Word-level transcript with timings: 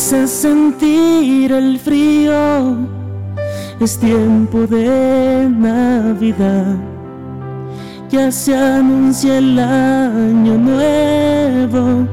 A 0.00 0.26
sentir 0.26 1.52
el 1.52 1.78
frío, 1.78 2.74
es 3.78 3.98
tiempo 3.98 4.66
de 4.66 5.46
Navidad. 5.46 6.74
Ya 8.08 8.32
se 8.32 8.56
anuncia 8.56 9.36
el 9.36 9.58
año 9.58 10.56
nuevo 10.56 12.08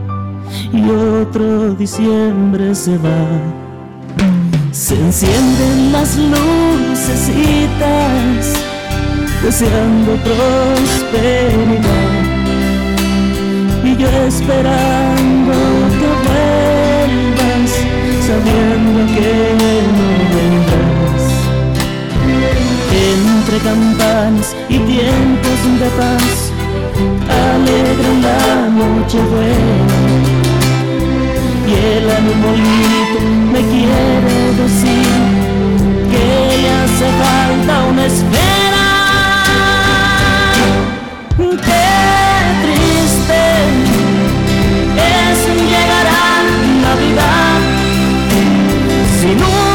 y 0.73 0.89
otro 0.91 1.73
diciembre 1.75 2.75
se 2.75 2.97
va. 2.97 3.25
Se 4.71 4.93
encienden 4.93 5.93
las 5.93 6.17
lucecitas, 6.17 6.43
deseando 9.41 10.17
prosperidad. 10.25 11.07
Y 13.83 13.95
yo 13.95 14.09
esperando 14.27 15.66
sabiendo 18.27 18.99
que 19.15 19.33
no 19.97 20.07
vendrás. 20.35 21.23
Entre 23.13 23.57
campanas 23.69 24.49
y 24.67 24.77
tiempos 24.79 25.59
de 25.81 25.89
paz, 25.99 26.35
alegran 27.53 28.17
la 28.29 28.45
noche 28.81 29.19
buena 29.31 29.97
y 31.69 31.73
el 31.95 32.05
animalito 32.19 33.19
me 33.53 33.61
quiere 33.71 34.37
decir 34.61 35.13
que 36.11 36.27
le 36.61 36.69
hace 36.81 37.07
falta 37.23 37.73
una 37.91 38.05
espera. 38.05 38.85
Qué 41.67 41.89
triste 42.63 43.41
es 45.15 45.39
llegar 45.71 46.07
a 46.07 46.33
Navidad 46.83 47.46
sin 49.17 49.41
un 49.41 49.66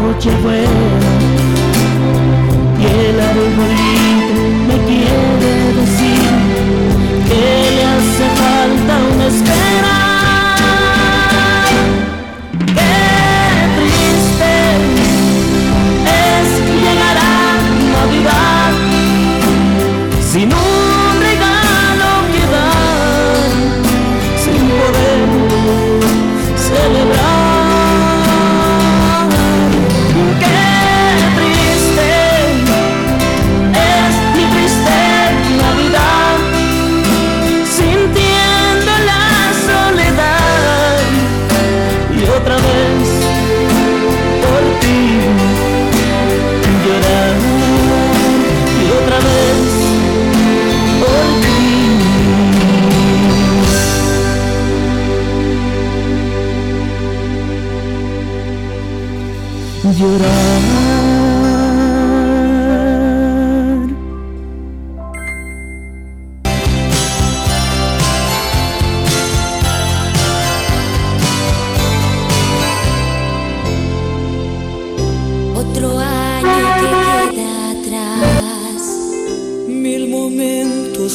noche 0.00 0.30
buena. 0.42 0.68
Y 2.78 2.84
el 2.84 3.20
arbolito 3.20 4.42
me 4.68 4.76
quiere 4.86 5.52
decir 5.80 6.30
que 7.28 7.70
le 7.76 7.84
hace 7.84 8.26
falta 8.40 8.98
una 9.14 9.26
espera. 9.26 10.09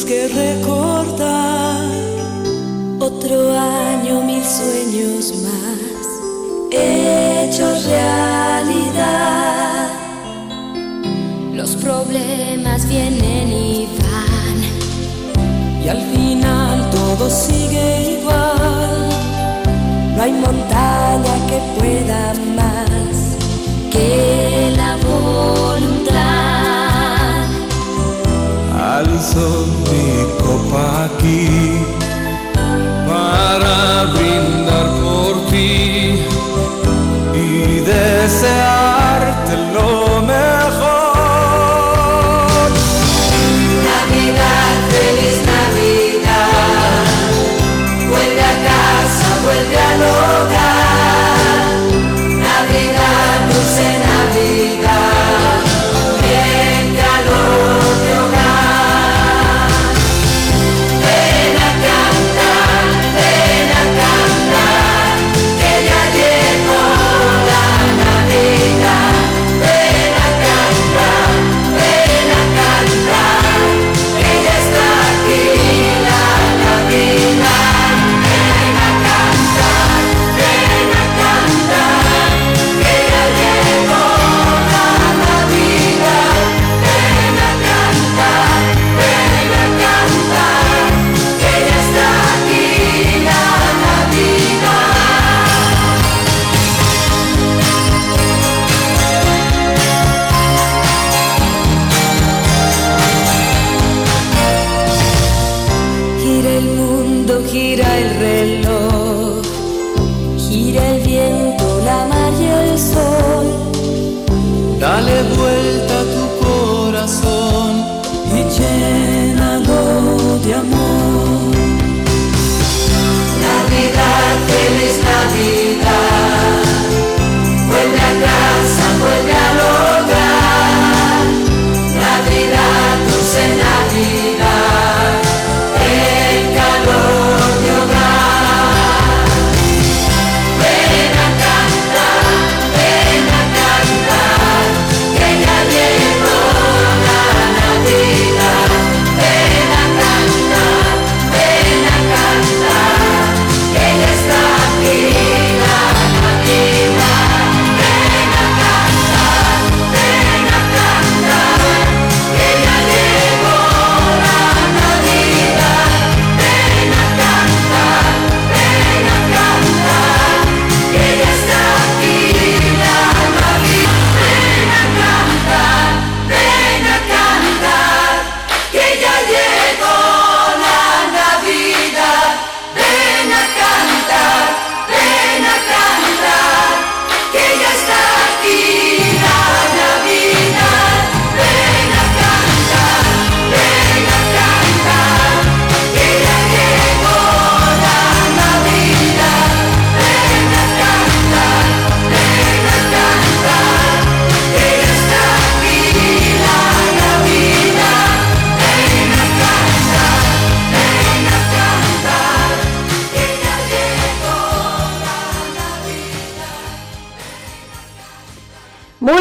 Que 0.04 0.28
recordar. 0.28 1.90
Otro 3.00 3.58
año, 3.58 4.20
mil 4.22 4.44
sueños 4.44 5.32
más. 5.42 6.06
Hechos 6.70 7.86
realidad. 7.86 9.88
Los 11.54 11.76
problemas 11.76 12.86
vienen 12.88 13.48
y 13.48 13.88
van. 14.02 14.58
Y 15.84 15.88
al 15.88 16.02
final 16.12 16.90
todo 16.90 17.30
sigue 17.30 18.18
igual. 18.20 19.08
No 20.16 20.22
hay 20.22 20.32
montaña 20.32 21.46
que 21.48 21.58
pueda 21.78 22.34
más 22.54 23.16
que 23.90 24.74
la 24.76 24.95
Alzo 29.16 29.64
mi 29.88 30.26
copa 30.42 31.06
aquí 31.06 31.80
para 33.08 34.04
brindar 34.12 35.05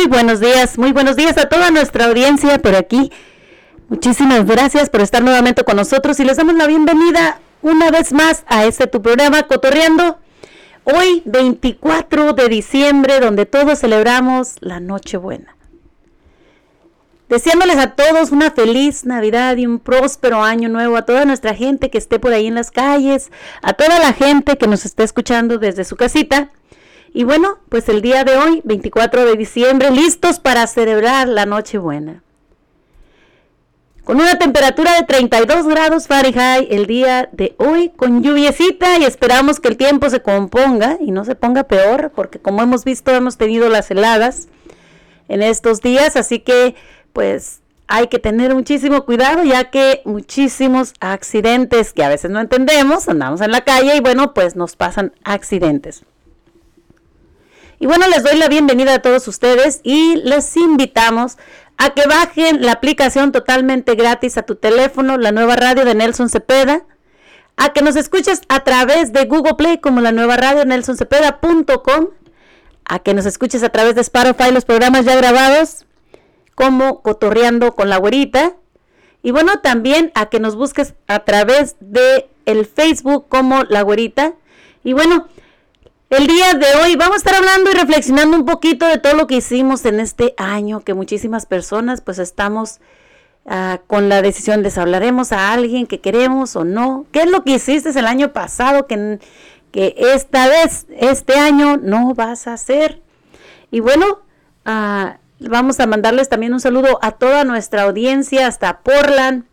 Muy 0.06 0.18
buenos 0.18 0.40
días, 0.40 0.78
muy 0.78 0.92
buenos 0.92 1.16
días 1.16 1.36
a 1.40 1.50
toda 1.50 1.72
nuestra 1.72 2.06
audiencia 2.06 2.60
por 2.60 2.76
aquí. 2.76 3.12
Muchísimas 3.90 4.46
gracias 4.46 4.88
por 4.88 5.02
estar 5.02 5.24
nuevamente 5.24 5.64
con 5.64 5.78
nosotros 5.78 6.20
y 6.20 6.26
les 6.26 6.38
damos 6.38 6.54
la 6.54 6.68
bienvenida 6.68 7.40
una 7.64 7.90
vez 7.90 8.14
más 8.14 8.44
a 8.46 8.66
este 8.66 8.86
tu 8.86 9.02
programa 9.02 9.42
Cotorreando. 9.48 10.20
Hoy 10.84 11.24
24 11.26 12.34
de 12.34 12.50
diciembre 12.50 13.20
donde 13.20 13.48
todos 13.48 13.80
celebramos 13.80 14.58
la 14.60 14.80
Nochebuena. 14.80 15.58
Deseándoles 17.28 17.78
a 17.78 17.96
todos 17.96 18.32
una 18.32 18.52
feliz 18.52 19.06
Navidad 19.06 19.58
y 19.58 19.66
un 19.66 19.80
próspero 19.80 20.44
año 20.44 20.70
nuevo, 20.70 20.98
a 20.98 21.06
toda 21.06 21.26
nuestra 21.26 21.56
gente 21.56 21.90
que 21.90 21.98
esté 21.98 22.20
por 22.20 22.32
ahí 22.32 22.46
en 22.46 22.54
las 22.54 22.70
calles, 22.70 23.32
a 23.64 23.74
toda 23.74 23.98
la 23.98 24.14
gente 24.14 24.56
que 24.60 24.68
nos 24.68 24.86
está 24.86 25.04
escuchando 25.04 25.58
desde 25.58 25.84
su 25.84 25.96
casita. 25.96 26.52
Y 27.16 27.24
bueno, 27.24 27.60
pues 27.70 27.88
el 27.88 28.02
día 28.02 28.26
de 28.26 28.36
hoy, 28.36 28.60
24 28.66 29.24
de 29.24 29.38
diciembre, 29.38 29.90
listos 29.90 30.38
para 30.38 30.68
celebrar 30.68 31.30
la 31.30 31.46
Nochebuena. 31.46 32.22
Con 34.04 34.18
una 34.18 34.38
temperatura 34.38 34.96
de 34.96 35.04
32 35.04 35.66
grados 35.66 36.08
Fahrenheit 36.08 36.68
el 36.70 36.88
día 36.88 37.30
de 37.32 37.56
hoy, 37.58 37.94
con 37.96 38.22
lluviecita 38.22 38.98
y 38.98 39.06
esperamos 39.06 39.62
que 39.62 39.70
el 39.70 39.78
tiempo 39.78 40.10
se 40.10 40.22
componga 40.22 40.98
y 41.00 41.12
no 41.12 41.24
se 41.24 41.36
ponga 41.36 41.64
peor, 41.64 42.12
porque 42.14 42.40
como 42.40 42.62
hemos 42.62 42.84
visto 42.84 43.16
hemos 43.16 43.38
tenido 43.38 43.70
las 43.70 43.90
heladas 43.90 44.50
en 45.30 45.42
estos 45.42 45.80
días, 45.80 46.18
así 46.18 46.40
que 46.40 46.76
pues 47.14 47.62
hay 47.88 48.08
que 48.08 48.20
tener 48.20 48.54
muchísimo 48.54 49.06
cuidado 49.06 49.42
ya 49.46 49.72
que 49.72 50.02
muchísimos 50.04 50.94
accidentes 51.00 51.94
que 51.94 52.04
a 52.04 52.10
veces 52.10 52.30
no 52.30 52.42
entendemos, 52.42 53.08
andamos 53.08 53.40
en 53.40 53.52
la 53.52 53.62
calle 53.62 53.96
y 53.96 54.02
bueno, 54.02 54.34
pues 54.34 54.58
nos 54.58 54.76
pasan 54.76 55.14
accidentes. 55.24 56.04
Y 57.80 57.88
bueno, 57.88 58.08
les 58.08 58.24
doy 58.24 58.38
la 58.38 58.48
bienvenida 58.48 58.94
a 58.94 59.02
todos 59.02 59.28
ustedes 59.28 59.82
y 59.84 60.16
les 60.18 60.56
invitamos 60.56 61.38
a 61.78 61.90
que 61.90 62.08
bajen 62.08 62.62
la 62.62 62.72
aplicación 62.72 63.32
totalmente 63.32 63.96
gratis 63.96 64.38
a 64.38 64.44
tu 64.44 64.56
teléfono, 64.56 65.18
la 65.18 65.32
nueva 65.32 65.56
radio 65.56 65.84
de 65.84 65.94
Nelson 65.94 66.30
Cepeda, 66.30 66.86
a 67.58 67.74
que 67.74 67.82
nos 67.82 67.96
escuches 67.96 68.42
a 68.48 68.64
través 68.64 69.12
de 69.12 69.26
Google 69.26 69.56
Play 69.56 69.80
como 69.80 70.02
la 70.02 70.12
nueva 70.12 70.38
radio 70.38 70.64
nelsoncepeda.com, 70.66 72.08
a 72.86 73.00
que 73.00 73.14
nos 73.14 73.26
escuches 73.26 73.64
a 73.64 73.70
través 73.70 73.96
de 73.96 74.02
Spotify 74.02 74.52
los 74.52 74.66
programas 74.66 75.06
ya 75.06 75.16
grabados 75.16 75.86
como 76.54 77.02
Cotorreando 77.02 77.76
con 77.76 77.90
la 77.90 77.98
Güerita. 77.98 78.56
Y 79.22 79.32
bueno, 79.32 79.60
también 79.60 80.12
a 80.16 80.28
que 80.28 80.40
nos 80.40 80.56
busques 80.56 80.94
a 81.08 81.20
través 81.26 81.76
de 81.80 82.30
el 82.46 82.66
Facebook 82.66 83.28
como 83.28 83.64
La 83.64 83.82
Güerita. 83.82 84.34
Y 84.84 84.94
bueno, 84.94 85.28
el 86.18 86.28
día 86.28 86.54
de 86.54 86.66
hoy 86.82 86.96
vamos 86.96 87.16
a 87.16 87.18
estar 87.18 87.36
hablando 87.36 87.72
y 87.72 87.74
reflexionando 87.74 88.38
un 88.38 88.46
poquito 88.46 88.88
de 88.88 88.98
todo 88.98 89.14
lo 89.16 89.28
que 89.28 89.36
hicimos 89.36 89.86
en 89.86 90.00
este 90.00 90.34
año, 90.38 90.80
que 90.82 90.94
muchísimas 90.94 91.46
personas 91.46 92.02
pues 92.02 92.20
estamos 92.20 92.80
uh, 93.46 93.78
con 93.88 94.08
la 94.08 94.22
decisión 94.22 94.64
de 94.64 94.72
si 94.72 94.80
hablaremos 94.80 95.32
a 95.32 95.52
alguien 95.52 95.88
que 95.88 96.00
queremos 96.02 96.56
o 96.56 96.64
no. 96.64 97.06
¿Qué 97.12 97.24
es 97.24 97.30
lo 97.30 97.44
que 97.44 97.52
hiciste 97.52 97.90
el 97.98 98.08
año 98.08 98.34
pasado 98.34 98.88
que, 98.88 99.20
que 99.72 99.96
esta 99.98 100.48
vez, 100.48 100.88
este 100.98 101.38
año, 101.38 101.78
no 101.78 102.14
vas 102.14 102.48
a 102.48 102.54
hacer? 102.54 103.02
Y 103.72 103.82
bueno, 103.82 104.20
uh, 104.66 105.18
Vamos 105.40 105.80
a 105.82 105.86
mandarles 105.86 106.30
también 106.30 106.54
un 106.54 106.62
saludo 106.62 106.98
a 107.02 107.12
toda 107.12 107.44
nuestra 107.44 107.84
audiencia 107.84 108.48
hasta 108.48 108.80
Portland, 108.80 109.44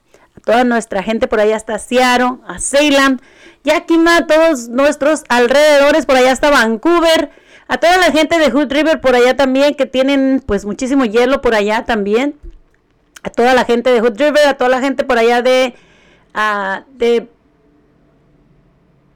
toda 0.44 0.64
nuestra 0.64 1.02
gente 1.02 1.28
por 1.28 1.40
allá 1.40 1.56
hasta 1.56 1.78
Seattle, 1.78 2.38
a 2.46 2.58
Salem, 2.58 3.18
Yakima, 3.64 4.26
todos 4.26 4.68
nuestros 4.68 5.24
alrededores 5.28 6.06
por 6.06 6.16
allá 6.16 6.32
hasta 6.32 6.50
Vancouver, 6.50 7.30
a 7.68 7.78
toda 7.78 7.96
la 7.96 8.10
gente 8.10 8.38
de 8.38 8.50
Hood 8.50 8.72
River 8.72 9.00
por 9.00 9.14
allá 9.14 9.36
también 9.36 9.74
que 9.74 9.86
tienen 9.86 10.42
pues 10.44 10.64
muchísimo 10.64 11.04
hielo 11.04 11.40
por 11.40 11.54
allá 11.54 11.84
también, 11.84 12.36
a 13.22 13.30
toda 13.30 13.54
la 13.54 13.64
gente 13.64 13.90
de 13.90 14.00
Hood 14.00 14.18
River, 14.18 14.46
a 14.46 14.56
toda 14.56 14.70
la 14.70 14.80
gente 14.80 15.04
por 15.04 15.18
allá 15.18 15.42
de, 15.42 15.74
uh, 16.34 16.82
de 16.96 17.28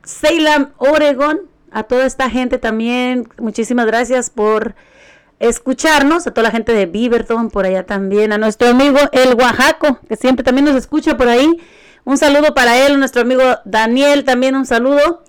Salem, 0.05 0.69
Oregon, 0.79 1.41
a 1.73 1.83
toda 1.83 2.07
esta 2.07 2.31
gente 2.31 2.59
también, 2.59 3.29
muchísimas 3.39 3.87
gracias 3.87 4.31
por 4.31 4.77
escucharnos, 5.39 6.27
a 6.27 6.31
toda 6.33 6.45
la 6.45 6.51
gente 6.51 6.73
de 6.73 6.87
Beaverton 6.87 7.51
por 7.51 7.67
allá 7.67 7.85
también, 7.85 8.33
a 8.33 8.39
nuestro 8.39 8.69
amigo 8.69 8.99
El 9.13 9.35
Oaxaco, 9.35 10.01
que 10.09 10.17
siempre 10.17 10.45
también 10.45 10.65
nos 10.65 10.77
escucha 10.77 11.17
por 11.17 11.29
ahí. 11.29 11.61
Un 12.05 12.19
saludo 12.19 12.55
para 12.55 12.87
él, 12.87 12.99
nuestro 12.99 13.23
amigo 13.23 13.43
Daniel, 13.65 14.25
también 14.25 14.55
un 14.55 14.67
saludo. 14.67 15.25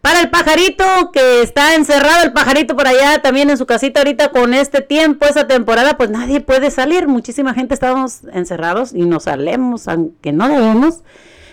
Para 0.00 0.20
el 0.20 0.30
pajarito, 0.30 0.84
que 1.12 1.42
está 1.42 1.74
encerrado 1.74 2.24
el 2.24 2.32
pajarito 2.32 2.76
por 2.76 2.86
allá 2.86 3.20
también 3.22 3.50
en 3.50 3.56
su 3.56 3.66
casita 3.66 4.00
ahorita 4.00 4.30
con 4.30 4.54
este 4.54 4.80
tiempo, 4.80 5.26
esa 5.26 5.48
temporada, 5.48 5.96
pues 5.96 6.10
nadie 6.10 6.40
puede 6.40 6.70
salir. 6.70 7.08
Muchísima 7.08 7.54
gente 7.54 7.74
estamos 7.74 8.20
encerrados 8.32 8.92
y 8.92 9.04
no 9.04 9.18
salemos, 9.18 9.88
aunque 9.88 10.32
no 10.32 10.48
debemos. 10.48 11.02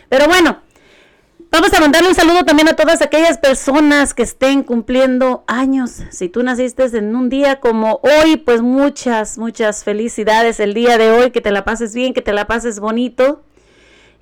Pero 0.09 0.27
bueno, 0.27 0.59
Vamos 1.53 1.71
a 1.71 1.79
mandarle 1.79 2.09
un 2.09 2.15
saludo 2.15 2.45
también 2.45 2.67
a 2.67 2.75
todas 2.75 3.03
aquellas 3.03 3.37
personas 3.37 4.15
que 4.15 4.23
estén 4.23 4.63
cumpliendo 4.63 5.43
años. 5.45 6.01
Si 6.09 6.27
tú 6.27 6.41
naciste 6.41 6.83
en 6.97 7.15
un 7.15 7.29
día 7.29 7.59
como 7.59 7.99
hoy, 8.01 8.37
pues 8.37 8.63
muchas, 8.63 9.37
muchas 9.37 9.83
felicidades 9.83 10.59
el 10.59 10.73
día 10.73 10.97
de 10.97 11.11
hoy, 11.11 11.29
que 11.29 11.41
te 11.41 11.51
la 11.51 11.63
pases 11.63 11.93
bien, 11.93 12.15
que 12.15 12.23
te 12.23 12.33
la 12.33 12.47
pases 12.47 12.79
bonito. 12.79 13.43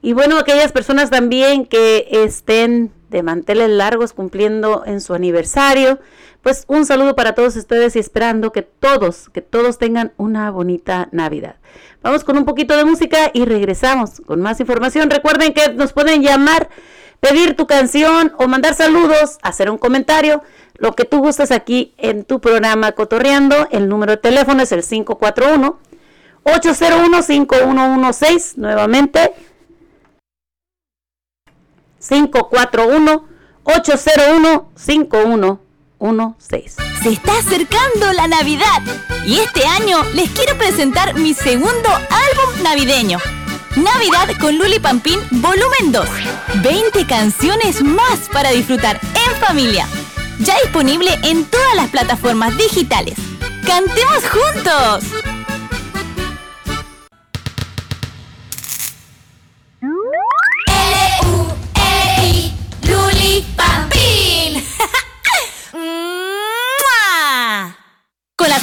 Y 0.01 0.11
bueno, 0.11 0.38
aquellas 0.38 0.73
personas 0.73 1.09
también 1.09 1.65
que 1.65 2.05
estén 2.11 2.91
de 3.12 3.24
manteles 3.24 3.70
largos 3.70 4.13
cumpliendo 4.13 4.84
en 4.86 5.01
su 5.01 5.13
aniversario, 5.13 6.00
pues 6.41 6.63
un 6.68 6.86
saludo 6.86 7.13
para 7.15 7.36
todos 7.36 7.56
ustedes 7.58 7.96
y 7.96 8.00
esperando 8.00 8.51
que 8.51 8.62
todos, 8.62 9.30
que 9.30 9.41
todos 9.41 9.77
tengan 9.77 10.13
una 10.18 10.50
bonita 10.50 11.10
Navidad. 11.12 11.58
Vamos 12.01 12.24
con 12.24 12.38
un 12.38 12.46
poquito 12.46 12.75
de 12.75 12.86
música 12.86 13.30
y 13.34 13.46
regresamos 13.46 14.22
con 14.25 14.41
más 14.41 14.60
información. 14.62 15.10
Recuerden 15.10 15.53
que 15.53 15.74
nos 15.74 15.91
pueden 15.91 16.24
llamar 16.24 16.70
pedir 17.20 17.56
tu 17.56 17.68
canción 17.68 18.32
o 18.38 18.48
mandar 18.48 18.74
saludos, 18.75 19.38
hacer 19.44 19.70
un 19.70 19.77
comentario, 19.77 20.41
lo 20.77 20.94
que 20.94 21.03
tú 21.03 21.20
gustas 21.20 21.51
aquí 21.51 21.94
en 21.98 22.24
tu 22.24 22.39
programa 22.39 22.94
Cotorreando. 22.94 23.68
El 23.72 23.89
número 23.89 24.13
de 24.13 24.18
teléfono 24.18 24.63
es 24.63 24.72
el 24.72 24.84
541 24.84 25.80
801 26.44 27.22
5116 27.22 28.58
nuevamente 28.58 29.34
541 32.08 33.25
801 33.63 34.72
5116 34.75 36.75
Se 37.03 37.10
está 37.10 37.38
acercando 37.38 38.13
la 38.13 38.27
Navidad 38.27 38.81
y 39.25 39.39
este 39.39 39.65
año 39.65 40.03
les 40.13 40.29
quiero 40.31 40.58
presentar 40.58 41.15
mi 41.15 41.34
segundo 41.34 41.89
álbum 41.89 42.63
navideño 42.63 43.20
Navidad 43.75 44.27
con 44.41 44.58
Luli 44.58 44.79
Pampín, 44.79 45.17
volumen 45.31 45.93
2. 45.93 46.05
20 46.62 47.05
canciones 47.05 47.81
más 47.81 48.27
para 48.31 48.51
disfrutar 48.51 49.00
en 49.01 49.36
familia. 49.38 49.88
Ya 50.39 50.60
disponible 50.62 51.17
en 51.24 51.46
todas 51.46 51.75
las 51.77 51.89
plataformas 51.89 52.58
digitales. 52.58 53.15
¡Cantemos 53.65 54.24
juntos! 54.29 55.30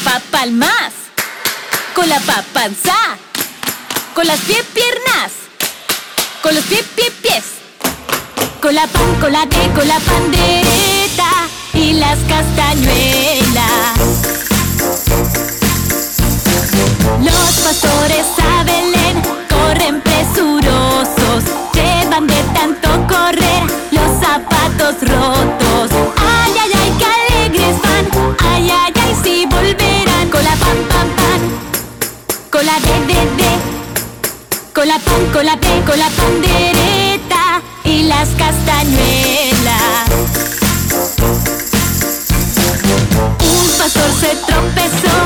Papalmas. 0.09 0.95
Con 1.95 2.09
la 2.09 2.19
papanza 2.21 3.19
con 4.19 4.27
las 4.27 4.41
pie 4.41 4.61
piernas, 4.75 5.31
con 6.43 6.53
los 6.53 6.65
pie 6.65 6.83
pie 6.97 7.09
pies, 7.23 7.45
con 8.61 8.75
la 8.75 8.85
pan, 8.89 9.15
con 9.21 9.31
la 9.31 9.47
que, 9.47 9.71
con 9.71 9.87
la 9.87 10.01
pandereta 10.01 11.31
y 11.73 11.93
las 11.93 12.19
castañuelas. 12.29 13.99
Los 17.23 17.51
pastores 17.65 18.27
a 18.43 18.65
Belén 18.65 19.23
corren 19.49 20.01
presurosos, 20.01 21.45
llevan 21.73 22.27
de 22.27 22.43
tanto 22.55 22.89
correr 23.07 23.63
los 23.93 24.21
zapatos 24.21 24.97
rotos. 25.03 25.91
Ay, 26.17 26.55
ay, 26.61 26.73
ay, 26.75 26.93
qué 26.99 27.05
alegres 27.05 27.81
van, 27.83 28.37
ay, 28.53 28.69
ay, 28.69 28.93
ay, 28.97 29.17
si 29.23 29.47
volverán 29.47 29.98
la 30.61 31.05
pan, 31.17 31.41
con 32.51 32.65
la 32.67 32.79
de, 32.81 33.07
de, 33.07 33.21
de 33.37 33.51
con 34.75 34.87
la 34.87 34.99
pan, 34.99 35.27
con 35.33 35.45
la 35.45 35.57
P, 35.57 35.67
con 35.87 35.99
la 35.99 36.09
pandereta 36.11 37.63
y 37.85 38.03
las 38.05 38.29
castañuelas. 38.31 40.09
Un 43.41 43.79
pastor 43.79 44.11
se 44.21 44.37
tropezó 44.47 45.17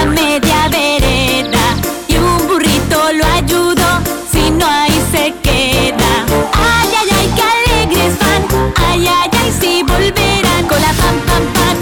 a 0.00 0.04
media 0.06 0.68
vereda 0.68 1.76
y 2.08 2.16
un 2.16 2.46
burrito 2.46 3.12
lo 3.12 3.26
ayudó, 3.26 4.00
si 4.32 4.50
no 4.50 4.66
ahí 4.66 5.02
se 5.12 5.34
queda. 5.42 6.24
Ay, 6.52 6.88
ay, 7.00 7.08
ay, 7.18 7.32
qué 7.36 7.42
alegres 7.42 8.18
van, 8.18 8.46
ay, 8.88 9.06
ay, 9.06 9.30
ay, 9.32 9.52
si 9.60 9.82
volverán. 9.82 10.66
Con 10.66 10.80
la 10.80 10.92
pan, 10.92 11.20
pan, 11.26 11.44
pan, 11.54 11.76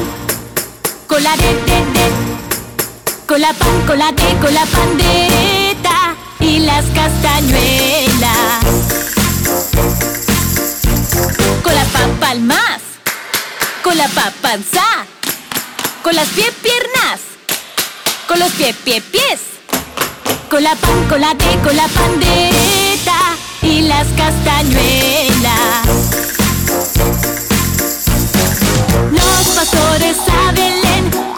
con 1.07 1.23
la 1.23 1.37
de, 1.37 1.55
de, 1.55 1.79
de, 1.95 2.32
pan, 3.41 3.87
con 3.87 3.99
la 3.99 4.13
D, 4.13 4.23
con 4.43 4.53
la 4.53 4.67
pandereta 4.67 6.15
y 6.39 6.59
las 6.59 6.85
castañuelas. 6.87 8.65
Con 11.63 11.75
la 11.75 11.85
pa 11.85 12.09
palmas, 12.21 12.81
con 13.83 13.97
la 13.97 14.07
pa 14.09 14.31
panza, 14.43 14.85
con 16.03 16.15
las 16.15 16.29
pie 16.29 16.53
piernas, 16.63 17.21
con 18.29 18.39
los 18.39 18.53
pie 18.53 18.75
pie 18.85 19.01
pies. 19.01 19.41
Con 20.51 20.63
la 20.63 20.77
pan, 20.77 21.09
con 21.09 21.21
la 21.21 21.33
D, 21.33 21.45
con 21.65 21.75
la 21.75 21.89
pandereta 21.89 23.19
y 23.63 23.81
las 23.83 24.07
castañuelas. 24.09 25.87
Los 29.11 29.57
pastores 29.57 30.17
a 30.29 30.53
Belén 30.53 31.32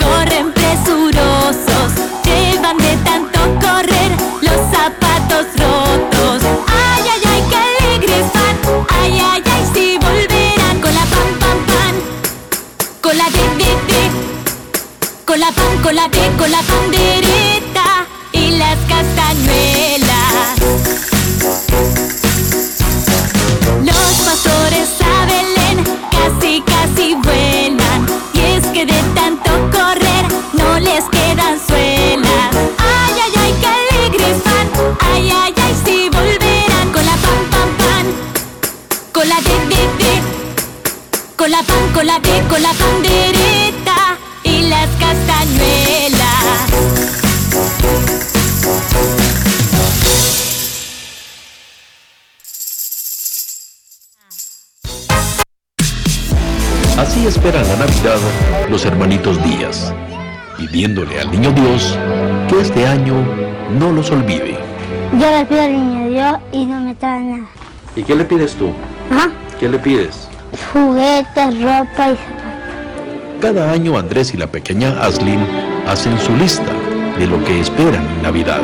de 2.73 2.97
tanto 3.05 3.39
correr 3.61 4.11
los 4.41 4.57
zapatos 4.73 5.47
rotos. 5.59 6.43
Ay, 6.67 7.05
ay, 7.13 7.23
ay, 7.27 7.43
qué 7.51 7.57
alegres 7.57 8.25
van, 8.33 8.87
ay, 8.89 9.21
ay, 9.21 9.43
ay, 9.45 9.65
si 9.75 9.99
volverán 9.99 10.81
con 10.81 10.95
la 10.95 11.05
pan, 11.05 11.39
pan, 11.41 11.59
pan, 11.67 11.95
con 13.03 13.19
la 13.19 13.25
de, 13.25 13.43
de, 13.59 13.71
de, 13.89 14.11
con 15.27 15.39
la 15.39 15.53
pan, 15.53 15.83
con 15.83 15.95
la 15.95 16.09
de, 16.09 16.37
con 16.39 16.51
la 16.51 16.63
pandereta 16.63 18.07
y 18.33 18.53
las 18.53 18.79
castañuelas. 18.89 20.59
Los 23.85 24.21
pastores 24.25 24.89
a 25.03 25.27
Ay 32.79 33.15
ay 33.25 33.33
ay 33.43 33.55
qué 33.61 33.67
alegres 33.67 34.37
van, 34.45 34.97
ay 35.01 35.31
ay 35.31 35.55
ay 35.57 35.75
si 35.85 36.09
volverán. 36.09 36.93
Con 36.93 37.05
la 37.05 37.17
pan 37.25 37.41
pan 37.51 37.71
pan, 37.79 38.07
con 39.13 39.29
la 39.29 39.41
de 39.41 39.57
de 39.71 39.83
de, 40.01 40.13
con 41.37 41.51
la 41.51 41.63
pan 41.63 41.93
con 41.95 42.07
la 42.07 42.19
de 42.19 42.43
con 42.49 42.63
la 42.63 42.73
pandereta 42.73 44.19
y 44.43 44.63
las 44.63 44.89
castañuelas. 45.01 46.71
Así 56.97 57.27
esperan 57.27 57.67
la 57.69 57.77
Navidad 57.77 58.19
los 58.71 58.85
hermanitos 58.85 59.43
Díaz, 59.43 59.93
pidiéndole 60.57 61.21
al 61.21 61.31
Niño 61.31 61.51
Dios 61.53 61.99
que 62.49 62.61
este 62.61 62.87
año 62.87 63.15
no 63.79 63.93
los 63.93 64.11
olvide. 64.11 64.59
Yo 65.13 65.31
le 65.31 65.45
pido 65.47 65.63
al 65.63 65.73
niño 65.73 66.09
Dios 66.11 66.39
y 66.53 66.67
no 66.67 66.81
me 66.81 66.95
trae 66.95 67.21
nada. 67.23 67.47
¿Y 67.97 68.03
qué 68.03 68.15
le 68.15 68.25
pides 68.25 68.55
tú? 68.55 68.71
¿Ah? 69.11 69.29
¿Qué 69.61 69.69
le 69.69 69.79
pides? 69.79 70.29
Juguetes, 70.73 71.63
ropa 71.63 72.11
y 72.11 72.17
zapatos. 72.17 72.19
Cada 73.41 73.71
año 73.73 73.99
Andrés 73.99 74.35
y 74.35 74.37
la 74.37 74.47
pequeña 74.47 74.91
Aslin 75.03 75.41
hacen 75.87 76.19
su 76.19 76.35
lista 76.37 76.73
de 77.19 77.27
lo 77.27 77.43
que 77.45 77.61
esperan 77.61 78.07
en 78.17 78.23
Navidad. 78.23 78.61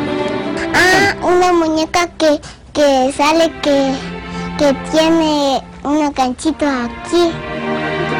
Ah, 0.73 1.15
una 1.21 1.53
muñeca 1.53 2.07
que, 2.17 2.39
que 2.73 3.11
sale 3.15 3.51
que, 3.61 3.93
que 4.57 4.73
tiene 4.91 5.61
unos 5.83 6.13
ganchitos 6.13 6.67
aquí. 6.67 7.31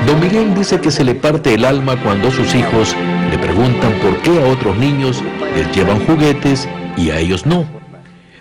Don 0.05 0.19
Miguel 0.19 0.55
dice 0.55 0.79
que 0.79 0.89
se 0.89 1.03
le 1.03 1.13
parte 1.13 1.53
el 1.53 1.63
alma 1.63 1.95
cuando 2.01 2.31
sus 2.31 2.55
hijos 2.55 2.95
le 3.29 3.37
preguntan 3.37 3.93
por 4.01 4.17
qué 4.21 4.41
a 4.41 4.47
otros 4.47 4.75
niños 4.77 5.23
les 5.55 5.71
llevan 5.75 6.03
juguetes 6.05 6.67
y 6.97 7.11
a 7.11 7.19
ellos 7.19 7.45
no. 7.45 7.65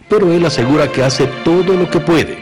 Pero 0.08 0.32
él 0.32 0.44
asegura 0.46 0.90
que 0.90 1.04
hace 1.04 1.26
todo 1.44 1.74
lo 1.74 1.90
que 1.90 2.00
puede, 2.00 2.38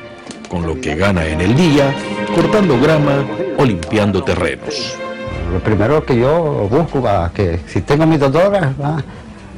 con 0.48 0.66
lo 0.66 0.80
que 0.80 0.94
gana 0.94 1.26
en 1.26 1.40
el 1.40 1.56
día, 1.56 1.92
cortando 2.34 2.80
grama 2.80 3.25
o 3.58 3.64
limpiando 3.64 4.22
terrenos. 4.22 4.96
Lo 5.52 5.58
primero 5.58 6.04
que 6.04 6.16
yo 6.16 6.68
busco, 6.70 7.02
va, 7.02 7.32
que 7.32 7.58
si 7.66 7.80
tengo 7.80 8.06
mis 8.06 8.20
dos 8.20 8.32
dólares, 8.32 8.70
va, 8.80 9.02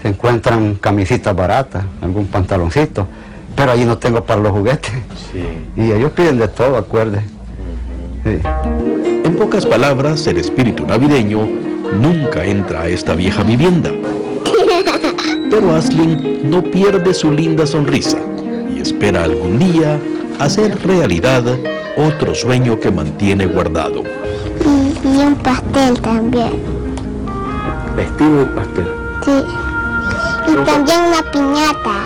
se 0.01 0.09
encuentran 0.09 0.77
camisitas 0.77 1.37
baratas, 1.37 1.85
algún 2.01 2.27
pantaloncito, 2.29 3.07
pero 3.55 3.73
allí 3.73 3.85
no 3.85 3.99
tengo 3.99 4.25
para 4.25 4.41
los 4.41 4.53
juguetes. 4.53 4.93
Y 5.77 5.93
ellos 5.93 6.13
piden 6.13 6.39
de 6.39 6.49
todo, 6.49 6.79
acuerde. 6.79 7.23
En 8.25 9.37
pocas 9.37 9.65
palabras, 9.65 10.27
el 10.27 10.37
espíritu 10.37 10.87
navideño 10.87 11.49
nunca 12.01 12.45
entra 12.45 12.83
a 12.83 12.89
esta 12.89 13.15
vieja 13.15 13.43
vivienda. 13.43 13.91
Pero 15.51 15.75
Aslin 15.75 16.51
no 16.51 16.63
pierde 16.63 17.15
su 17.15 17.33
linda 17.33 17.67
sonrisa 17.67 18.19
y 18.75 18.81
espera 18.81 19.25
algún 19.25 19.59
día 19.59 19.99
hacer 20.39 20.79
realidad 20.87 21.45
otro 21.97 22.35
sueño 22.35 22.79
que 22.79 22.91
mantiene 22.91 23.47
guardado. 23.47 24.03
Y, 24.65 25.09
y 25.09 25.17
un 25.19 25.35
pastel 25.37 26.01
también. 26.01 26.53
Vestido 27.97 28.39
de 28.39 28.47
pastel. 28.47 28.87
Sí. 29.25 29.33
Y 30.53 30.65
también 30.65 31.01
una 31.09 31.31
piñata. 31.31 32.05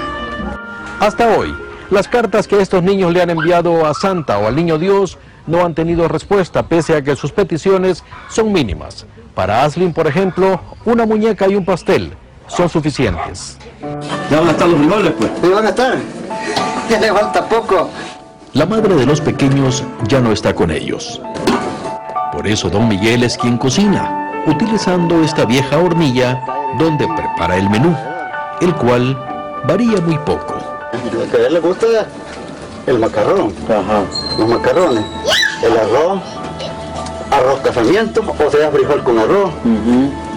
Hasta 1.01 1.37
hoy, 1.37 1.55
las 1.91 2.09
cartas 2.09 2.47
que 2.49 2.61
estos 2.61 2.83
niños 2.83 3.13
le 3.13 3.23
han 3.23 3.31
enviado 3.31 3.85
a 3.85 3.95
Santa 3.95 4.39
o 4.39 4.47
al 4.47 4.57
Niño 4.57 4.79
Dios 4.79 5.19
no 5.47 5.65
han 5.65 5.75
tenido 5.75 6.09
respuesta, 6.09 6.63
pese 6.65 6.97
a 6.97 7.03
que 7.03 7.17
sus 7.17 7.33
peticiones 7.33 8.03
son 8.31 8.53
mínimas. 8.53 9.07
Para 9.35 9.65
Aslin, 9.65 9.93
por 9.93 10.07
ejemplo, 10.07 10.61
una 10.85 11.07
muñeca 11.07 11.49
y 11.49 11.57
un 11.57 11.65
pastel 11.65 12.15
son 12.47 12.69
suficientes. 12.69 13.59
¿Ya 14.31 14.41
van 14.41 14.49
a 14.49 14.53
estar 14.53 14.69
los 14.69 14.79
frijoles, 14.79 15.13
pues? 15.19 15.31
Sí, 15.43 15.49
van 15.49 15.67
a 15.67 15.69
estar. 15.71 15.99
Ya 16.91 17.01
le 17.01 17.11
falta 17.11 17.49
poco. 17.49 17.89
La 18.53 18.67
madre 18.67 18.95
de 18.95 19.07
los 19.07 19.19
pequeños 19.19 19.83
ya 20.07 20.21
no 20.21 20.33
está 20.33 20.55
con 20.55 20.71
ellos. 20.71 21.19
Por 22.31 22.47
eso 22.47 22.69
don 22.69 22.89
Miguel 22.89 23.23
es 23.23 23.39
quien 23.39 23.57
cocina, 23.57 24.43
utilizando 24.47 25.23
esta 25.25 25.47
vieja 25.47 25.79
hornilla 25.79 26.45
donde 26.79 27.07
prepara 27.09 27.57
el 27.57 27.71
menú, 27.71 27.97
el 28.61 28.75
cual 28.75 29.17
varía 29.67 29.99
muy 30.03 30.19
poco. 30.19 30.57
Lo 31.13 31.31
que 31.31 31.37
a 31.39 31.47
él 31.47 31.55
le 31.55 31.61
gusta 31.61 31.87
es 31.87 32.07
el 32.87 32.99
macarrón. 32.99 33.55
Los 34.39 34.49
macarrones. 34.49 35.05
El 35.65 35.73
arroz. 35.79 36.21
Arroz 37.31 37.61
casamiento, 37.61 38.21
o 38.23 38.51
sea, 38.51 38.71
frijol 38.71 39.03
con 39.03 39.19
arroz. 39.19 39.51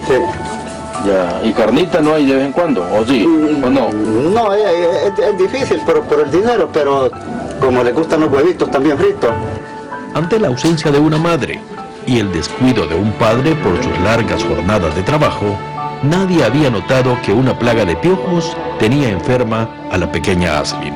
Sí. 0.06 0.14
Ya, 1.06 1.40
¿y 1.44 1.52
carnita 1.52 2.00
no 2.00 2.14
hay 2.14 2.26
de 2.26 2.34
vez 2.34 2.46
en 2.46 2.52
cuando? 2.52 2.82
¿O 2.92 3.04
sí? 3.06 3.24
¿O 3.64 3.70
no? 3.70 3.90
No, 3.92 4.52
es, 4.52 4.64
es- 4.66 5.18
es 5.18 5.38
difícil 5.38 5.78
por, 5.86 6.02
por 6.02 6.20
el 6.20 6.30
dinero, 6.30 6.68
pero 6.72 7.08
como 7.60 7.84
le 7.84 7.92
gustan 7.92 8.20
los 8.20 8.32
huevitos 8.32 8.68
también 8.70 8.98
fritos. 8.98 9.30
Ante 10.14 10.40
la 10.40 10.48
ausencia 10.48 10.90
de 10.90 10.98
una 10.98 11.18
madre 11.18 11.60
y 12.06 12.18
el 12.18 12.32
descuido 12.32 12.86
de 12.86 12.96
un 12.96 13.12
padre 13.12 13.54
por 13.56 13.76
sus 13.82 13.96
largas 14.00 14.42
jornadas 14.42 14.96
de 14.96 15.02
trabajo, 15.02 15.56
nadie 16.02 16.42
había 16.44 16.68
notado 16.70 17.16
que 17.24 17.32
una 17.32 17.56
plaga 17.56 17.84
de 17.84 17.94
piojos 17.94 18.56
tenía 18.80 19.08
enferma 19.10 19.68
a 19.92 19.98
la 19.98 20.10
pequeña 20.10 20.58
Aslin. 20.58 20.94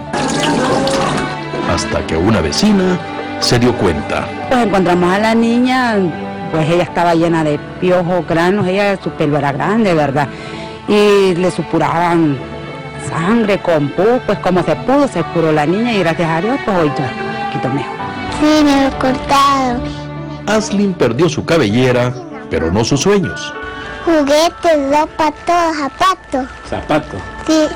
Hasta 1.72 2.04
que 2.06 2.16
una 2.16 2.40
vecina 2.40 2.98
se 3.42 3.58
dio 3.58 3.76
cuenta. 3.76 4.26
Pues 4.48 4.66
encontramos 4.66 5.12
a 5.12 5.18
la 5.18 5.34
niña, 5.34 5.96
pues 6.50 6.68
ella 6.68 6.84
estaba 6.84 7.14
llena 7.14 7.44
de 7.44 7.58
piojos, 7.80 8.26
granos, 8.26 8.66
ella 8.66 8.96
su 9.02 9.10
pelo 9.10 9.36
era 9.36 9.52
grande, 9.52 9.94
¿verdad? 9.94 10.28
Y 10.88 11.34
le 11.34 11.50
supuraban 11.50 12.38
sangre 13.08 13.58
con 13.58 13.88
pus, 13.90 14.20
pues 14.26 14.38
como 14.38 14.62
se 14.62 14.76
pudo, 14.76 15.08
se 15.08 15.22
curó 15.24 15.52
la 15.52 15.66
niña 15.66 15.92
y 15.92 15.98
gracias 15.98 16.30
a 16.30 16.40
Dios, 16.40 16.58
pues 16.64 16.76
hoy 16.78 16.92
ya, 16.96 17.04
un 17.04 17.46
poquito 17.46 17.68
mejor. 17.74 17.96
Sí, 18.40 18.64
me 18.64 18.82
lo 18.82 18.88
he 18.88 18.90
cortado. 18.92 19.80
Aslin 20.46 20.94
perdió 20.94 21.28
su 21.28 21.44
cabellera, 21.44 22.12
pero 22.48 22.70
no 22.70 22.84
sus 22.84 23.00
sueños. 23.00 23.52
Juguetes, 24.04 24.90
ropa, 24.90 25.32
todo, 25.46 25.74
zapatos. 25.74 26.48
Zapatos. 26.68 27.20
Sí. 27.46 27.68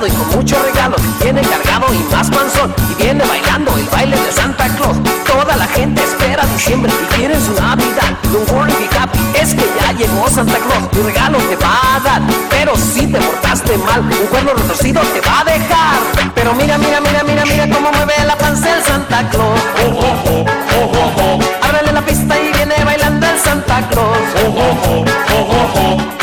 y 0.08 0.12
con 0.12 0.28
muchos 0.36 0.62
regalos. 0.62 1.00
Viene 1.22 1.42
cargado 1.42 1.94
y 1.94 2.00
más 2.12 2.30
panzón 2.30 2.74
y 2.92 3.04
viene 3.04 3.24
bailando 3.26 3.78
el 3.78 3.86
baile 3.86 4.18
de 4.18 4.32
Santa 4.32 4.68
Claus. 4.76 4.98
Toda 5.26 5.56
la 5.56 5.68
gente 5.68 6.04
espera 6.04 6.46
diciembre 6.48 6.92
y 6.92 7.16
quiere 7.16 7.36
su 7.40 7.54
Navidad. 7.54 8.18
Don't 8.32 8.50
worry, 8.52 8.74
be 8.74 8.98
happy, 8.98 9.20
es 9.40 9.54
que 9.54 9.66
ya 9.80 9.94
llegó 9.94 10.28
Santa 10.30 10.58
Claus. 10.58 10.90
Tu 10.92 11.04
regalo 11.04 11.38
te 11.38 11.56
va 11.56 11.96
a 11.96 12.00
dar, 12.00 12.22
pero 12.50 12.76
si 12.76 13.08
te 13.08 13.20
portaste 13.20 13.78
mal, 13.78 14.02
un 14.02 14.28
cuerno 14.28 14.54
retorcido 14.54 15.02
te 15.02 15.22
va 15.22 15.40
a 15.42 15.44
dejar. 15.46 16.00
Pero 16.36 16.54
mira, 16.56 16.78
mira, 16.78 17.00
mira, 17.00 17.24
mira, 17.24 17.46
mira 17.46 17.70
cómo 17.70 17.92
mueve 17.92 18.14
la 18.26 18.38
panza 18.38 18.78
el 18.78 18.84
Santa 18.84 19.30
Claus. 19.30 19.60
Oh, 19.86 20.00
oh, 20.00 20.30
oh, 20.30 20.46
oh, 20.76 20.92
oh, 20.94 21.40
oh. 21.40 21.66
Ábrele 21.68 21.94
la 21.94 22.02
pista 22.02 22.38
y 22.40 22.52
viene 22.52 22.84
bailando 22.84 23.26
el 23.28 23.40
Santa 23.40 23.88
Claus. 23.90 24.18
Oh, 24.44 24.48
oh, 24.48 24.78
oh, 24.90 25.06
oh, 25.30 25.48
oh, 25.50 26.18
oh. 26.20 26.23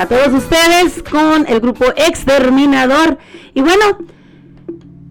Para 0.00 0.22
todos 0.22 0.44
ustedes 0.44 1.02
con 1.02 1.46
el 1.46 1.60
grupo 1.60 1.84
Exterminador. 1.94 3.18
Y 3.52 3.60
bueno, 3.60 3.98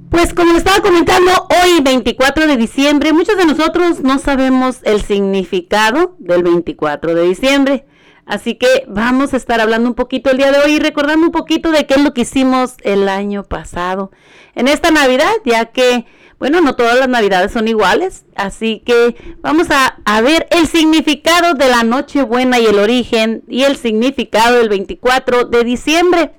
pues 0.09 0.33
como 0.33 0.53
les 0.53 0.63
estaba 0.63 0.81
comentando, 0.81 1.31
hoy 1.63 1.79
24 1.83 2.47
de 2.47 2.57
diciembre, 2.57 3.13
muchos 3.13 3.37
de 3.37 3.45
nosotros 3.45 3.99
no 3.99 4.17
sabemos 4.17 4.79
el 4.83 5.03
significado 5.03 6.15
del 6.17 6.41
24 6.41 7.13
de 7.13 7.21
diciembre. 7.21 7.85
Así 8.25 8.55
que 8.55 8.85
vamos 8.87 9.35
a 9.35 9.37
estar 9.37 9.61
hablando 9.61 9.89
un 9.89 9.95
poquito 9.95 10.31
el 10.31 10.37
día 10.37 10.51
de 10.51 10.57
hoy 10.57 10.77
y 10.77 10.79
recordando 10.79 11.27
un 11.27 11.31
poquito 11.31 11.69
de 11.69 11.85
qué 11.85 11.95
es 11.95 12.03
lo 12.03 12.15
que 12.15 12.21
hicimos 12.21 12.73
el 12.81 13.09
año 13.09 13.43
pasado 13.43 14.09
en 14.55 14.67
esta 14.67 14.89
Navidad, 14.89 15.31
ya 15.45 15.65
que, 15.65 16.07
bueno, 16.39 16.61
no 16.61 16.75
todas 16.75 16.97
las 16.97 17.09
Navidades 17.09 17.51
son 17.51 17.67
iguales. 17.67 18.23
Así 18.35 18.81
que 18.85 19.15
vamos 19.41 19.67
a, 19.69 20.21
ver 20.21 20.47
el 20.51 20.67
significado 20.67 21.53
de 21.53 21.67
la 21.67 21.83
Nochebuena 21.83 22.59
y 22.59 22.65
el 22.65 22.79
origen 22.79 23.43
y 23.47 23.63
el 23.63 23.75
significado 23.75 24.57
del 24.57 24.69
24 24.69 25.45
de 25.45 25.63
diciembre. 25.65 26.31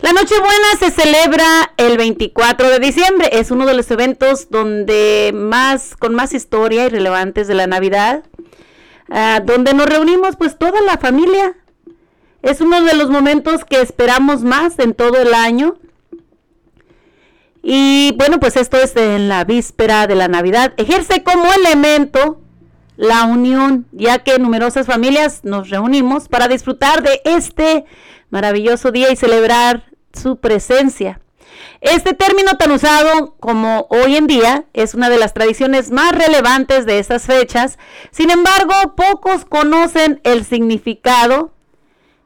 La 0.00 0.12
Nochebuena 0.12 0.66
se 0.78 0.90
celebra 0.90 1.72
el 1.76 1.98
24 1.98 2.70
de 2.70 2.78
diciembre. 2.78 3.28
Es 3.32 3.50
uno 3.50 3.66
de 3.66 3.74
los 3.74 3.90
eventos 3.90 4.50
donde 4.50 5.32
más, 5.34 5.96
con 5.96 6.14
más 6.14 6.32
historia 6.32 6.86
y 6.86 6.88
relevantes 6.88 7.46
de 7.46 7.54
la 7.54 7.66
Navidad. 7.66 8.22
ah, 9.10 9.40
donde 9.44 9.74
nos 9.74 9.86
reunimos 9.86 10.36
pues 10.36 10.58
toda 10.58 10.80
la 10.80 10.96
familia. 10.96 11.54
Es 12.42 12.60
uno 12.60 12.82
de 12.82 12.94
los 12.94 13.10
momentos 13.10 13.64
que 13.64 13.80
esperamos 13.80 14.42
más 14.42 14.78
en 14.78 14.94
todo 14.94 15.20
el 15.20 15.34
año. 15.34 15.76
Y 17.68 18.12
bueno, 18.16 18.38
pues 18.38 18.56
esto 18.56 18.76
es 18.76 18.94
en 18.94 19.28
la 19.28 19.42
víspera 19.42 20.06
de 20.06 20.14
la 20.14 20.28
Navidad. 20.28 20.72
Ejerce 20.76 21.24
como 21.24 21.52
elemento 21.52 22.40
la 22.96 23.24
unión, 23.24 23.88
ya 23.90 24.20
que 24.20 24.38
numerosas 24.38 24.86
familias 24.86 25.40
nos 25.42 25.68
reunimos 25.68 26.28
para 26.28 26.46
disfrutar 26.46 27.02
de 27.02 27.20
este 27.24 27.84
maravilloso 28.30 28.92
día 28.92 29.10
y 29.10 29.16
celebrar 29.16 29.82
su 30.12 30.36
presencia. 30.36 31.20
Este 31.80 32.14
término 32.14 32.56
tan 32.56 32.70
usado 32.70 33.34
como 33.40 33.88
hoy 33.90 34.14
en 34.14 34.28
día 34.28 34.66
es 34.72 34.94
una 34.94 35.10
de 35.10 35.18
las 35.18 35.34
tradiciones 35.34 35.90
más 35.90 36.12
relevantes 36.12 36.86
de 36.86 37.00
estas 37.00 37.24
fechas. 37.24 37.80
Sin 38.12 38.30
embargo, 38.30 38.94
pocos 38.94 39.44
conocen 39.44 40.20
el 40.22 40.44
significado 40.44 41.50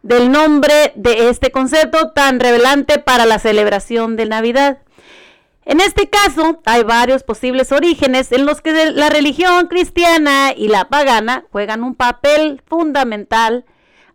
del 0.03 0.31
nombre 0.31 0.93
de 0.97 1.31
este 1.31 1.51
concepto 1.51 2.11
tan 2.11 2.41
revelante 2.41 2.99
para 2.99 3.25
la 3.25 3.39
celebración 3.39 4.17
de 4.17 4.27
Navidad. 4.27 4.81
En 5.65 5.81
este 5.81 6.09
caso, 6.09 6.61
hay 6.65 6.83
varios 6.83 7.23
posibles 7.23 7.71
orígenes 7.71 8.33
en 8.33 8.47
los 8.47 8.61
que 8.63 8.91
la 8.93 9.11
religión 9.11 9.67
cristiana 9.69 10.53
y 10.57 10.69
la 10.69 10.89
pagana 10.89 11.45
juegan 11.53 11.85
un 11.85 11.95
papel 11.95 12.63
fundamental, 12.67 13.67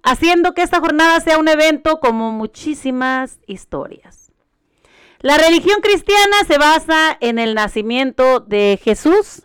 haciendo 0.03 0.53
que 0.53 0.63
esta 0.63 0.79
jornada 0.79 1.19
sea 1.19 1.38
un 1.38 1.47
evento 1.47 1.99
como 1.99 2.31
muchísimas 2.31 3.39
historias. 3.47 4.31
La 5.19 5.38
religión 5.38 5.81
cristiana 5.81 6.43
se 6.47 6.58
basa 6.58 7.17
en 7.19 7.39
el 7.39 7.55
nacimiento 7.55 8.39
de 8.39 8.79
Jesús. 8.84 9.43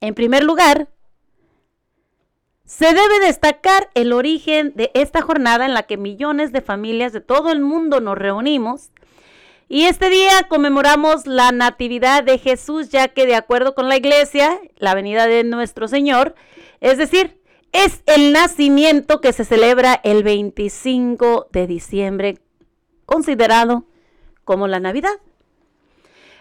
En 0.00 0.14
primer 0.14 0.42
lugar, 0.44 0.88
Se 2.64 2.86
debe 2.86 3.20
destacar 3.20 3.90
el 3.94 4.14
origen 4.14 4.72
de 4.74 4.90
esta 4.94 5.20
jornada 5.20 5.66
en 5.66 5.74
la 5.74 5.82
que 5.82 5.98
millones 5.98 6.52
de 6.52 6.62
familias 6.62 7.12
de 7.12 7.20
todo 7.20 7.52
el 7.52 7.60
mundo 7.60 8.00
nos 8.00 8.16
reunimos 8.16 8.92
y 9.72 9.86
este 9.86 10.10
día 10.10 10.48
conmemoramos 10.50 11.26
la 11.26 11.50
Natividad 11.50 12.22
de 12.24 12.36
Jesús, 12.36 12.90
ya 12.90 13.08
que 13.08 13.24
de 13.24 13.34
acuerdo 13.34 13.74
con 13.74 13.88
la 13.88 13.96
iglesia, 13.96 14.60
la 14.76 14.94
venida 14.94 15.26
de 15.26 15.44
nuestro 15.44 15.88
Señor, 15.88 16.34
es 16.82 16.98
decir, 16.98 17.40
es 17.72 18.02
el 18.04 18.34
nacimiento 18.34 19.22
que 19.22 19.32
se 19.32 19.46
celebra 19.46 19.98
el 20.04 20.24
25 20.24 21.46
de 21.52 21.66
diciembre, 21.66 22.38
considerado 23.06 23.86
como 24.44 24.68
la 24.68 24.78
Navidad. 24.78 25.18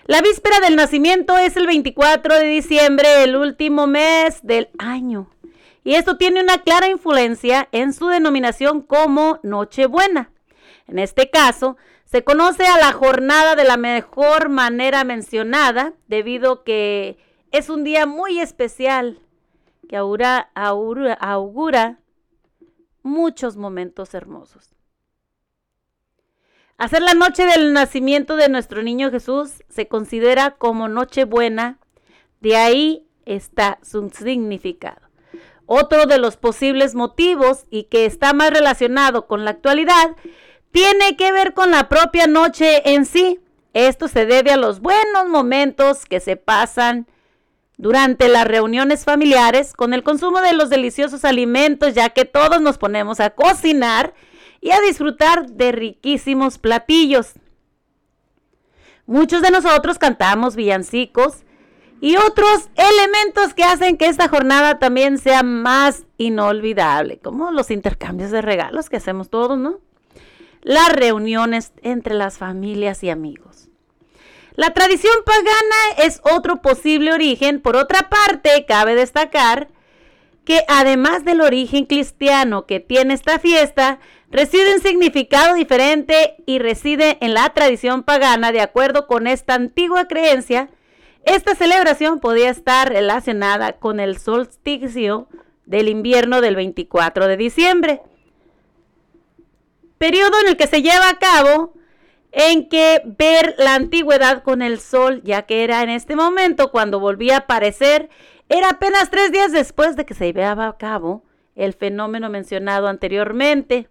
La 0.08 0.22
víspera 0.22 0.60
del 0.60 0.76
nacimiento 0.76 1.38
es 1.38 1.56
el 1.56 1.67
24 1.67 2.36
de 2.38 2.48
diciembre, 2.48 3.24
el 3.24 3.38
último 3.38 3.88
mes 3.88 4.46
del 4.46 4.67
año. 4.78 5.32
Y 5.86 5.94
esto 5.94 6.17
tiene 6.17 6.44
una 6.44 6.58
clara 6.63 6.89
influencia 6.89 7.70
en 7.72 7.94
su 7.94 8.08
denominación 8.08 8.82
como 8.82 9.39
Nochebuena. 9.41 10.32
En 10.89 11.00
este 11.00 11.30
caso, 11.30 11.78
se 12.12 12.26
conoce 12.26 12.65
a 12.65 12.78
la 12.78 12.91
jornada 12.91 13.56
de 13.56 13.63
la 13.63 13.78
mejor 13.78 14.50
manera 14.50 15.06
mencionada, 15.06 15.93
debido 16.08 16.65
que 16.65 17.17
es 17.52 17.69
un 17.69 17.86
día 17.86 18.06
muy 18.06 18.41
especial 18.41 19.21
que 19.88 19.95
augura, 19.95 20.52
augura, 20.54 21.13
augura 21.13 22.00
muchos 23.02 23.56
momentos 23.56 24.13
hermosos. 24.13 24.76
Hacer 26.78 27.02
la 27.02 27.13
noche 27.13 27.45
del 27.45 27.71
nacimiento 27.71 28.36
de 28.36 28.50
nuestro 28.50 28.84
niño 28.84 29.10
Jesús 29.10 29.63
se 29.69 29.88
considera 29.88 30.52
como 30.52 30.89
noche 30.89 31.24
buena, 31.24 31.80
de 32.41 32.58
ahí 32.58 33.08
está 33.26 33.80
su 33.84 34.10
significado. 34.10 35.08
Otro 35.65 36.08
de 36.08 36.17
los 36.17 36.36
posibles 36.36 36.93
motivos 36.93 37.63
y 37.69 37.84
que 37.84 38.06
está 38.06 38.34
más 38.34 38.50
relacionado 38.50 39.28
con 39.28 39.45
la 39.45 39.52
actualidad 39.52 40.17
tiene 40.72 41.16
que 41.18 41.32
ver 41.32 41.54
con 41.54 41.72
la 41.72 41.90
propia 41.90 42.28
noche 42.28 42.94
en 42.94 43.06
sí. 43.06 43.40
Esto 43.74 44.08
se 44.08 44.26
debe 44.26 44.52
a 44.52 44.58
los 44.58 44.82
buenos 44.82 45.28
momentos 45.30 46.06
que 46.06 46.20
se 46.20 46.36
pasan 46.36 47.08
durante 47.78 48.28
las 48.28 48.46
reuniones 48.46 49.06
familiares 49.06 49.74
con 49.74 49.94
el 49.94 50.04
consumo 50.04 50.42
de 50.42 50.54
los 50.54 50.70
deliciosos 50.70 51.26
alimentos, 51.26 51.94
ya 51.94 52.10
que 52.10 52.26
todos 52.26 52.62
nos 52.62 52.78
ponemos 52.78 53.20
a 53.20 53.32
cocinar 53.32 54.14
y 54.62 54.72
a 54.72 54.80
disfrutar 54.82 55.50
de 55.50 55.72
riquísimos 55.72 56.58
platillos. 56.58 57.34
Muchos 59.08 59.42
de 59.42 59.52
nosotros 59.52 59.98
cantamos 59.98 60.56
villancicos 60.56 61.44
y 62.02 62.18
otros 62.18 62.70
elementos 62.76 63.54
que 63.54 63.64
hacen 63.64 63.98
que 63.98 64.08
esta 64.08 64.28
jornada 64.28 64.80
también 64.80 65.18
sea 65.18 65.44
más 65.44 66.06
inolvidable, 66.18 67.20
como 67.20 67.52
los 67.52 67.72
intercambios 67.72 68.32
de 68.32 68.42
regalos 68.42 68.90
que 68.90 68.98
hacemos 68.98 69.30
todos, 69.30 69.58
¿no? 69.58 69.80
Las 70.62 70.91
reuniones 70.91 71.74
entre 71.82 72.13
las 72.13 72.38
familias 72.38 73.04
y 73.04 73.10
amigos. 73.10 73.69
La 74.56 74.71
tradición 74.71 75.13
pagana 75.26 76.06
es 76.06 76.21
otro 76.24 76.62
posible 76.62 77.13
origen. 77.13 77.62
Por 77.62 77.76
otra 77.76 78.10
parte, 78.10 78.65
cabe 78.67 78.95
destacar 78.95 79.69
que 80.45 80.63
además 80.67 81.24
del 81.24 81.41
origen 81.41 81.86
cristiano 81.86 82.65
que 82.65 82.80
tiene 82.80 83.13
esta 83.13 83.39
fiesta, 83.39 84.00
reside 84.30 84.76
un 84.76 84.82
significado 84.82 85.56
diferente 85.56 86.36
y 86.45 86.60
reside 86.60 87.17
en 87.21 87.34
la 87.34 87.50
tradición 87.50 88.04
pagana. 88.04 88.52
De 88.52 88.62
acuerdo 88.62 89.08
con 89.08 89.28
esta 89.28 89.54
antigua 89.54 90.06
creencia, 90.08 90.69
esta 91.24 91.56
celebración 91.56 92.19
podía 92.19 92.50
estar 92.50 92.89
relacionada 92.89 93.74
con 93.74 94.00
el 94.00 94.17
solsticio 94.17 95.28
del 95.65 95.88
invierno 95.88 96.41
del 96.41 96.56
24 96.56 97.28
de 97.28 97.38
diciembre, 97.38 98.02
periodo 100.02 100.32
en 100.42 100.48
el 100.48 100.58
que 100.58 100.66
se 100.66 100.82
lleva 100.82 101.10
a 101.10 101.20
cabo 101.20 101.76
en 102.32 102.70
que 102.70 103.04
ver 103.06 103.54
la 103.60 103.76
antigüedad 103.76 104.42
con 104.42 104.64
el 104.64 104.80
sol, 104.80 105.22
ya 105.24 105.44
que 105.44 105.64
era 105.64 105.84
en 105.84 105.90
este 105.90 106.16
momento 106.16 106.72
cuando 106.72 107.00
volvía 107.00 107.36
a 107.36 107.40
aparecer, 107.42 108.10
era 108.50 108.70
apenas 108.70 109.12
tres 109.12 109.32
días 109.32 109.52
después 109.52 109.96
de 109.96 110.08
que 110.08 110.16
se 110.16 110.34
llevaba 110.34 110.68
a 110.68 110.78
cabo 110.80 111.24
el 111.56 111.74
fenómeno 111.74 112.32
mencionado 112.32 112.88
anteriormente. 112.88 113.90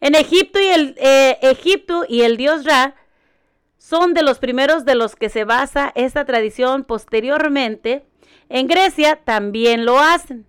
En 0.00 0.14
Egipto 0.14 0.60
y 0.60 0.66
el, 0.66 0.94
eh, 0.96 1.36
Egipto 1.42 2.06
y 2.08 2.22
el 2.22 2.38
dios 2.38 2.64
Ra 2.64 2.94
son 3.76 4.14
de 4.14 4.22
los 4.22 4.38
primeros 4.38 4.86
de 4.86 4.94
los 4.94 5.14
que 5.14 5.28
se 5.28 5.44
basa 5.44 5.92
esta 5.94 6.24
tradición 6.24 6.84
posteriormente. 6.84 8.06
En 8.48 8.66
Grecia 8.66 9.20
también 9.22 9.84
lo 9.84 9.98
hacen. 9.98 10.46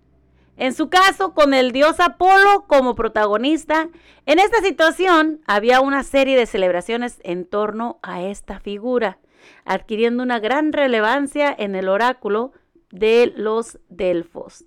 En 0.56 0.72
su 0.72 0.88
caso, 0.88 1.34
con 1.34 1.52
el 1.52 1.72
dios 1.72 2.00
Apolo 2.00 2.64
como 2.66 2.94
protagonista, 2.94 3.88
en 4.24 4.38
esta 4.38 4.60
situación 4.62 5.40
había 5.46 5.80
una 5.80 6.02
serie 6.02 6.36
de 6.36 6.46
celebraciones 6.46 7.20
en 7.24 7.44
torno 7.44 7.98
a 8.02 8.22
esta 8.22 8.58
figura, 8.58 9.18
adquiriendo 9.64 10.22
una 10.22 10.38
gran 10.38 10.72
relevancia 10.72 11.54
en 11.56 11.74
el 11.74 11.88
oráculo 11.88 12.52
de 12.90 13.32
los 13.36 13.78
Delfos. 13.88 14.64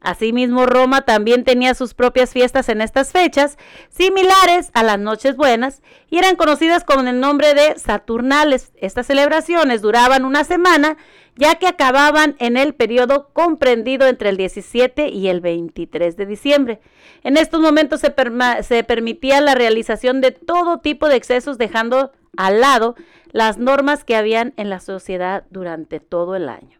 Asimismo, 0.00 0.66
Roma 0.66 1.02
también 1.02 1.44
tenía 1.44 1.74
sus 1.74 1.94
propias 1.94 2.32
fiestas 2.32 2.68
en 2.68 2.80
estas 2.80 3.10
fechas, 3.10 3.58
similares 3.88 4.70
a 4.72 4.82
las 4.84 4.98
Noches 4.98 5.36
Buenas, 5.36 5.82
y 6.08 6.18
eran 6.18 6.36
conocidas 6.36 6.84
con 6.84 7.08
el 7.08 7.18
nombre 7.18 7.54
de 7.54 7.78
Saturnales. 7.78 8.72
Estas 8.76 9.06
celebraciones 9.06 9.82
duraban 9.82 10.24
una 10.24 10.44
semana, 10.44 10.96
ya 11.34 11.56
que 11.56 11.66
acababan 11.66 12.36
en 12.38 12.56
el 12.56 12.74
periodo 12.74 13.30
comprendido 13.32 14.06
entre 14.06 14.28
el 14.28 14.36
17 14.36 15.08
y 15.08 15.28
el 15.28 15.40
23 15.40 16.16
de 16.16 16.26
diciembre. 16.26 16.80
En 17.24 17.36
estos 17.36 17.60
momentos 17.60 18.00
se, 18.00 18.14
se 18.62 18.84
permitía 18.84 19.40
la 19.40 19.54
realización 19.54 20.20
de 20.20 20.30
todo 20.30 20.78
tipo 20.78 21.08
de 21.08 21.16
excesos, 21.16 21.58
dejando 21.58 22.12
al 22.36 22.60
lado 22.60 22.94
las 23.32 23.58
normas 23.58 24.04
que 24.04 24.16
habían 24.16 24.54
en 24.56 24.70
la 24.70 24.80
sociedad 24.80 25.44
durante 25.50 26.00
todo 26.00 26.36
el 26.36 26.48
año. 26.48 26.77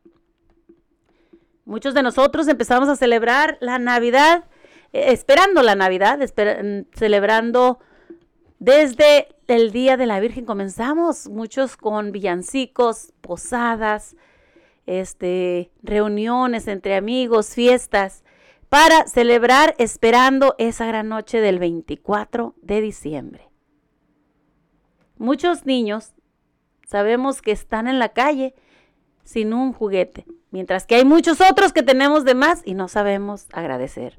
Muchos 1.68 1.92
de 1.92 2.02
nosotros 2.02 2.48
empezamos 2.48 2.88
a 2.88 2.96
celebrar 2.96 3.58
la 3.60 3.78
Navidad, 3.78 4.44
eh, 4.94 5.12
esperando 5.12 5.62
la 5.62 5.74
Navidad, 5.74 6.18
mm, 6.18 6.86
celebrando 6.96 7.78
desde 8.58 9.28
el 9.48 9.70
Día 9.70 9.98
de 9.98 10.06
la 10.06 10.18
Virgen. 10.18 10.46
Comenzamos 10.46 11.28
muchos 11.28 11.76
con 11.76 12.10
villancicos, 12.10 13.12
posadas, 13.20 14.16
este, 14.86 15.70
reuniones 15.82 16.68
entre 16.68 16.96
amigos, 16.96 17.52
fiestas, 17.54 18.24
para 18.70 19.06
celebrar 19.06 19.74
esperando 19.76 20.54
esa 20.56 20.86
gran 20.86 21.10
noche 21.10 21.38
del 21.42 21.58
24 21.58 22.54
de 22.62 22.80
diciembre. 22.80 23.50
Muchos 25.18 25.66
niños 25.66 26.14
sabemos 26.86 27.42
que 27.42 27.52
están 27.52 27.88
en 27.88 27.98
la 27.98 28.08
calle 28.08 28.54
sin 29.28 29.52
un 29.52 29.74
juguete, 29.74 30.24
mientras 30.50 30.86
que 30.86 30.94
hay 30.94 31.04
muchos 31.04 31.42
otros 31.42 31.74
que 31.74 31.82
tenemos 31.82 32.24
de 32.24 32.34
más 32.34 32.62
y 32.64 32.72
no 32.72 32.88
sabemos 32.88 33.46
agradecer. 33.52 34.18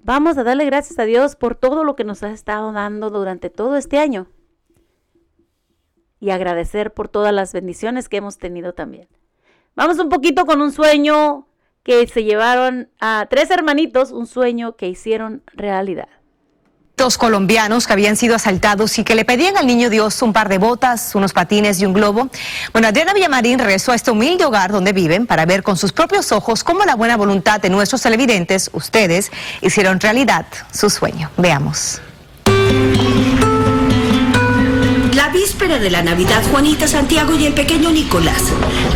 Vamos 0.00 0.36
a 0.36 0.44
darle 0.44 0.66
gracias 0.66 0.98
a 0.98 1.04
Dios 1.04 1.34
por 1.34 1.54
todo 1.54 1.82
lo 1.82 1.96
que 1.96 2.04
nos 2.04 2.22
ha 2.22 2.30
estado 2.30 2.72
dando 2.72 3.08
durante 3.08 3.48
todo 3.48 3.74
este 3.74 3.98
año 3.98 4.26
y 6.20 6.28
agradecer 6.28 6.92
por 6.92 7.08
todas 7.08 7.32
las 7.32 7.54
bendiciones 7.54 8.10
que 8.10 8.18
hemos 8.18 8.36
tenido 8.36 8.74
también. 8.74 9.08
Vamos 9.74 9.98
un 9.98 10.10
poquito 10.10 10.44
con 10.44 10.60
un 10.60 10.72
sueño 10.72 11.46
que 11.82 12.06
se 12.06 12.22
llevaron 12.22 12.90
a 13.00 13.28
tres 13.30 13.50
hermanitos, 13.50 14.12
un 14.12 14.26
sueño 14.26 14.76
que 14.76 14.88
hicieron 14.88 15.42
realidad. 15.54 16.10
Colombianos 17.02 17.88
que 17.88 17.92
habían 17.92 18.16
sido 18.16 18.36
asaltados 18.36 18.96
y 18.98 19.02
que 19.02 19.16
le 19.16 19.24
pedían 19.24 19.56
al 19.56 19.66
niño 19.66 19.90
Dios 19.90 20.22
un 20.22 20.32
par 20.32 20.48
de 20.48 20.58
botas, 20.58 21.16
unos 21.16 21.32
patines 21.32 21.80
y 21.80 21.84
un 21.84 21.94
globo. 21.94 22.28
Bueno, 22.72 22.86
Adriana 22.86 23.12
Villamarín 23.12 23.58
regresó 23.58 23.90
a 23.90 23.96
este 23.96 24.12
humilde 24.12 24.44
hogar 24.44 24.70
donde 24.70 24.92
viven 24.92 25.26
para 25.26 25.44
ver 25.44 25.64
con 25.64 25.76
sus 25.76 25.92
propios 25.92 26.30
ojos 26.30 26.62
cómo 26.62 26.84
la 26.84 26.94
buena 26.94 27.16
voluntad 27.16 27.60
de 27.60 27.70
nuestros 27.70 28.02
televidentes, 28.02 28.70
ustedes, 28.72 29.32
hicieron 29.62 29.98
realidad 29.98 30.46
su 30.72 30.90
sueño. 30.90 31.28
Veamos. 31.36 32.00
La 35.14 35.28
víspera 35.30 35.80
de 35.80 35.90
la 35.90 36.02
Navidad, 36.02 36.40
Juanita 36.52 36.86
Santiago 36.86 37.34
y 37.34 37.46
el 37.46 37.52
pequeño 37.52 37.90
Nicolás 37.90 38.44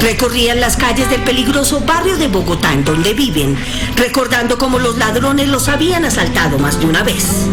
recorrían 0.00 0.60
las 0.60 0.76
calles 0.76 1.10
del 1.10 1.22
peligroso 1.22 1.80
barrio 1.80 2.16
de 2.16 2.28
Bogotá 2.28 2.72
en 2.72 2.84
donde 2.84 3.14
viven, 3.14 3.58
recordando 3.96 4.58
cómo 4.58 4.78
los 4.78 4.96
ladrones 4.96 5.48
los 5.48 5.68
habían 5.68 6.04
asaltado 6.04 6.60
más 6.60 6.78
de 6.78 6.86
una 6.86 7.02
vez. 7.02 7.48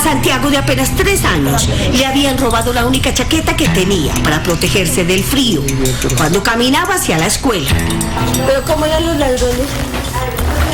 A 0.00 0.02
Santiago 0.02 0.48
de 0.48 0.56
apenas 0.56 0.96
tres 0.96 1.26
años 1.26 1.68
le 1.92 2.06
habían 2.06 2.38
robado 2.38 2.72
la 2.72 2.86
única 2.86 3.12
chaqueta 3.12 3.54
que 3.54 3.68
tenía 3.68 4.14
para 4.24 4.42
protegerse 4.42 5.04
del 5.04 5.22
frío 5.22 5.62
cuando 6.16 6.42
caminaba 6.42 6.94
hacia 6.94 7.18
la 7.18 7.26
escuela. 7.26 7.68
¿Pero 8.46 8.62
cómo 8.64 8.86
eran 8.86 9.04
los 9.04 9.18
ladrones? 9.18 9.66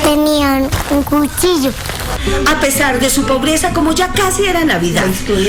Tenían 0.04 0.70
un 0.90 1.02
cuchillo. 1.02 1.72
A 2.46 2.60
pesar 2.60 3.00
de 3.00 3.10
su 3.10 3.24
pobreza, 3.26 3.72
como 3.72 3.90
ya 3.90 4.12
casi 4.12 4.44
era 4.44 4.64
Navidad, 4.64 5.08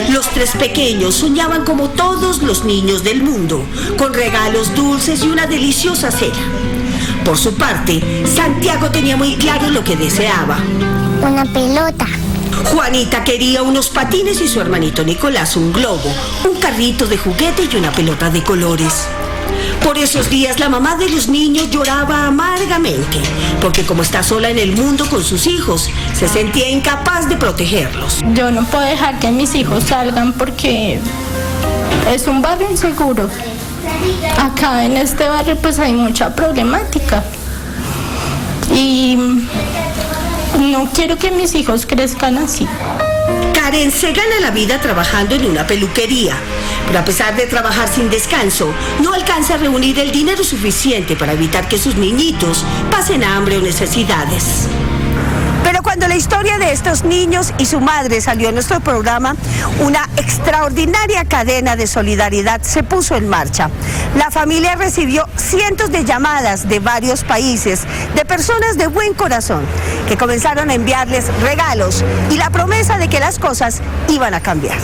los 0.09 0.27
tres 0.31 0.53
pequeños 0.57 1.13
soñaban 1.13 1.63
como 1.63 1.89
todos 1.91 2.41
los 2.41 2.65
niños 2.65 3.03
del 3.03 3.21
mundo, 3.21 3.63
con 3.95 4.11
regalos 4.11 4.73
dulces 4.73 5.23
y 5.23 5.27
una 5.27 5.45
deliciosa 5.45 6.09
cena. 6.09 6.33
Por 7.23 7.37
su 7.37 7.53
parte, 7.53 8.25
Santiago 8.25 8.89
tenía 8.89 9.17
muy 9.17 9.35
claro 9.35 9.69
lo 9.69 9.83
que 9.83 9.95
deseaba. 9.95 10.57
Una 11.21 11.45
pelota. 11.45 12.07
Juanita 12.65 13.23
quería 13.23 13.61
unos 13.63 13.89
patines 13.89 14.41
y 14.41 14.47
su 14.47 14.59
hermanito 14.59 15.03
Nicolás 15.03 15.55
un 15.55 15.71
globo, 15.71 16.11
un 16.49 16.59
carrito 16.59 17.05
de 17.05 17.17
juguete 17.17 17.67
y 17.71 17.75
una 17.75 17.91
pelota 17.91 18.29
de 18.29 18.43
colores. 18.43 19.07
Por 19.83 19.97
esos 19.97 20.29
días 20.29 20.59
la 20.59 20.69
mamá 20.69 20.95
de 20.95 21.09
los 21.09 21.27
niños 21.27 21.69
lloraba 21.69 22.25
amargamente, 22.25 23.19
porque 23.61 23.83
como 23.85 24.03
está 24.03 24.23
sola 24.23 24.49
en 24.49 24.59
el 24.59 24.75
mundo 24.75 25.09
con 25.09 25.23
sus 25.23 25.47
hijos, 25.47 25.89
se 26.13 26.27
sentía 26.27 26.69
incapaz 26.69 27.29
de 27.29 27.37
protegerlos. 27.37 28.19
Yo 28.33 28.51
no 28.51 28.65
puedo 28.65 28.83
dejar 28.83 29.19
que 29.19 29.31
mis 29.31 29.55
hijos 29.55 29.85
salgan 29.85 30.33
porque 30.33 30.99
es 32.11 32.27
un 32.27 32.41
barrio 32.41 32.69
inseguro. 32.69 33.29
Acá 34.37 34.83
en 34.83 34.97
este 34.97 35.29
barrio 35.29 35.55
pues 35.57 35.79
hay 35.79 35.93
mucha 35.93 36.35
problemática. 36.35 37.23
Y 38.73 39.17
no 40.59 40.89
quiero 40.93 41.17
que 41.17 41.31
mis 41.31 41.55
hijos 41.55 41.85
crezcan 41.85 42.37
así. 42.37 42.67
Karen 43.53 43.91
se 43.91 44.13
gana 44.13 44.39
la 44.41 44.51
vida 44.51 44.79
trabajando 44.79 45.35
en 45.35 45.45
una 45.45 45.67
peluquería, 45.67 46.35
pero 46.85 46.99
a 46.99 47.05
pesar 47.05 47.35
de 47.35 47.47
trabajar 47.47 47.87
sin 47.87 48.09
descanso, 48.09 48.73
no 49.03 49.13
alcanza 49.13 49.55
a 49.55 49.57
reunir 49.57 49.99
el 49.99 50.11
dinero 50.11 50.43
suficiente 50.43 51.15
para 51.15 51.33
evitar 51.33 51.67
que 51.67 51.77
sus 51.77 51.95
niñitos 51.95 52.63
pasen 52.89 53.23
hambre 53.23 53.57
o 53.57 53.61
necesidades. 53.61 54.67
Cuando 55.87 56.09
la 56.09 56.17
historia 56.17 56.57
de 56.57 56.73
estos 56.73 57.05
niños 57.05 57.53
y 57.57 57.65
su 57.65 57.79
madre 57.79 58.19
salió 58.19 58.49
en 58.49 58.55
nuestro 58.55 58.81
programa, 58.81 59.37
una 59.79 60.09
extraordinaria 60.17 61.23
cadena 61.23 61.77
de 61.77 61.87
solidaridad 61.87 62.61
se 62.61 62.83
puso 62.83 63.15
en 63.15 63.29
marcha. 63.29 63.69
La 64.17 64.29
familia 64.29 64.75
recibió 64.75 65.25
cientos 65.37 65.89
de 65.89 66.03
llamadas 66.03 66.67
de 66.67 66.79
varios 66.81 67.23
países, 67.23 67.83
de 68.15 68.25
personas 68.25 68.77
de 68.77 68.87
buen 68.87 69.13
corazón, 69.13 69.63
que 70.09 70.17
comenzaron 70.17 70.69
a 70.69 70.73
enviarles 70.73 71.31
regalos 71.41 72.03
y 72.31 72.35
la 72.35 72.49
promesa 72.49 72.97
de 72.97 73.07
que 73.07 73.21
las 73.21 73.39
cosas 73.39 73.81
iban 74.09 74.33
a 74.33 74.41
cambiar. 74.41 74.77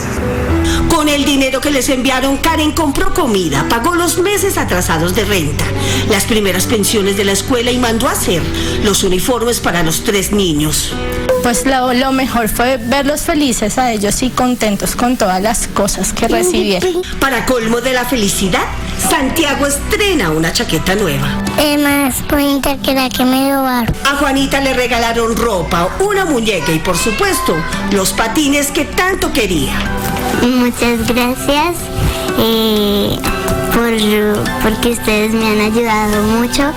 Con 0.90 1.10
el 1.10 1.26
dinero 1.26 1.62
que 1.62 1.72
les 1.72 1.90
enviaron, 1.90 2.38
Karen 2.38 2.72
compró 2.72 3.14
comida, 3.14 3.66
pagó 3.70 3.96
los 3.96 4.20
meses 4.20 4.58
atrasados 4.58 5.16
de 5.16 5.26
renta, 5.26 5.66
las 6.10 6.26
primeras 6.26 6.66
pensiones 6.66 7.18
de 7.18 7.26
la 7.26 7.32
escuela 7.32 7.72
y 7.72 7.78
mandó 7.78 8.08
a 8.08 8.12
hacer 8.12 8.42
los 8.84 9.04
uniformes 9.04 9.60
para 9.60 9.84
los 9.84 10.04
tres 10.04 10.32
niños. 10.32 10.94
Pues 11.44 11.66
lo, 11.66 11.94
lo 11.94 12.14
mejor 12.14 12.48
fue 12.48 12.78
verlos 12.78 13.24
felices 13.24 13.78
a 13.78 13.92
ellos 13.92 14.24
y 14.24 14.30
contentos 14.30 14.96
con 14.96 15.18
todas 15.18 15.42
las 15.42 15.68
cosas 15.68 16.14
que 16.14 16.30
recibieron. 16.30 17.02
Para 17.20 17.46
colmo 17.46 17.82
de 17.82 17.92
la 17.92 18.06
felicidad, 18.06 18.64
Santiago 19.10 19.68
estrena 19.68 20.30
una 20.30 20.54
chaqueta 20.54 20.96
nueva. 20.96 21.44
Es 21.60 21.82
más 21.82 22.26
bonita 22.30 22.78
que 22.78 22.94
la 22.94 23.10
que 23.10 23.26
me 23.26 23.54
robaron. 23.54 23.94
A 24.06 24.16
Juanita 24.16 24.62
le 24.62 24.74
regalaron 24.74 25.36
ropa, 25.36 25.90
una 26.00 26.24
muñeca 26.24 26.72
y 26.72 26.80
por 26.80 26.98
supuesto 26.98 27.56
los 27.92 28.14
patines 28.14 28.72
que 28.72 28.86
tanto 28.86 29.34
quería. 29.34 29.78
Muchas 30.44 31.08
gracias 31.08 31.78
eh, 32.38 33.18
por, 33.74 33.94
porque 34.62 34.90
ustedes 34.90 35.34
me 35.34 35.48
han 35.48 35.62
ayudado 35.62 36.22
mucho. 36.24 36.72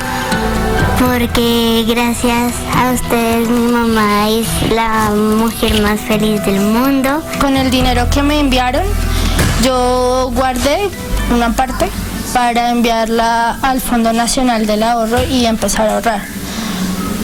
Porque 1.00 1.84
gracias 1.86 2.54
a 2.74 2.92
ustedes 2.92 3.48
mi 3.48 3.66
mamá 3.66 4.30
es 4.30 4.46
la 4.70 5.10
mujer 5.10 5.82
más 5.82 6.00
feliz 6.00 6.44
del 6.44 6.60
mundo. 6.60 7.22
Con 7.40 7.56
el 7.56 7.70
dinero 7.70 8.08
que 8.08 8.22
me 8.22 8.38
enviaron, 8.38 8.84
yo 9.62 10.30
guardé 10.32 10.88
una 11.34 11.52
parte 11.52 11.88
para 12.32 12.70
enviarla 12.70 13.58
al 13.62 13.80
Fondo 13.80 14.12
Nacional 14.12 14.66
del 14.66 14.84
Ahorro 14.84 15.24
y 15.24 15.46
empezar 15.46 15.88
a 15.88 15.94
ahorrar. 15.94 16.22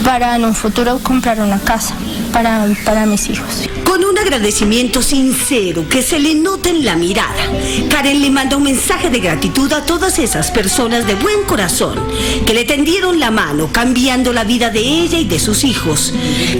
Para 0.04 0.34
en 0.36 0.44
un 0.44 0.54
futuro 0.54 0.98
comprar 1.02 1.40
una 1.40 1.60
casa 1.60 1.94
para, 2.32 2.66
para 2.84 3.06
mis 3.06 3.28
hijos. 3.30 3.68
Con 3.84 4.04
un 4.04 4.18
agradecimiento 4.18 5.02
sincero 5.02 5.86
que 5.88 6.02
se 6.02 6.18
le 6.18 6.34
nota 6.34 6.70
en 6.70 6.84
la 6.84 6.96
mirada, 6.96 7.50
Karen 7.90 8.20
le 8.20 8.30
manda 8.30 8.56
un 8.56 8.62
mensaje 8.62 9.10
de 9.10 9.20
gratitud 9.20 9.72
a 9.72 9.84
todas 9.84 10.18
esas 10.18 10.50
personas 10.50 11.06
de 11.06 11.14
buen 11.14 11.42
corazón 11.44 11.98
que 12.46 12.54
le 12.54 12.64
tendieron 12.64 13.20
la 13.20 13.30
mano 13.30 13.70
cambiando 13.72 14.32
la 14.32 14.44
vida 14.44 14.70
de 14.70 14.80
ella 14.80 15.18
y 15.18 15.24
de 15.24 15.38
sus 15.38 15.64
hijos, 15.64 16.14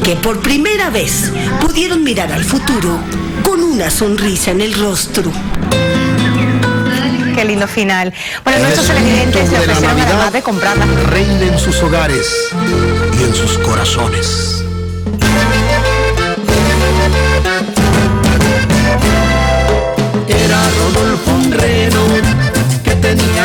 que 0.05 0.17
por 0.17 0.41
primera 0.41 0.91
vez 0.91 1.33
pudieron 1.61 2.03
mirar 2.05 2.33
al 2.33 2.45
futuro 2.45 2.99
con 3.43 3.63
una 3.63 3.91
sonrisa 3.91 4.51
en 4.51 4.61
el 4.61 4.75
rostro. 4.75 5.31
Qué 7.35 7.45
lindo 7.45 7.67
final. 7.67 8.13
Bueno, 8.45 8.59
En 8.59 8.65
nuestros 8.65 8.87
televidentes 8.89 9.51
le 9.51 9.59
ofrecieron 9.59 10.01
además 10.01 10.33
de 10.33 10.43
comprarla. 10.43 10.87
Reina 11.07 11.47
en 11.47 11.59
sus 11.59 11.83
hogares 11.83 12.51
y 13.19 13.25
en 13.25 13.35
sus 13.35 13.59
corazones. 13.59 14.65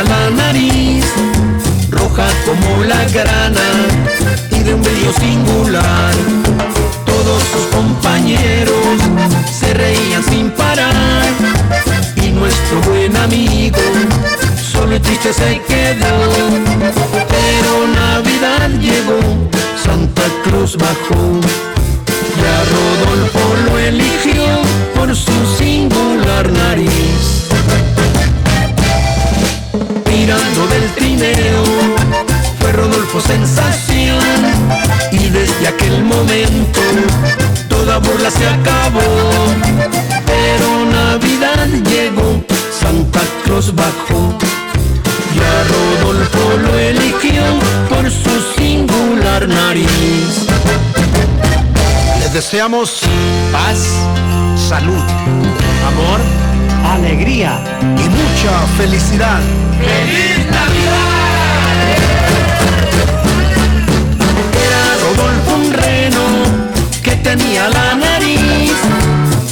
La 0.04 0.30
nariz 0.30 1.06
roja 1.90 2.28
como 2.46 2.84
la 2.84 3.04
grana 3.06 3.70
y 4.52 4.60
de 4.64 4.74
un 4.74 4.82
brillo 4.82 5.14
singular. 5.14 6.14
Todos 7.06 7.44
sus 7.44 7.66
compañeros 7.76 9.00
se 9.60 9.74
reían 9.74 10.24
sin 10.24 10.52
parar 10.52 11.26
y 12.16 12.30
nuestro 12.30 12.82
buen 12.82 13.16
amigo 13.18 13.80
solo 14.72 15.00
triste 15.02 15.34
se 15.34 15.62
quedó. 15.68 16.16
Pero 17.34 17.88
Navidad 17.94 18.70
llegó, 18.80 19.20
Santa 19.84 20.24
Cruz 20.44 20.78
bajó 20.78 21.40
y 22.38 22.42
a 22.56 22.60
Rodolfo 22.72 23.40
lo 23.66 23.80
eligió 23.80 24.44
por 24.96 25.16
su 25.16 25.58
singular 25.58 26.52
nariz. 26.52 27.47
Del 30.48 30.90
trineo, 30.96 31.64
fue 32.60 32.72
Rodolfo 32.72 33.22
sensación 33.22 34.18
y 35.12 35.30
desde 35.30 35.68
aquel 35.68 36.04
momento 36.04 36.80
toda 37.70 38.00
burla 38.00 38.32
se 38.32 38.48
acabó. 38.48 39.02
Pero 40.26 40.86
Navidad 40.86 41.68
llegó, 41.86 42.44
Santa 42.72 43.20
Claus 43.44 43.76
bajó 43.76 44.34
y 45.36 45.40
a 45.40 45.64
Rodolfo 46.02 46.58
lo 46.64 46.80
eligió 46.80 47.44
por 47.90 48.10
su 48.10 48.54
singular 48.58 49.48
nariz. 49.48 50.48
Les 52.20 52.34
deseamos 52.34 53.02
paz, 53.52 53.80
salud, 54.68 55.04
amor, 55.88 56.20
alegría 56.86 57.60
y 57.98 58.10
mucha 58.10 58.68
felicidad. 58.78 59.40
¡Feliz 59.80 60.46
Era 64.66 64.84
Rodolfo 65.04 65.56
un 65.56 65.74
reno 65.74 66.26
que 67.04 67.16
tenía 67.18 67.70
la 67.70 67.96
nariz 67.96 68.74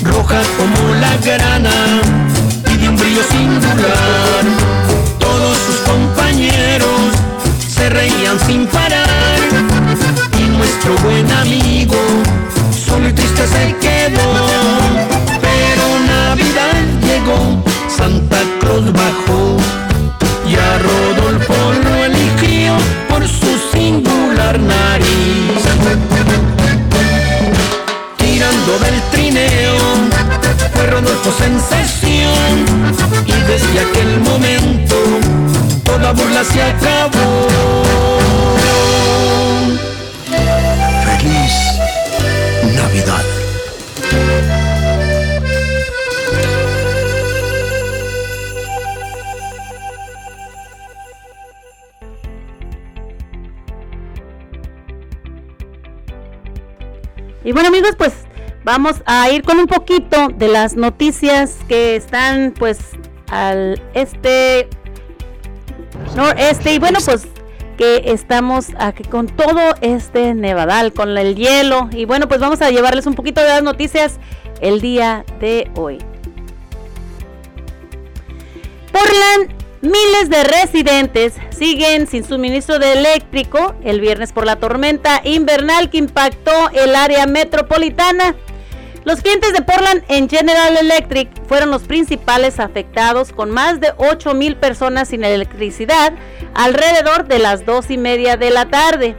roja 0.04 0.42
como 0.58 0.96
la 0.96 1.16
grana 1.18 2.02
y 2.74 2.78
de 2.78 2.90
un 2.90 2.98
brillo 2.98 3.24
singular. 3.30 4.44
Todos 5.20 5.58
sus 5.58 5.78
compañeros 5.92 7.00
se 7.68 7.90
reían 7.90 8.40
sin 8.46 8.68
parar 8.68 9.40
y 10.40 10.44
nuestro 10.58 10.96
buen 11.04 11.30
amigo 11.32 11.96
solo 12.86 13.10
y 13.10 13.14
triste 13.14 13.48
se 13.48 13.76
quedó. 13.78 14.28
Pero 15.42 15.86
Navidad 16.08 17.05
vamos 58.76 59.02
a 59.06 59.30
ir 59.30 59.44
con 59.44 59.58
un 59.58 59.68
poquito 59.68 60.28
de 60.36 60.50
las 60.50 60.76
noticias 60.76 61.60
que 61.70 61.96
están 61.96 62.54
pues 62.60 62.78
al 63.32 63.82
este 63.94 64.68
noreste 66.14 66.74
y 66.74 66.80
bueno 66.80 67.00
pues 67.06 67.26
que 67.78 68.04
estamos 68.08 68.68
aquí 68.78 69.06
con 69.06 69.28
todo 69.28 69.76
este 69.80 70.34
nevadal, 70.34 70.92
con 70.92 71.18
el 71.18 71.36
hielo. 71.36 71.90
Y 71.92 72.04
bueno, 72.04 72.28
pues 72.28 72.42
vamos 72.42 72.62
a 72.62 72.70
llevarles 72.70 73.06
un 73.06 73.16
poquito 73.16 73.42
de 73.42 73.48
las 73.48 73.64
noticias 73.64 74.18
el 74.60 74.82
día 74.82 75.26
de 75.40 75.72
hoy. 75.76 76.00
Portland, 78.92 79.54
miles 79.82 80.30
de 80.30 80.44
residentes 80.44 81.34
siguen 81.50 82.08
sin 82.08 82.26
suministro 82.26 82.80
de 82.80 82.92
eléctrico 82.92 83.74
el 83.86 84.02
viernes 84.02 84.34
por 84.34 84.46
la 84.46 84.58
tormenta 84.58 85.22
invernal 85.24 85.90
que 85.90 85.98
impactó 85.98 86.70
el 86.74 86.94
área 86.96 87.26
metropolitana. 87.26 88.36
Los 89.06 89.22
clientes 89.22 89.54
de 89.54 89.62
Portland 89.62 90.04
en 90.08 90.28
General 90.28 90.76
Electric 90.76 91.30
fueron 91.48 91.70
los 91.70 91.84
principales 91.84 92.60
afectados 92.60 93.32
con 93.32 93.52
más 93.52 93.80
de 93.80 93.94
8 93.98 94.34
mil 94.34 94.58
personas 94.58 95.10
sin 95.10 95.24
electricidad 95.24 96.12
alrededor 96.56 97.28
de 97.28 97.38
las 97.38 97.68
2 97.68 97.92
y 97.92 97.98
media 98.00 98.36
de 98.36 98.50
la 98.50 98.66
tarde. 98.66 99.16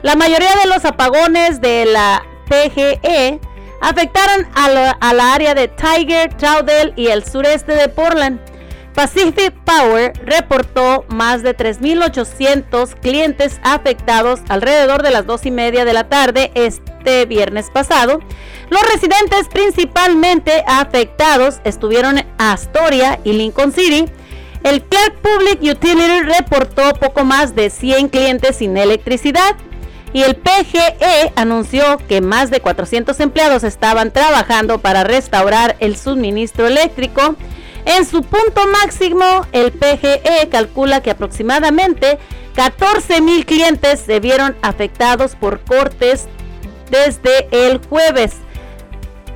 La 0.00 0.14
mayoría 0.14 0.56
de 0.62 0.70
los 0.70 0.86
apagones 0.86 1.60
de 1.60 1.84
la 1.84 2.22
PGE 2.48 3.38
afectaron 3.82 4.48
a 4.54 4.70
la, 4.70 5.34
área 5.34 5.54
de 5.54 5.68
Tiger, 5.68 6.32
Troudel 6.34 6.94
y 6.96 7.08
el 7.08 7.22
sureste 7.22 7.72
de 7.72 7.90
Portland. 7.90 8.40
Pacific 8.94 9.52
Power 9.64 10.14
reportó 10.24 11.04
más 11.08 11.42
de 11.42 11.54
3.800 11.54 12.98
clientes 13.00 13.60
afectados 13.62 14.40
alrededor 14.48 15.02
de 15.02 15.10
las 15.10 15.26
2 15.26 15.44
y 15.44 15.50
media 15.50 15.84
de 15.84 15.92
la 15.92 16.08
tarde 16.08 16.50
este 16.54 17.26
viernes 17.26 17.68
pasado. 17.70 18.20
Los 18.68 18.82
residentes 18.92 19.48
principalmente 19.48 20.64
afectados 20.66 21.60
estuvieron 21.64 22.18
en 22.18 22.26
Astoria 22.38 23.20
y 23.22 23.32
Lincoln 23.32 23.72
City. 23.72 24.06
El 24.64 24.82
Clark 24.82 25.20
Public 25.22 25.62
Utility 25.62 26.22
reportó 26.22 26.92
poco 26.94 27.24
más 27.24 27.54
de 27.54 27.70
100 27.70 28.08
clientes 28.08 28.56
sin 28.56 28.76
electricidad 28.76 29.54
y 30.12 30.22
el 30.22 30.34
PGE 30.34 31.32
anunció 31.36 31.98
que 32.08 32.20
más 32.20 32.50
de 32.50 32.60
400 32.60 33.20
empleados 33.20 33.62
estaban 33.62 34.12
trabajando 34.12 34.78
para 34.78 35.04
restaurar 35.04 35.76
el 35.78 35.96
suministro 35.96 36.66
eléctrico. 36.66 37.36
En 37.84 38.04
su 38.04 38.22
punto 38.22 38.66
máximo, 38.66 39.46
el 39.52 39.70
PGE 39.70 40.48
calcula 40.50 41.02
que 41.02 41.10
aproximadamente 41.10 42.18
14 42.56 43.20
mil 43.20 43.46
clientes 43.46 44.00
se 44.00 44.18
vieron 44.18 44.56
afectados 44.62 45.36
por 45.36 45.60
cortes 45.60 46.26
desde 46.90 47.46
el 47.52 47.78
jueves. 47.86 48.38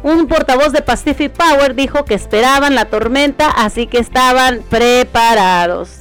Un 0.02 0.26
portavoz 0.26 0.72
de 0.72 0.82
Pacific 0.82 1.32
Power 1.32 1.74
dijo 1.74 2.04
que 2.04 2.14
esperaban 2.14 2.74
la 2.74 2.86
tormenta, 2.86 3.50
así 3.50 3.86
que 3.86 3.98
estaban 3.98 4.62
preparados. 4.68 6.00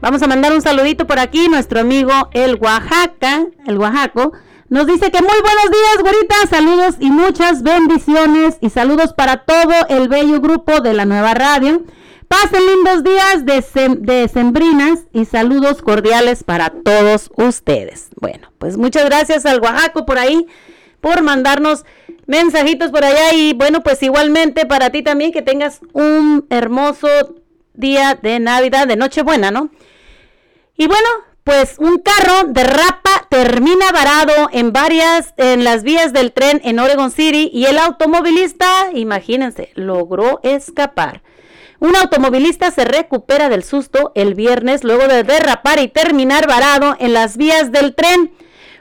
Vamos 0.00 0.22
a 0.22 0.26
mandar 0.26 0.52
un 0.52 0.62
saludito 0.62 1.06
por 1.06 1.18
aquí, 1.18 1.48
nuestro 1.48 1.80
amigo 1.80 2.12
el 2.32 2.56
Oaxaca, 2.56 3.46
el 3.66 3.78
Oaxaco, 3.78 4.32
nos 4.70 4.86
dice 4.86 5.10
que 5.10 5.22
muy 5.22 5.30
buenos 5.30 5.70
días, 5.70 6.02
güerita, 6.02 6.34
saludos 6.50 6.96
y 7.00 7.10
muchas 7.10 7.62
bendiciones 7.62 8.58
y 8.60 8.68
saludos 8.68 9.14
para 9.14 9.38
todo 9.38 9.72
el 9.88 10.08
bello 10.08 10.42
grupo 10.42 10.80
de 10.80 10.92
la 10.92 11.06
nueva 11.06 11.32
radio. 11.32 11.84
Pasen 12.28 12.60
lindos 12.66 13.02
días 13.02 13.46
de, 13.46 13.96
de 14.00 14.28
sembrinas 14.28 15.00
y 15.14 15.24
saludos 15.24 15.80
cordiales 15.80 16.44
para 16.44 16.68
todos 16.68 17.30
ustedes. 17.36 18.08
Bueno, 18.20 18.52
pues 18.58 18.76
muchas 18.76 19.06
gracias 19.06 19.46
al 19.46 19.60
Oaxaco 19.60 20.04
por 20.04 20.18
ahí, 20.18 20.46
por 21.00 21.22
mandarnos 21.22 21.84
mensajitos 22.26 22.90
por 22.90 23.04
allá 23.04 23.32
y 23.32 23.54
bueno, 23.54 23.82
pues 23.82 24.02
igualmente 24.02 24.66
para 24.66 24.90
ti 24.90 25.02
también 25.02 25.32
que 25.32 25.42
tengas 25.42 25.80
un 25.92 26.46
hermoso 26.50 27.08
día 27.74 28.18
de 28.20 28.40
Navidad, 28.40 28.86
de 28.86 28.96
Nochebuena, 28.96 29.50
¿no? 29.50 29.70
Y 30.76 30.86
bueno, 30.86 31.08
pues 31.44 31.76
un 31.78 31.98
carro 31.98 32.48
de 32.48 32.62
rapa 32.62 33.26
termina 33.30 33.90
varado 33.90 34.50
en 34.52 34.72
varias, 34.72 35.32
en 35.38 35.64
las 35.64 35.82
vías 35.82 36.12
del 36.12 36.32
tren 36.32 36.60
en 36.62 36.78
Oregon 36.78 37.10
City 37.10 37.50
y 37.52 37.64
el 37.64 37.78
automovilista, 37.78 38.90
imagínense, 38.92 39.70
logró 39.74 40.40
escapar. 40.42 41.22
Un 41.80 41.96
automovilista 41.96 42.70
se 42.70 42.84
recupera 42.84 43.48
del 43.48 43.62
susto 43.62 44.12
el 44.14 44.34
viernes 44.34 44.84
luego 44.84 45.06
de 45.08 45.22
derrapar 45.22 45.78
y 45.78 45.88
terminar 45.88 46.46
varado 46.46 46.96
en 46.98 47.14
las 47.14 47.36
vías 47.36 47.72
del 47.72 47.94
tren, 47.94 48.32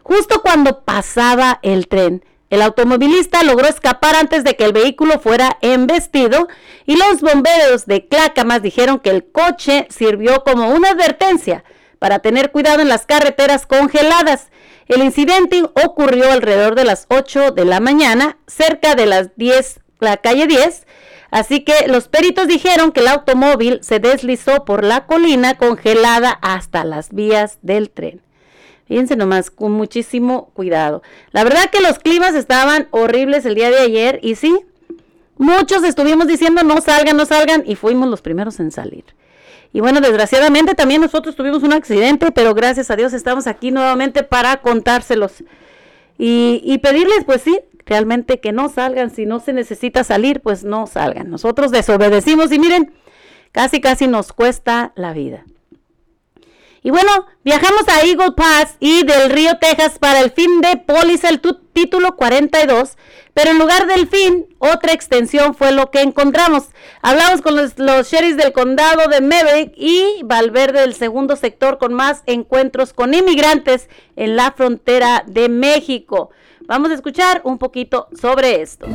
justo 0.07 0.41
cuando 0.41 0.83
pasaba 0.85 1.59
el 1.63 1.89
tren. 1.89 2.23
El 2.49 2.61
automovilista 2.61 3.43
logró 3.43 3.67
escapar 3.67 4.15
antes 4.15 4.45
de 4.45 4.55
que 4.55 4.63
el 4.63 4.71
vehículo 4.71 5.19
fuera 5.19 5.57
embestido 5.61 6.47
y 6.85 6.95
los 6.95 7.19
bomberos 7.19 7.85
de 7.87 8.07
Clacamas 8.07 8.61
dijeron 8.61 8.99
que 8.99 9.09
el 9.09 9.25
coche 9.25 9.85
sirvió 9.89 10.45
como 10.45 10.69
una 10.69 10.91
advertencia 10.91 11.65
para 11.99 12.19
tener 12.19 12.51
cuidado 12.51 12.81
en 12.81 12.87
las 12.87 13.05
carreteras 13.05 13.65
congeladas. 13.65 14.47
El 14.87 15.03
incidente 15.03 15.63
ocurrió 15.83 16.31
alrededor 16.31 16.75
de 16.75 16.85
las 16.85 17.05
8 17.09 17.51
de 17.51 17.65
la 17.65 17.81
mañana, 17.81 18.37
cerca 18.47 18.95
de 18.95 19.07
las 19.07 19.35
10, 19.35 19.81
la 19.99 20.15
calle 20.15 20.47
10. 20.47 20.87
Así 21.31 21.65
que 21.65 21.89
los 21.89 22.07
peritos 22.07 22.47
dijeron 22.47 22.93
que 22.93 23.01
el 23.01 23.09
automóvil 23.09 23.79
se 23.81 23.99
deslizó 23.99 24.63
por 24.63 24.85
la 24.85 25.05
colina 25.05 25.57
congelada 25.57 26.39
hasta 26.41 26.85
las 26.85 27.11
vías 27.11 27.57
del 27.61 27.89
tren. 27.89 28.21
Fíjense 28.87 29.15
nomás, 29.15 29.51
con 29.51 29.73
muchísimo 29.73 30.49
cuidado. 30.53 31.03
La 31.31 31.43
verdad 31.43 31.69
que 31.71 31.81
los 31.81 31.99
climas 31.99 32.35
estaban 32.35 32.87
horribles 32.91 33.45
el 33.45 33.55
día 33.55 33.69
de 33.69 33.79
ayer 33.79 34.19
y 34.23 34.35
sí, 34.35 34.57
muchos 35.37 35.83
estuvimos 35.83 36.27
diciendo 36.27 36.63
no 36.63 36.79
salgan, 36.79 37.17
no 37.17 37.25
salgan 37.25 37.63
y 37.65 37.75
fuimos 37.75 38.09
los 38.09 38.21
primeros 38.21 38.59
en 38.59 38.71
salir. 38.71 39.03
Y 39.73 39.81
bueno, 39.81 39.99
desgraciadamente 39.99 40.73
también 40.73 41.01
nosotros 41.01 41.35
tuvimos 41.35 41.63
un 41.63 41.73
accidente, 41.73 42.31
pero 42.31 42.53
gracias 42.53 42.89
a 42.89 42.95
Dios 42.95 43.13
estamos 43.13 43.45
aquí 43.47 43.71
nuevamente 43.71 44.23
para 44.23 44.57
contárselos. 44.61 45.43
Y, 46.17 46.61
y 46.63 46.77
pedirles, 46.79 47.25
pues 47.25 47.41
sí, 47.41 47.59
realmente 47.85 48.39
que 48.39 48.53
no 48.53 48.69
salgan. 48.69 49.09
Si 49.09 49.25
no 49.25 49.39
se 49.39 49.53
necesita 49.53 50.03
salir, 50.05 50.39
pues 50.39 50.63
no 50.63 50.87
salgan. 50.87 51.29
Nosotros 51.29 51.71
desobedecimos 51.71 52.51
y 52.51 52.59
miren, 52.59 52.93
casi 53.51 53.81
casi 53.81 54.07
nos 54.07 54.31
cuesta 54.33 54.93
la 54.95 55.13
vida. 55.13 55.45
Y 56.83 56.91
bueno, 56.91 57.25
viajamos 57.43 57.87
a 57.87 58.01
Eagle 58.01 58.33
Pass 58.35 58.75
y 58.79 59.03
del 59.03 59.29
Río 59.29 59.57
Texas 59.59 59.99
para 59.99 60.21
el 60.21 60.31
fin 60.31 60.61
de 60.61 60.77
póliza, 60.77 61.29
el 61.29 61.41
título 61.73 62.15
42, 62.15 62.97
pero 63.33 63.51
en 63.51 63.59
lugar 63.59 63.87
del 63.87 64.07
fin, 64.07 64.47
otra 64.59 64.93
extensión 64.93 65.53
fue 65.53 65.71
lo 65.71 65.91
que 65.91 66.01
encontramos. 66.01 66.69
Hablamos 67.01 67.41
con 67.41 67.55
los, 67.55 67.77
los 67.77 68.09
sheriffs 68.09 68.37
del 68.37 68.53
condado 68.53 69.07
de 69.09 69.21
Maverick 69.21 69.73
y 69.75 70.21
Valverde 70.23 70.81
del 70.81 70.95
segundo 70.95 71.35
sector 71.35 71.77
con 71.77 71.93
más 71.93 72.23
encuentros 72.25 72.93
con 72.93 73.13
inmigrantes 73.13 73.89
en 74.15 74.35
la 74.35 74.51
frontera 74.51 75.23
de 75.27 75.49
México. 75.49 76.31
Vamos 76.67 76.91
a 76.91 76.95
escuchar 76.95 77.41
un 77.43 77.57
poquito 77.57 78.07
sobre 78.19 78.61
esto. 78.61 78.87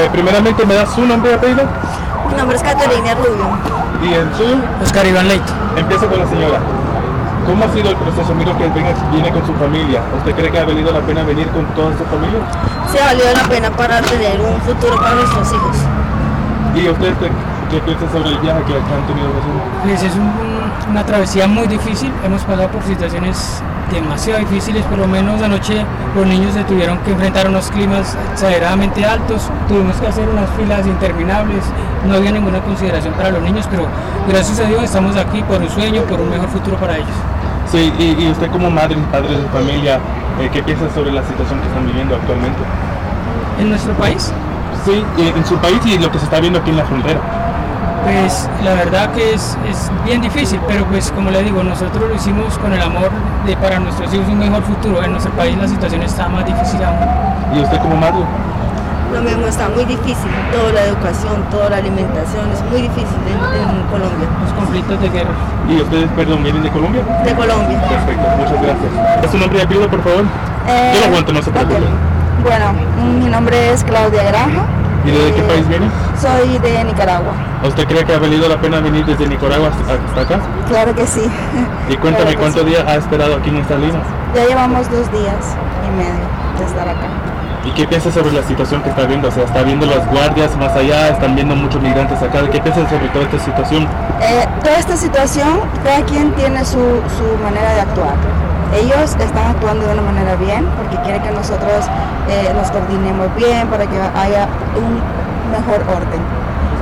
Eh, 0.00 0.08
primeramente, 0.12 0.64
¿me 0.64 0.74
das 0.74 0.88
su 0.94 1.04
nombre 1.04 1.32
y 1.32 1.34
apellido? 1.34 1.64
Mi 2.30 2.34
nombre 2.34 2.56
es 2.56 2.62
Caterina 2.62 3.14
Rubio. 3.16 3.44
¿Y 4.02 4.14
el 4.14 4.34
suyo? 4.34 4.56
Oscar 4.82 5.06
Iván 5.06 5.28
Leito. 5.28 5.52
Empiezo 5.76 6.06
con 6.08 6.18
la 6.20 6.26
señora. 6.26 6.58
¿Cómo 7.46 7.64
ha 7.64 7.68
sido 7.68 7.90
el 7.90 7.96
proceso? 7.96 8.34
Miro 8.34 8.56
que 8.56 8.68
viene, 8.68 8.94
viene 9.12 9.30
con 9.30 9.44
su 9.46 9.52
familia. 9.54 10.00
¿Usted 10.16 10.34
cree 10.34 10.50
que 10.50 10.58
ha 10.58 10.64
valido 10.64 10.90
la 10.92 11.00
pena 11.00 11.22
venir 11.24 11.48
con 11.48 11.64
toda 11.74 11.90
su 11.98 12.04
familia? 12.04 12.40
Sí, 12.90 12.98
ha 12.98 13.06
valido 13.06 13.26
la 13.34 13.42
pena 13.44 13.70
para 13.72 14.00
tener 14.00 14.40
un 14.40 14.60
futuro 14.62 14.96
para 15.00 15.14
nuestros 15.16 15.52
hijos. 15.52 15.76
¿Y 16.74 16.88
usted 16.88 17.12
qué, 17.18 17.30
qué 17.70 17.80
piensa 17.82 18.06
sobre 18.12 18.30
el 18.30 18.38
viaje 18.38 18.62
que 18.64 18.72
han 18.74 19.06
tenido 19.06 19.28
que 19.32 19.38
hacer? 19.38 19.52
Pues 19.84 20.02
es 20.02 20.14
un- 20.14 20.90
una 20.92 21.04
travesía 21.04 21.46
muy 21.46 21.66
difícil, 21.66 22.10
hemos 22.24 22.42
pasado 22.44 22.68
por 22.68 22.82
situaciones 22.84 23.60
demasiado 23.96 24.40
difíciles, 24.40 24.84
por 24.84 24.98
lo 24.98 25.06
menos 25.06 25.42
anoche 25.42 25.84
los 26.14 26.26
niños 26.26 26.54
se 26.54 26.64
tuvieron 26.64 26.98
que 26.98 27.12
enfrentar 27.12 27.46
a 27.46 27.50
unos 27.50 27.70
climas 27.70 28.16
exageradamente 28.32 29.04
altos, 29.04 29.48
tuvimos 29.68 29.96
que 29.96 30.06
hacer 30.06 30.28
unas 30.28 30.48
filas 30.50 30.86
interminables, 30.86 31.64
no 32.06 32.14
había 32.14 32.32
ninguna 32.32 32.60
consideración 32.60 33.14
para 33.14 33.30
los 33.30 33.42
niños, 33.42 33.66
pero 33.70 33.86
gracias 34.28 34.60
a 34.60 34.64
Dios 34.64 34.82
estamos 34.82 35.16
aquí 35.16 35.42
por 35.42 35.60
un 35.60 35.68
sueño, 35.68 36.02
por 36.02 36.20
un 36.20 36.30
mejor 36.30 36.48
futuro 36.48 36.76
para 36.76 36.96
ellos. 36.96 37.16
Sí, 37.70 37.92
y, 37.98 38.24
y 38.24 38.30
usted 38.30 38.50
como 38.50 38.70
madre 38.70 38.96
y 38.96 39.12
padre 39.12 39.36
de 39.36 39.48
familia, 39.48 40.00
eh, 40.40 40.50
¿qué 40.52 40.62
piensa 40.62 40.84
sobre 40.94 41.12
la 41.12 41.22
situación 41.22 41.60
que 41.60 41.68
están 41.68 41.86
viviendo 41.86 42.16
actualmente? 42.16 42.58
¿En 43.60 43.70
nuestro 43.70 43.92
país? 43.94 44.32
Sí, 44.84 45.04
en 45.18 45.46
su 45.46 45.56
país 45.56 45.78
y 45.84 45.98
lo 45.98 46.10
que 46.10 46.18
se 46.18 46.24
está 46.24 46.40
viendo 46.40 46.58
aquí 46.58 46.70
en 46.70 46.78
la 46.78 46.84
frontera. 46.84 47.20
Pues 48.04 48.48
la 48.64 48.74
verdad 48.74 49.10
que 49.12 49.34
es, 49.34 49.56
es 49.68 49.90
bien 50.04 50.20
difícil, 50.20 50.58
pero 50.66 50.84
pues 50.86 51.10
como 51.12 51.30
le 51.30 51.42
digo, 51.42 51.62
nosotros 51.62 52.08
lo 52.08 52.14
hicimos 52.14 52.58
con 52.58 52.72
el 52.72 52.80
amor 52.82 53.10
de 53.46 53.56
para 53.56 53.78
nuestros 53.78 54.12
hijos 54.14 54.26
un 54.28 54.38
mejor 54.38 54.62
futuro. 54.62 55.02
En 55.02 55.12
nuestro 55.12 55.32
país 55.32 55.56
la 55.58 55.68
situación 55.68 56.02
está 56.02 56.28
más 56.28 56.44
difícil 56.46 56.80
aún. 56.82 56.98
¿Y 57.56 57.60
usted 57.62 57.78
como 57.78 57.96
madre? 57.96 58.24
Lo 59.12 59.20
mismo 59.22 59.46
está 59.46 59.68
muy 59.68 59.84
difícil, 59.84 60.30
toda 60.52 60.72
la 60.72 60.84
educación, 60.84 61.42
toda 61.50 61.68
la 61.68 61.76
alimentación 61.78 62.46
es 62.54 62.62
muy 62.70 62.82
difícil 62.82 63.18
en, 63.26 63.60
en 63.60 63.82
Colombia. 63.90 64.28
Los 64.44 64.52
conflictos 64.54 65.00
de 65.00 65.08
guerra. 65.08 65.34
¿Y 65.68 65.82
ustedes, 65.82 66.08
perdón, 66.14 66.44
vienen 66.44 66.62
de 66.62 66.70
Colombia? 66.70 67.02
De 67.24 67.34
Colombia. 67.34 67.80
Perfecto, 67.88 68.22
muchas 68.38 68.62
gracias. 68.62 69.24
¿Es 69.24 69.30
su 69.32 69.38
nombre 69.38 69.58
y 69.58 69.62
apellido, 69.62 69.88
por 69.88 70.02
favor? 70.02 70.24
Eh, 70.68 70.92
Yo 70.94 71.00
lo 71.00 71.06
aguanto, 71.06 71.32
no 71.32 71.42
se 71.42 71.50
preocupe. 71.50 71.80
Bueno, 72.44 72.66
mi 73.20 73.28
nombre 73.28 73.72
es 73.72 73.82
Claudia 73.82 74.22
Granja, 74.22 74.62
¿Y 75.04 75.10
de 75.10 75.32
qué 75.34 75.42
país 75.42 75.66
viene? 75.68 75.86
soy 76.20 76.58
de 76.58 76.84
Nicaragua. 76.84 77.32
¿Usted 77.66 77.86
cree 77.86 78.04
que 78.04 78.12
ha 78.14 78.18
valido 78.18 78.48
la 78.48 78.56
pena 78.60 78.80
venir 78.80 79.04
desde 79.06 79.26
Nicaragua 79.26 79.68
hasta, 79.68 80.20
acá? 80.20 80.40
Claro 80.68 80.94
que 80.94 81.06
sí. 81.06 81.22
Y 81.88 81.96
cuéntame 81.96 82.24
Claro 82.24 82.30
que 82.30 82.36
cuántos 82.36 82.62
sí. 82.62 82.68
días 82.68 82.84
ha 82.86 82.96
esperado 82.96 83.36
aquí 83.36 83.48
en 83.48 83.56
estas 83.56 83.80
líneas. 83.80 84.02
Ya 84.34 84.44
llevamos 84.46 84.90
dos 84.90 85.10
días 85.12 85.56
y 85.86 85.96
medio 85.96 86.26
de 86.58 86.64
estar 86.66 86.88
acá. 86.88 87.08
¿Y 87.64 87.70
qué 87.72 87.86
piensa 87.86 88.10
sobre 88.10 88.32
la 88.32 88.42
situación 88.42 88.82
que 88.82 88.88
está 88.90 89.04
viendo? 89.04 89.28
O 89.28 89.30
sea, 89.30 89.44
está 89.44 89.62
viendo 89.62 89.84
las 89.86 90.06
guardias 90.10 90.56
más 90.56 90.72
allá, 90.74 91.08
están 91.08 91.34
viendo 91.34 91.54
muchos 91.54 91.80
migrantes 91.82 92.20
acá. 92.22 92.40
¿Qué 92.50 92.60
piensa 92.60 92.88
sobre 92.88 93.08
toda 93.08 93.24
esta 93.24 93.38
situación? 93.38 93.86
Eh, 94.22 94.46
toda 94.62 94.78
esta 94.78 94.96
situación, 94.96 95.60
cada 95.84 96.02
quien 96.06 96.32
tiene 96.32 96.64
su, 96.64 96.78
su 96.78 97.42
manera 97.42 97.74
de 97.74 97.80
actuar. 97.82 98.14
Ellos 98.74 99.16
están 99.18 99.46
actuando 99.50 99.86
de 99.86 99.92
una 99.94 100.02
manera 100.02 100.36
bien 100.36 100.64
porque 100.76 100.96
quieren 101.02 101.22
que 101.22 101.32
nosotros 101.32 101.86
eh, 102.28 102.52
nos 102.54 102.70
coordinemos 102.70 103.34
bien 103.34 103.66
para 103.68 103.86
que 103.86 103.96
haya 103.98 104.46
un 104.76 105.02
mejor 105.50 105.82
orden 105.90 106.22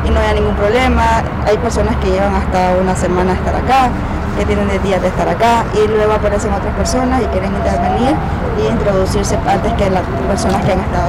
y 0.04 0.10
no 0.10 0.20
haya 0.20 0.34
ningún 0.34 0.54
problema. 0.54 1.22
Hay 1.46 1.56
personas 1.58 1.96
que 1.96 2.10
llevan 2.10 2.34
hasta 2.34 2.76
una 2.80 2.94
semana 2.94 3.32
a 3.32 3.34
estar 3.34 3.54
acá, 3.56 3.88
que 4.36 4.44
tienen 4.44 4.68
de 4.68 4.78
días 4.80 5.00
de 5.00 5.08
estar 5.08 5.28
acá 5.28 5.64
y 5.74 5.88
luego 5.88 6.12
aparecen 6.12 6.52
otras 6.52 6.74
personas 6.74 7.22
y 7.22 7.26
quieren 7.26 7.52
intervenir 7.54 8.14
y 8.60 8.68
introducirse 8.70 9.36
antes 9.48 9.72
que 9.74 9.90
las 9.90 10.02
personas 10.28 10.64
que 10.64 10.72
han 10.72 10.80
estado 10.80 11.08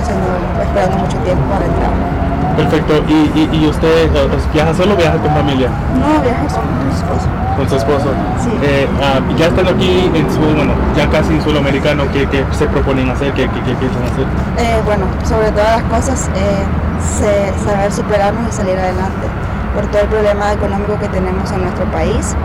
esperando 0.61 0.97
mucho 0.97 1.17
tiempo 1.17 1.43
para 1.51 1.65
entrar. 1.65 2.18
Perfecto. 2.60 2.93
¿Y, 3.07 3.32
y, 3.39 3.49
y 3.64 3.68
usted 3.68 4.10
viaja 4.53 4.74
solo 4.74 4.93
o 4.93 4.97
viaja 4.97 5.18
con 5.18 5.32
familia? 5.34 5.70
No 5.95 6.22
viajes 6.22 6.53
con 6.53 6.68
mi 6.86 6.91
esposo. 6.91 7.28
Con 7.55 7.70
su 7.70 7.76
esposo. 7.76 8.10
Sí. 8.43 8.51
Eh, 8.64 8.88
ah, 9.01 9.20
ya 9.38 9.47
están 9.47 9.68
aquí 9.68 10.12
en 10.14 10.26
su, 10.32 10.39
bueno, 10.39 10.74
ya 10.95 11.10
casi 11.10 11.34
en 11.34 11.41
suelo 11.41 11.60
americano, 11.60 12.03
¿qué, 12.12 12.28
qué 12.28 12.43
se 12.51 12.68
proponen 12.68 13.10
hacer? 13.10 13.34
¿Qué, 13.34 13.47
qué, 13.49 13.60
qué 13.64 13.74
piensan 13.76 14.03
hacer? 14.03 14.26
Eh, 14.57 14.82
bueno, 14.86 15.05
sobre 15.24 15.51
todas 15.51 15.82
las 15.82 15.86
cosas, 15.91 16.30
eh, 16.36 17.51
saber 17.64 17.91
superarnos 17.91 18.47
y 18.49 18.51
salir 18.51 18.78
adelante 18.78 19.28
por 19.76 19.86
todo 19.88 20.01
el 20.01 20.07
problema 20.07 20.53
económico 20.53 20.97
que 20.99 21.07
tenemos 21.10 21.51
en 21.51 21.62
nuestro 21.64 21.86
país, 21.91 22.36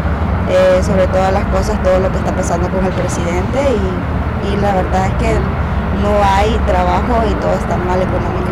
sobre 0.83 1.07
todas 1.09 1.33
las 1.33 1.45
cosas, 1.47 1.83
todo 1.83 1.99
lo 1.99 2.11
que 2.12 2.19
está 2.19 2.33
pasando 2.33 2.69
con 2.69 2.85
el 2.85 2.93
presidente 2.93 3.59
y, 3.65 4.53
y 4.53 4.57
la 4.61 4.75
verdad 4.75 5.07
es 5.07 5.15
que 5.15 5.33
no 6.03 6.12
hay 6.23 6.59
trabajo 6.67 7.25
y 7.31 7.35
todo 7.41 7.55
está 7.55 7.77
mal 7.79 7.97
económicamente. 7.97 8.44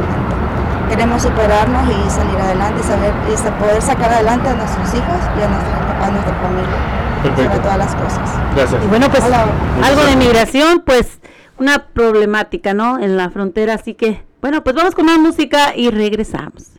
Queremos 0.92 1.22
superarnos 1.22 1.88
y 1.88 2.10
salir 2.10 2.36
adelante 2.36 2.82
y 2.82 2.86
saber 2.86 3.14
y 3.26 3.62
poder 3.62 3.80
sacar 3.80 4.12
adelante 4.12 4.46
a 4.50 4.54
nuestros 4.54 4.88
hijos 4.92 5.16
y 5.38 5.42
a 5.42 5.48
nuestra, 5.48 6.06
a 6.06 6.10
nuestra 6.10 6.34
familia, 6.34 7.22
sobre 7.22 7.34
Perfecto. 7.34 7.60
todas 7.62 7.78
las 7.78 7.94
cosas. 7.94 8.30
Gracias. 8.54 8.84
Y 8.84 8.86
bueno, 8.88 9.08
pues 9.08 9.24
Hola. 9.24 9.46
algo 9.82 10.04
de 10.04 10.16
migración, 10.16 10.82
pues 10.84 11.18
una 11.58 11.86
problemática, 11.86 12.74
¿no? 12.74 12.98
En 12.98 13.16
la 13.16 13.30
frontera, 13.30 13.72
así 13.72 13.94
que, 13.94 14.22
bueno, 14.42 14.62
pues 14.62 14.76
vamos 14.76 14.94
con 14.94 15.06
más 15.06 15.18
música 15.18 15.74
y 15.74 15.88
regresamos. 15.88 16.72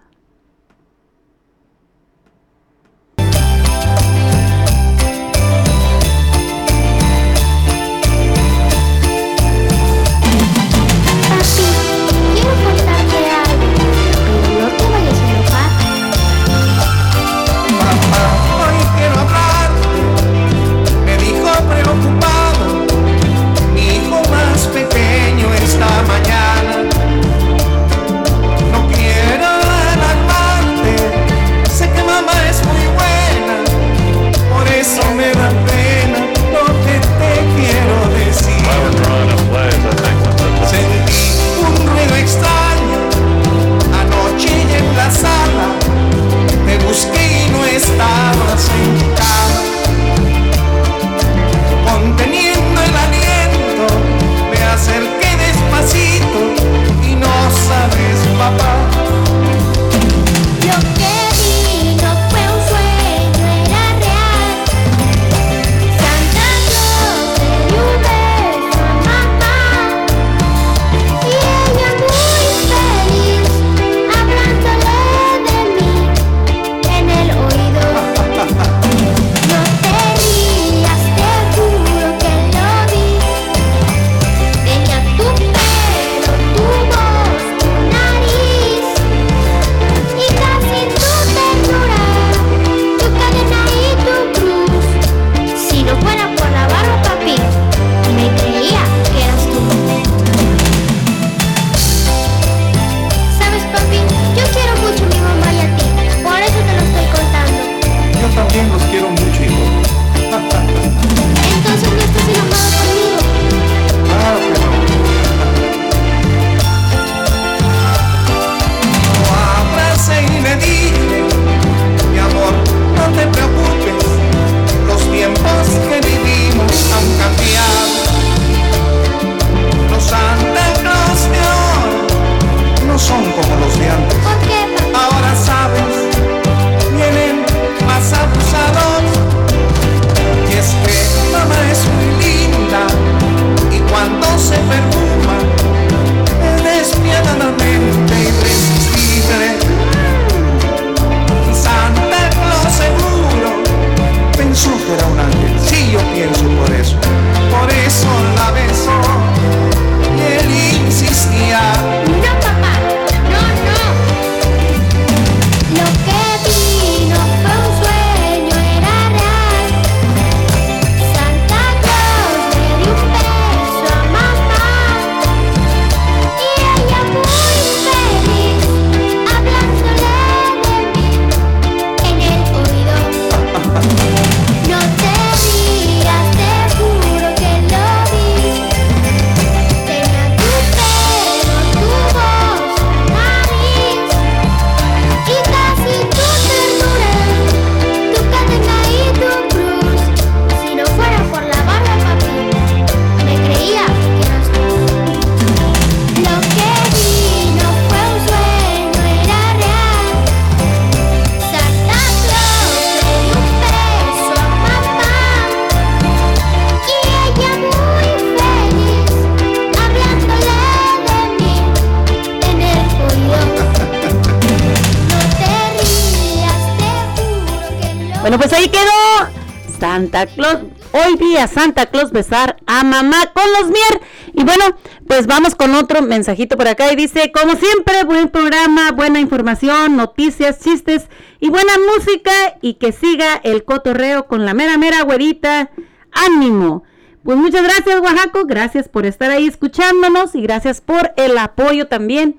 Santa 231.47 231.87
Claus 231.87 232.11
besar 232.11 232.57
a 232.65 232.83
mamá 232.83 233.31
con 233.33 233.43
los 233.53 233.69
mier. 233.69 234.01
Y 234.33 234.43
bueno, 234.43 234.63
pues 235.07 235.27
vamos 235.27 235.55
con 235.55 235.75
otro 235.75 236.01
mensajito 236.01 236.57
por 236.57 236.67
acá 236.67 236.91
y 236.91 236.95
dice, 236.95 237.31
como 237.31 237.55
siempre, 237.55 238.03
buen 238.03 238.29
programa, 238.29 238.91
buena 238.91 239.19
información, 239.19 239.95
noticias, 239.95 240.59
chistes 240.59 241.07
y 241.39 241.49
buena 241.49 241.73
música 241.95 242.31
y 242.61 242.75
que 242.75 242.91
siga 242.91 243.35
el 243.43 243.63
cotorreo 243.63 244.27
con 244.27 244.45
la 244.45 244.53
mera 244.53 244.77
mera 244.77 245.03
güerita. 245.03 245.71
Ánimo. 246.11 246.83
Pues 247.23 247.37
muchas 247.37 247.63
gracias, 247.63 248.01
Oaxaco. 248.01 248.45
Gracias 248.45 248.89
por 248.89 249.05
estar 249.05 249.31
ahí 249.31 249.47
escuchándonos 249.47 250.35
y 250.35 250.41
gracias 250.41 250.81
por 250.81 251.13
el 251.15 251.37
apoyo 251.37 251.87
también. 251.87 252.35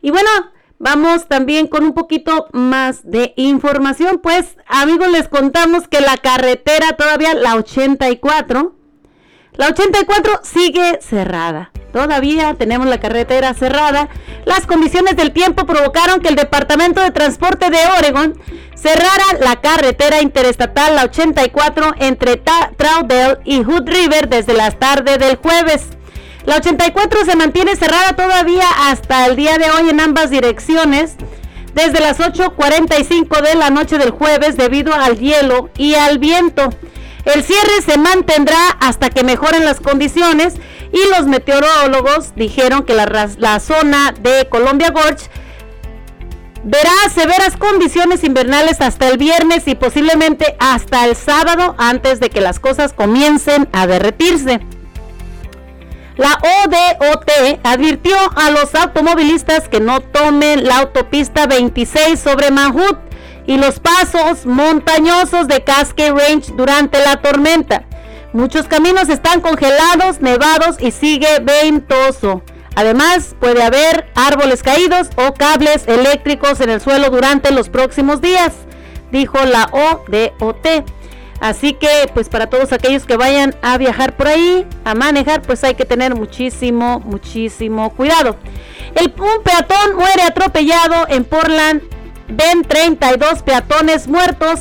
Y 0.00 0.10
bueno, 0.10 0.28
vamos 0.82 1.28
también 1.28 1.68
con 1.68 1.84
un 1.84 1.94
poquito 1.94 2.48
más 2.52 3.08
de 3.08 3.32
información. 3.36 4.20
Pues, 4.22 4.56
amigos, 4.66 5.10
les 5.10 5.28
contamos 5.28 5.88
que 5.88 6.00
la 6.00 6.16
carretera 6.16 6.92
todavía, 6.98 7.34
la 7.34 7.54
84, 7.54 8.74
la 9.52 9.68
84 9.68 10.40
sigue 10.42 10.98
cerrada. 11.00 11.70
Todavía 11.92 12.54
tenemos 12.54 12.88
la 12.88 12.98
carretera 12.98 13.54
cerrada. 13.54 14.08
Las 14.44 14.66
condiciones 14.66 15.14
del 15.14 15.32
tiempo 15.32 15.66
provocaron 15.66 16.20
que 16.20 16.28
el 16.28 16.36
Departamento 16.36 17.00
de 17.00 17.10
Transporte 17.10 17.70
de 17.70 17.78
Oregon 17.98 18.34
cerrara 18.74 19.24
la 19.40 19.60
carretera 19.60 20.20
interestatal 20.20 20.96
la 20.96 21.04
84 21.04 21.94
entre 21.98 22.38
Troutdale 22.76 23.38
y 23.44 23.62
Hood 23.62 23.86
River 23.86 24.28
desde 24.28 24.54
las 24.54 24.78
tardes 24.78 25.18
del 25.18 25.36
jueves. 25.36 25.90
La 26.44 26.56
84 26.56 27.24
se 27.24 27.36
mantiene 27.36 27.76
cerrada 27.76 28.16
todavía 28.16 28.66
hasta 28.88 29.26
el 29.26 29.36
día 29.36 29.58
de 29.58 29.70
hoy 29.70 29.90
en 29.90 30.00
ambas 30.00 30.30
direcciones 30.30 31.16
desde 31.74 32.00
las 32.00 32.18
8.45 32.18 33.40
de 33.40 33.54
la 33.54 33.70
noche 33.70 33.96
del 33.96 34.10
jueves 34.10 34.56
debido 34.56 34.92
al 34.92 35.18
hielo 35.18 35.70
y 35.76 35.94
al 35.94 36.18
viento. 36.18 36.68
El 37.24 37.44
cierre 37.44 37.80
se 37.86 37.96
mantendrá 37.96 38.70
hasta 38.80 39.08
que 39.10 39.22
mejoren 39.22 39.64
las 39.64 39.80
condiciones 39.80 40.54
y 40.92 41.16
los 41.16 41.26
meteorólogos 41.26 42.34
dijeron 42.34 42.82
que 42.82 42.94
la, 42.94 43.60
zona 43.60 44.12
de 44.20 44.48
Columbia 44.48 44.90
Gorge 44.90 45.30
verá 46.64 46.90
severas 47.14 47.56
condiciones 47.56 48.24
invernales 48.24 48.80
hasta 48.80 49.08
el 49.08 49.18
viernes 49.18 49.68
y 49.68 49.76
posiblemente 49.76 50.56
hasta 50.58 51.04
el 51.06 51.14
sábado 51.14 51.76
antes 51.78 52.18
de 52.18 52.30
que 52.30 52.40
las 52.40 52.58
cosas 52.58 52.92
comiencen 52.92 53.68
a 53.72 53.86
derretirse. 53.86 54.60
La 56.16 56.38
ODOT 56.42 57.60
advirtió 57.62 58.14
a 58.36 58.50
los 58.50 58.74
automovilistas 58.74 59.68
que 59.68 59.80
no 59.80 60.00
tomen 60.00 60.64
la 60.64 60.78
autopista 60.78 61.46
26 61.46 62.20
sobre 62.20 62.50
Mahut 62.50 62.98
y 63.46 63.56
los 63.56 63.80
pasos 63.80 64.44
montañosos 64.44 65.48
de 65.48 65.64
Cascade 65.64 66.12
Range 66.12 66.52
durante 66.54 67.02
la 67.02 67.16
tormenta. 67.22 67.84
Muchos 68.34 68.66
caminos 68.66 69.08
están 69.08 69.40
congelados, 69.40 70.20
nevados 70.20 70.76
y 70.80 70.90
sigue 70.90 71.40
ventoso. 71.40 72.42
Además, 72.74 73.34
puede 73.40 73.62
haber 73.62 74.10
árboles 74.14 74.62
caídos 74.62 75.08
o 75.16 75.34
cables 75.34 75.86
eléctricos 75.86 76.60
en 76.60 76.70
el 76.70 76.80
suelo 76.80 77.10
durante 77.10 77.50
los 77.52 77.68
próximos 77.68 78.20
días, 78.20 78.52
dijo 79.10 79.38
la 79.44 79.68
ODOT. 79.72 80.66
Así 81.42 81.72
que, 81.72 81.88
pues 82.14 82.28
para 82.28 82.46
todos 82.46 82.72
aquellos 82.72 83.04
que 83.04 83.16
vayan 83.16 83.56
a 83.62 83.76
viajar 83.76 84.16
por 84.16 84.28
ahí, 84.28 84.64
a 84.84 84.94
manejar, 84.94 85.42
pues 85.42 85.64
hay 85.64 85.74
que 85.74 85.84
tener 85.84 86.14
muchísimo, 86.14 87.00
muchísimo 87.00 87.90
cuidado. 87.90 88.36
El, 88.94 89.12
un 89.20 89.42
peatón 89.42 89.96
muere 89.96 90.22
atropellado 90.22 91.08
en 91.08 91.24
Portland 91.24 91.82
ven 92.28 92.62
32 92.62 93.42
peatones 93.42 94.06
muertos. 94.06 94.60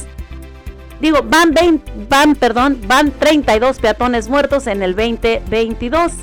Digo, 0.99 1.19
van, 1.23 1.53
van, 2.09 2.34
perdón, 2.34 2.82
van 2.88 3.11
32 3.11 3.77
peatones 3.77 4.27
muertos 4.27 4.65
en 4.65 4.82
el 4.82 4.95
2022. 4.95 6.13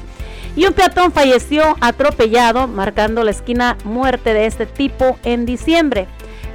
Y 0.57 0.67
un 0.67 0.73
peatón 0.73 1.13
falleció 1.13 1.77
atropellado, 1.81 2.67
marcando 2.67 3.23
la 3.23 3.31
esquina 3.31 3.77
muerte 3.85 4.35
de 4.35 4.47
este 4.47 4.67
tipo 4.67 5.21
en 5.23 5.47
diciembre. 5.47 6.09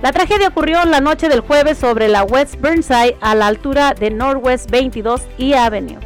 La 0.03 0.11
tragedia 0.11 0.49
ocurrió 0.49 0.83
la 0.83 0.99
noche 0.99 1.29
del 1.29 1.39
jueves 1.39 1.77
sobre 1.77 2.09
la 2.09 2.23
West 2.23 2.59
Burnside 2.59 3.15
a 3.21 3.35
la 3.35 3.47
altura 3.47 3.93
de 3.97 4.11
Northwest 4.11 4.69
22 4.69 5.21
y 5.37 5.53
Avenue. 5.53 5.97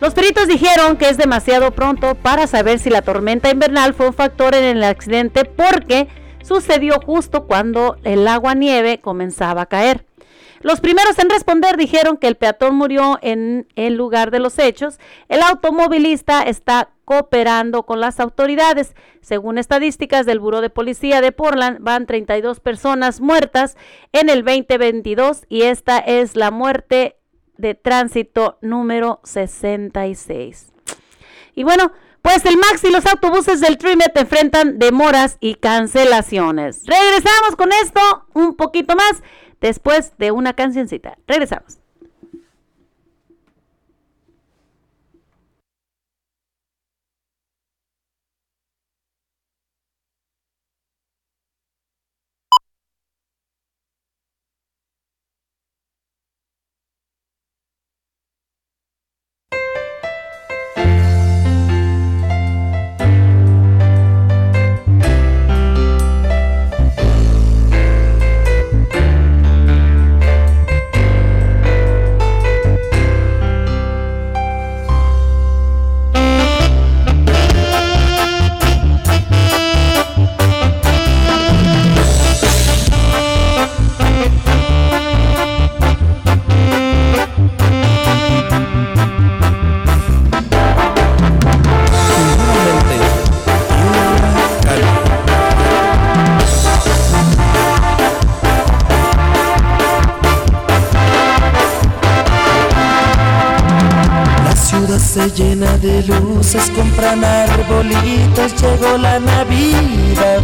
Los 0.00 0.14
peritos 0.14 0.46
dijeron 0.46 0.96
que 0.96 1.08
es 1.08 1.16
demasiado 1.16 1.72
pronto 1.72 2.14
para 2.14 2.46
saber 2.46 2.78
si 2.78 2.90
la 2.90 3.02
tormenta 3.02 3.50
invernal 3.50 3.92
fue 3.92 4.06
un 4.06 4.14
factor 4.14 4.54
en 4.54 4.62
el 4.62 4.84
accidente 4.84 5.44
porque 5.44 6.06
sucedió 6.44 7.00
justo 7.04 7.48
cuando 7.48 7.96
el 8.04 8.28
agua 8.28 8.54
nieve 8.54 9.00
comenzaba 9.00 9.62
a 9.62 9.66
caer. 9.66 10.06
Los 10.64 10.80
primeros 10.80 11.18
en 11.18 11.28
responder 11.28 11.76
dijeron 11.76 12.16
que 12.16 12.26
el 12.26 12.36
peatón 12.36 12.74
murió 12.74 13.18
en 13.20 13.68
el 13.76 13.96
lugar 13.96 14.30
de 14.30 14.38
los 14.38 14.58
hechos. 14.58 14.98
El 15.28 15.42
automovilista 15.42 16.40
está 16.40 16.88
cooperando 17.04 17.82
con 17.82 18.00
las 18.00 18.18
autoridades. 18.18 18.94
Según 19.20 19.58
estadísticas 19.58 20.24
del 20.24 20.40
Buró 20.40 20.62
de 20.62 20.70
Policía 20.70 21.20
de 21.20 21.32
Portland, 21.32 21.80
van 21.80 22.06
32 22.06 22.60
personas 22.60 23.20
muertas 23.20 23.76
en 24.12 24.30
el 24.30 24.42
2022 24.42 25.44
y 25.50 25.64
esta 25.64 25.98
es 25.98 26.34
la 26.34 26.50
muerte 26.50 27.18
de 27.58 27.74
tránsito 27.74 28.56
número 28.62 29.20
66. 29.24 30.72
Y 31.54 31.64
bueno, 31.64 31.92
pues 32.22 32.42
el 32.46 32.56
Max 32.56 32.82
y 32.84 32.90
los 32.90 33.04
autobuses 33.04 33.60
del 33.60 33.76
Trimet 33.76 34.16
enfrentan 34.16 34.78
demoras 34.78 35.36
y 35.40 35.56
cancelaciones. 35.56 36.84
Regresamos 36.86 37.54
con 37.54 37.70
esto 37.70 38.00
un 38.32 38.56
poquito 38.56 38.96
más 38.96 39.22
después 39.64 40.12
de 40.18 40.30
una 40.30 40.52
cancioncita. 40.52 41.16
Regresamos. 41.26 41.78
Llena 105.16 105.78
de 105.78 106.02
luces, 106.02 106.70
compran 106.74 107.24
arbolitos, 107.24 108.52
llegó 108.60 108.98
la 108.98 109.20
Navidad. 109.20 110.42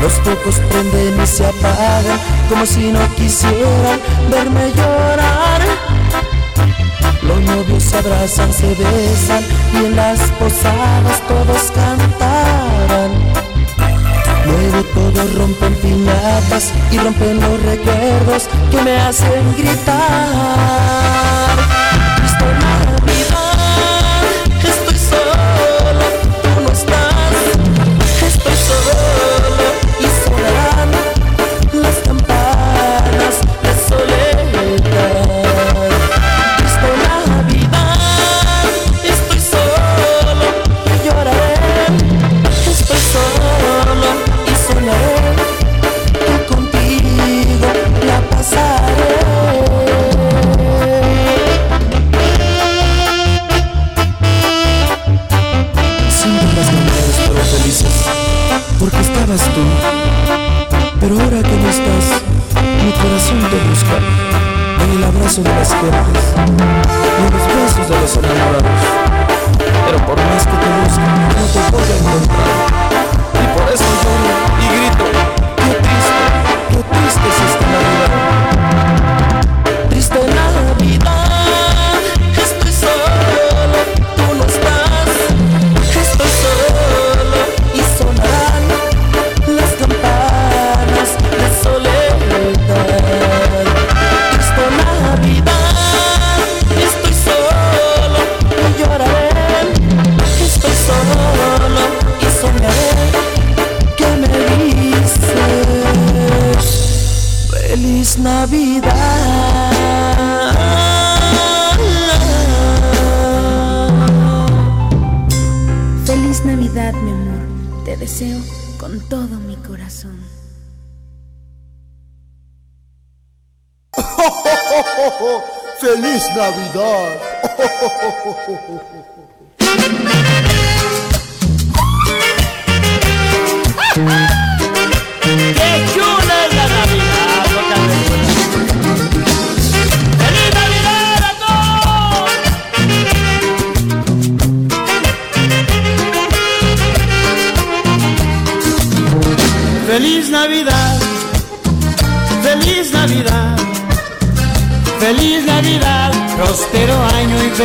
Los 0.00 0.12
focos 0.12 0.60
prenden 0.68 1.20
y 1.20 1.26
se 1.26 1.46
apagan 1.46 2.18
como 2.48 2.64
si 2.64 2.92
no 2.92 3.00
quisieran 3.16 4.00
verme 4.30 4.70
llorar. 4.76 5.60
Los 7.22 7.40
novios 7.40 7.82
se 7.82 7.98
abrazan, 7.98 8.52
se 8.52 8.68
besan 8.76 9.42
y 9.72 9.86
en 9.86 9.96
las 9.96 10.20
posadas 10.38 11.20
todos 11.26 11.72
cantarán. 11.72 13.10
Luego 14.46 14.84
todos 14.94 15.34
rompen 15.34 15.74
piñatas 15.76 16.72
y 16.92 16.98
rompen 16.98 17.40
los 17.40 17.60
recuerdos 17.62 18.48
que 18.70 18.82
me 18.82 19.00
hacen 19.00 19.52
gritar. 19.56 20.92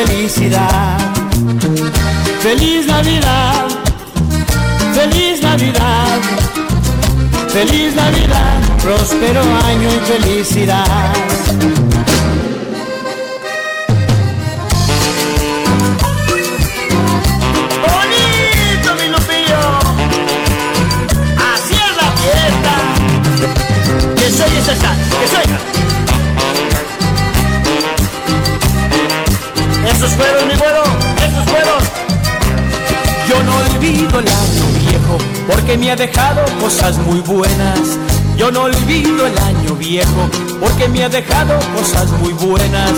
felicidad. 0.08 0.98
Feliz 2.42 2.88
Navidad, 2.88 3.68
feliz 4.94 5.42
Navidad, 5.42 6.20
feliz 7.50 7.94
Navidad, 7.96 8.60
próspero 8.82 9.42
año 9.42 9.90
y 9.90 10.00
felicidad. 10.12 11.14
Bonito 17.86 18.96
mi 19.00 19.08
Lupillo, 19.10 19.64
así 21.54 21.76
la 22.00 22.10
fiesta, 22.22 22.74
que 24.16 24.32
soy 24.32 24.58
esa 24.58 24.76
olvido 33.78 34.20
el 34.20 34.28
año 34.28 34.66
viejo 34.80 35.18
porque 35.48 35.78
me 35.78 35.92
ha 35.92 35.96
dejado 35.96 36.44
cosas 36.60 36.98
muy 36.98 37.20
buenas. 37.20 37.80
Yo 38.36 38.52
no 38.52 38.64
olvido 38.64 39.26
el 39.26 39.38
año 39.38 39.76
viejo 39.76 40.30
porque 40.60 40.88
me 40.88 41.04
ha 41.04 41.10
dejado 41.10 41.58
cosas 41.76 42.10
muy 42.20 42.34
buenas. 42.34 42.92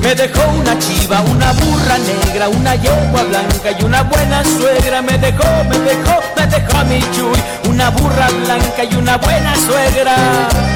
Me 0.00 0.14
dejó 0.14 0.42
una 0.52 0.78
chiva, 0.78 1.20
una 1.22 1.52
burra 1.52 1.98
negra, 1.98 2.48
una 2.48 2.74
yegua 2.76 3.24
blanca 3.24 3.70
y 3.78 3.84
una 3.84 4.02
buena 4.04 4.42
suegra. 4.44 5.02
Me 5.02 5.18
dejó, 5.18 5.64
me 5.68 5.78
dejó, 5.78 6.20
me 6.36 6.46
dejó 6.46 6.76
a 6.78 6.84
mi 6.84 7.00
chuy, 7.12 7.68
una 7.68 7.90
burra 7.90 8.28
blanca 8.44 8.84
y 8.84 8.94
una 8.94 9.16
buena 9.18 9.54
suegra. 9.56 10.69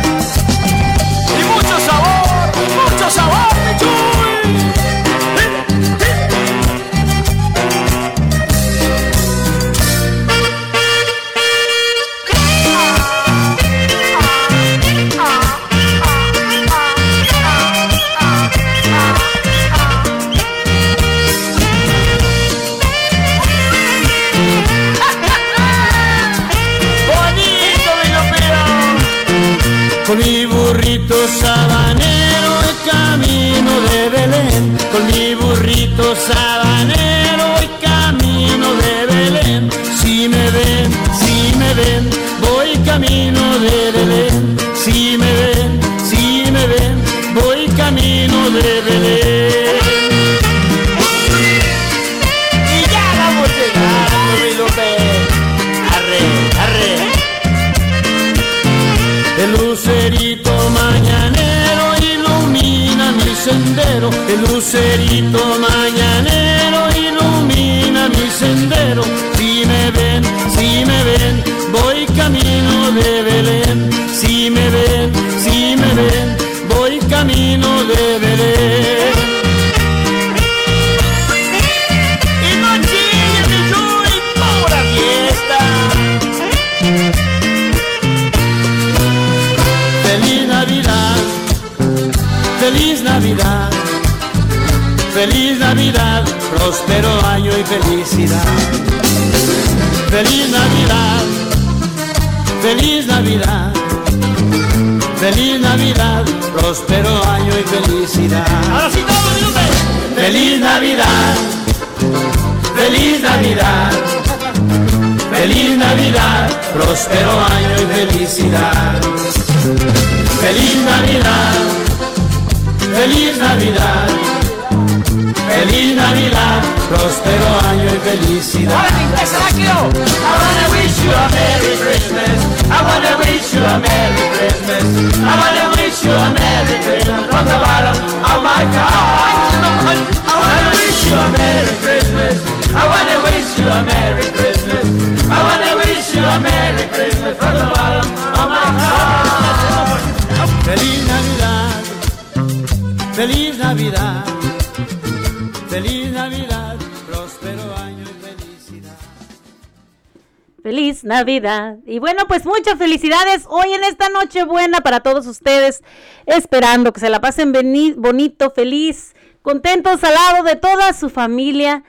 Navidad. 161.14 161.78
Y 161.86 162.00
bueno, 162.00 162.26
pues 162.26 162.44
muchas 162.44 162.76
felicidades 162.76 163.44
hoy 163.48 163.72
en 163.72 163.84
esta 163.84 164.08
noche 164.08 164.42
buena 164.42 164.80
para 164.80 165.00
todos 165.00 165.26
ustedes. 165.26 165.82
Esperando 166.26 166.92
que 166.92 167.00
se 167.00 167.08
la 167.08 167.20
pasen 167.20 167.52
bonito, 167.96 168.50
feliz, 168.50 169.14
contentos 169.42 170.02
al 170.02 170.14
lado 170.14 170.42
de 170.42 170.56
toda 170.56 170.92
su 170.92 171.10
familia. 171.10 171.84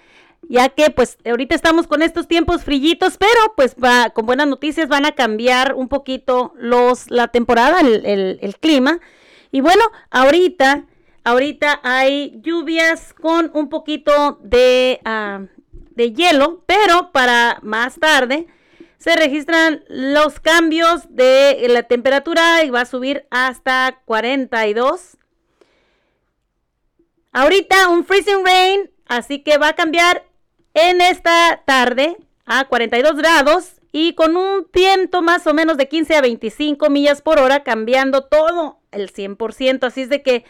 Ya 0.47 0.69
que 0.69 0.91
pues 0.91 1.17
ahorita 1.25 1.55
estamos 1.55 1.87
con 1.87 2.03
estos 2.03 2.27
tiempos 2.27 2.63
frillitos, 2.63 3.17
pero 3.17 3.53
pues 3.55 3.75
va, 3.83 4.11
con 4.11 4.27
buenas 4.27 4.47
noticias 4.47 4.87
van 4.87 5.05
a 5.05 5.13
cambiar 5.13 5.73
un 5.73 5.87
poquito 5.87 6.53
los, 6.55 7.09
la 7.09 7.29
temporada, 7.29 7.79
el, 7.79 8.37
el 8.39 8.55
clima. 8.57 8.99
Y 9.51 9.61
bueno, 9.61 9.83
ahorita 10.11 10.85
Ahorita 11.27 11.79
hay 11.81 12.39
lluvias 12.43 13.15
con 13.19 13.49
un 13.55 13.67
poquito 13.67 14.37
de, 14.43 15.01
ah, 15.05 15.41
de 15.95 16.13
hielo, 16.13 16.61
pero 16.67 17.11
para 17.11 17.57
más 17.63 17.95
tarde 17.99 18.45
se 18.97 19.15
registran 19.15 19.83
los 19.87 20.39
cambios 20.39 21.03
de 21.09 21.65
la 21.69 21.83
temperatura 21.83 22.63
y 22.63 22.69
va 22.69 22.81
a 22.81 22.85
subir 22.85 23.25
hasta 23.29 24.01
42. 24.05 25.17
Ahorita 27.31 27.89
un 27.89 28.05
freezing 28.05 28.45
rain, 28.45 28.91
así 29.07 29.43
que 29.43 29.57
va 29.57 29.69
a 29.69 29.75
cambiar 29.75 30.25
en 30.73 31.01
esta 31.01 31.63
tarde 31.65 32.17
a 32.45 32.65
42 32.65 33.15
grados 33.15 33.81
y 33.91 34.13
con 34.13 34.35
un 34.35 34.67
viento 34.73 35.21
más 35.21 35.47
o 35.47 35.53
menos 35.53 35.77
de 35.77 35.87
15 35.87 36.15
a 36.15 36.21
25 36.21 36.89
millas 36.89 37.21
por 37.21 37.39
hora, 37.39 37.63
cambiando 37.63 38.25
todo 38.25 38.79
el 38.91 39.11
100%. 39.11 39.85
Así 39.85 40.01
es 40.01 40.09
de 40.09 40.21
que 40.21 40.45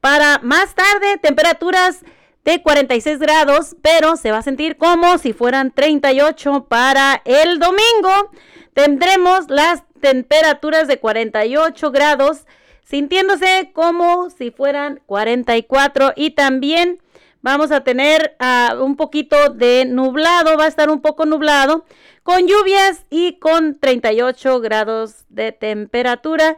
para 0.00 0.38
más 0.42 0.74
tarde, 0.74 1.18
temperaturas 1.18 2.04
de 2.44 2.62
46 2.62 3.18
grados, 3.18 3.76
pero 3.82 4.16
se 4.16 4.30
va 4.30 4.38
a 4.38 4.42
sentir 4.42 4.76
como 4.76 5.18
si 5.18 5.32
fueran 5.32 5.70
38 5.70 6.66
para 6.68 7.22
el 7.24 7.58
domingo. 7.58 8.30
Tendremos 8.72 9.48
las 9.48 9.82
temperaturas 10.00 10.88
de 10.88 10.98
48 10.98 11.90
grados, 11.90 12.46
sintiéndose 12.82 13.70
como 13.72 14.30
si 14.30 14.50
fueran 14.50 15.00
44 15.06 16.14
y 16.16 16.30
también 16.30 17.00
vamos 17.42 17.70
a 17.72 17.84
tener 17.84 18.36
uh, 18.40 18.82
un 18.82 18.96
poquito 18.96 19.50
de 19.50 19.84
nublado, 19.84 20.56
va 20.56 20.64
a 20.64 20.68
estar 20.68 20.90
un 20.90 21.00
poco 21.00 21.26
nublado, 21.26 21.84
con 22.22 22.46
lluvias 22.46 23.06
y 23.10 23.38
con 23.38 23.78
38 23.78 24.60
grados 24.60 25.24
de 25.28 25.52
temperatura 25.52 26.56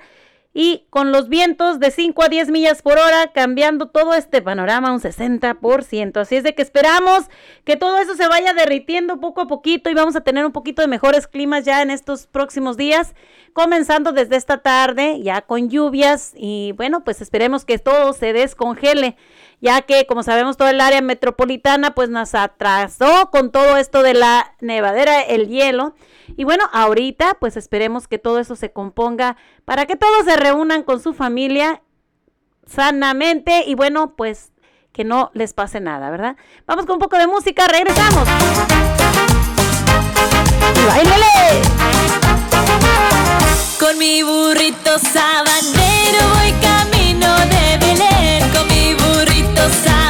y 0.54 0.86
con 0.90 1.12
los 1.12 1.28
vientos 1.28 1.80
de 1.80 1.90
5 1.90 2.24
a 2.24 2.28
10 2.28 2.50
millas 2.50 2.82
por 2.82 2.98
hora, 2.98 3.32
cambiando 3.32 3.88
todo 3.88 4.14
este 4.14 4.42
panorama 4.42 4.92
un 4.92 5.00
60%. 5.00 6.16
Así 6.20 6.36
es 6.36 6.42
de 6.42 6.54
que 6.54 6.62
esperamos 6.62 7.24
que 7.64 7.76
todo 7.76 7.98
eso 7.98 8.14
se 8.14 8.28
vaya 8.28 8.52
derritiendo 8.52 9.18
poco 9.20 9.42
a 9.42 9.48
poquito 9.48 9.88
y 9.88 9.94
vamos 9.94 10.14
a 10.16 10.20
tener 10.20 10.44
un 10.44 10.52
poquito 10.52 10.82
de 10.82 10.88
mejores 10.88 11.26
climas 11.26 11.64
ya 11.64 11.80
en 11.80 11.90
estos 11.90 12.26
próximos 12.26 12.76
días, 12.76 13.14
comenzando 13.52 14.12
desde 14.12 14.36
esta 14.36 14.58
tarde, 14.58 15.20
ya 15.22 15.42
con 15.42 15.70
lluvias 15.70 16.32
y 16.36 16.72
bueno, 16.72 17.02
pues 17.02 17.22
esperemos 17.22 17.64
que 17.64 17.78
todo 17.78 18.12
se 18.12 18.32
descongele 18.32 19.16
ya 19.62 19.80
que 19.82 20.06
como 20.06 20.24
sabemos 20.24 20.56
todo 20.56 20.68
el 20.68 20.80
área 20.80 21.00
metropolitana 21.00 21.94
pues 21.94 22.10
nos 22.10 22.34
atrasó 22.34 23.30
con 23.30 23.52
todo 23.52 23.76
esto 23.76 24.02
de 24.02 24.12
la 24.12 24.54
nevadera, 24.60 25.22
el 25.22 25.48
hielo. 25.48 25.94
Y 26.36 26.44
bueno, 26.44 26.64
ahorita 26.72 27.36
pues 27.40 27.56
esperemos 27.56 28.08
que 28.08 28.18
todo 28.18 28.38
eso 28.38 28.56
se 28.56 28.72
componga 28.72 29.36
para 29.64 29.86
que 29.86 29.96
todos 29.96 30.24
se 30.24 30.36
reúnan 30.36 30.82
con 30.82 31.00
su 31.00 31.12
familia 31.14 31.82
sanamente 32.66 33.64
y 33.66 33.74
bueno, 33.74 34.14
pues 34.16 34.52
que 34.92 35.04
no 35.04 35.30
les 35.34 35.54
pase 35.54 35.80
nada, 35.80 36.10
¿verdad? 36.10 36.36
Vamos 36.66 36.86
con 36.86 36.94
un 36.94 37.00
poco 37.00 37.16
de 37.16 37.26
música, 37.26 37.66
regresamos. 37.66 38.28
¡Báilele! 40.86 41.62
Con 43.80 43.98
mi 43.98 44.22
burrito 44.22 44.98
sabanero 44.98 46.18
voy 46.34 46.52
camino 46.60 47.34
de 47.36 47.78
Belén, 47.78 48.50
con 48.50 48.68
mi 48.68 48.94
burrito 48.94 49.68
sabanero 49.70 50.01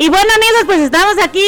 Y 0.00 0.08
bueno 0.10 0.30
amigos, 0.32 0.62
pues 0.66 0.78
estamos 0.78 1.16
aquí, 1.20 1.44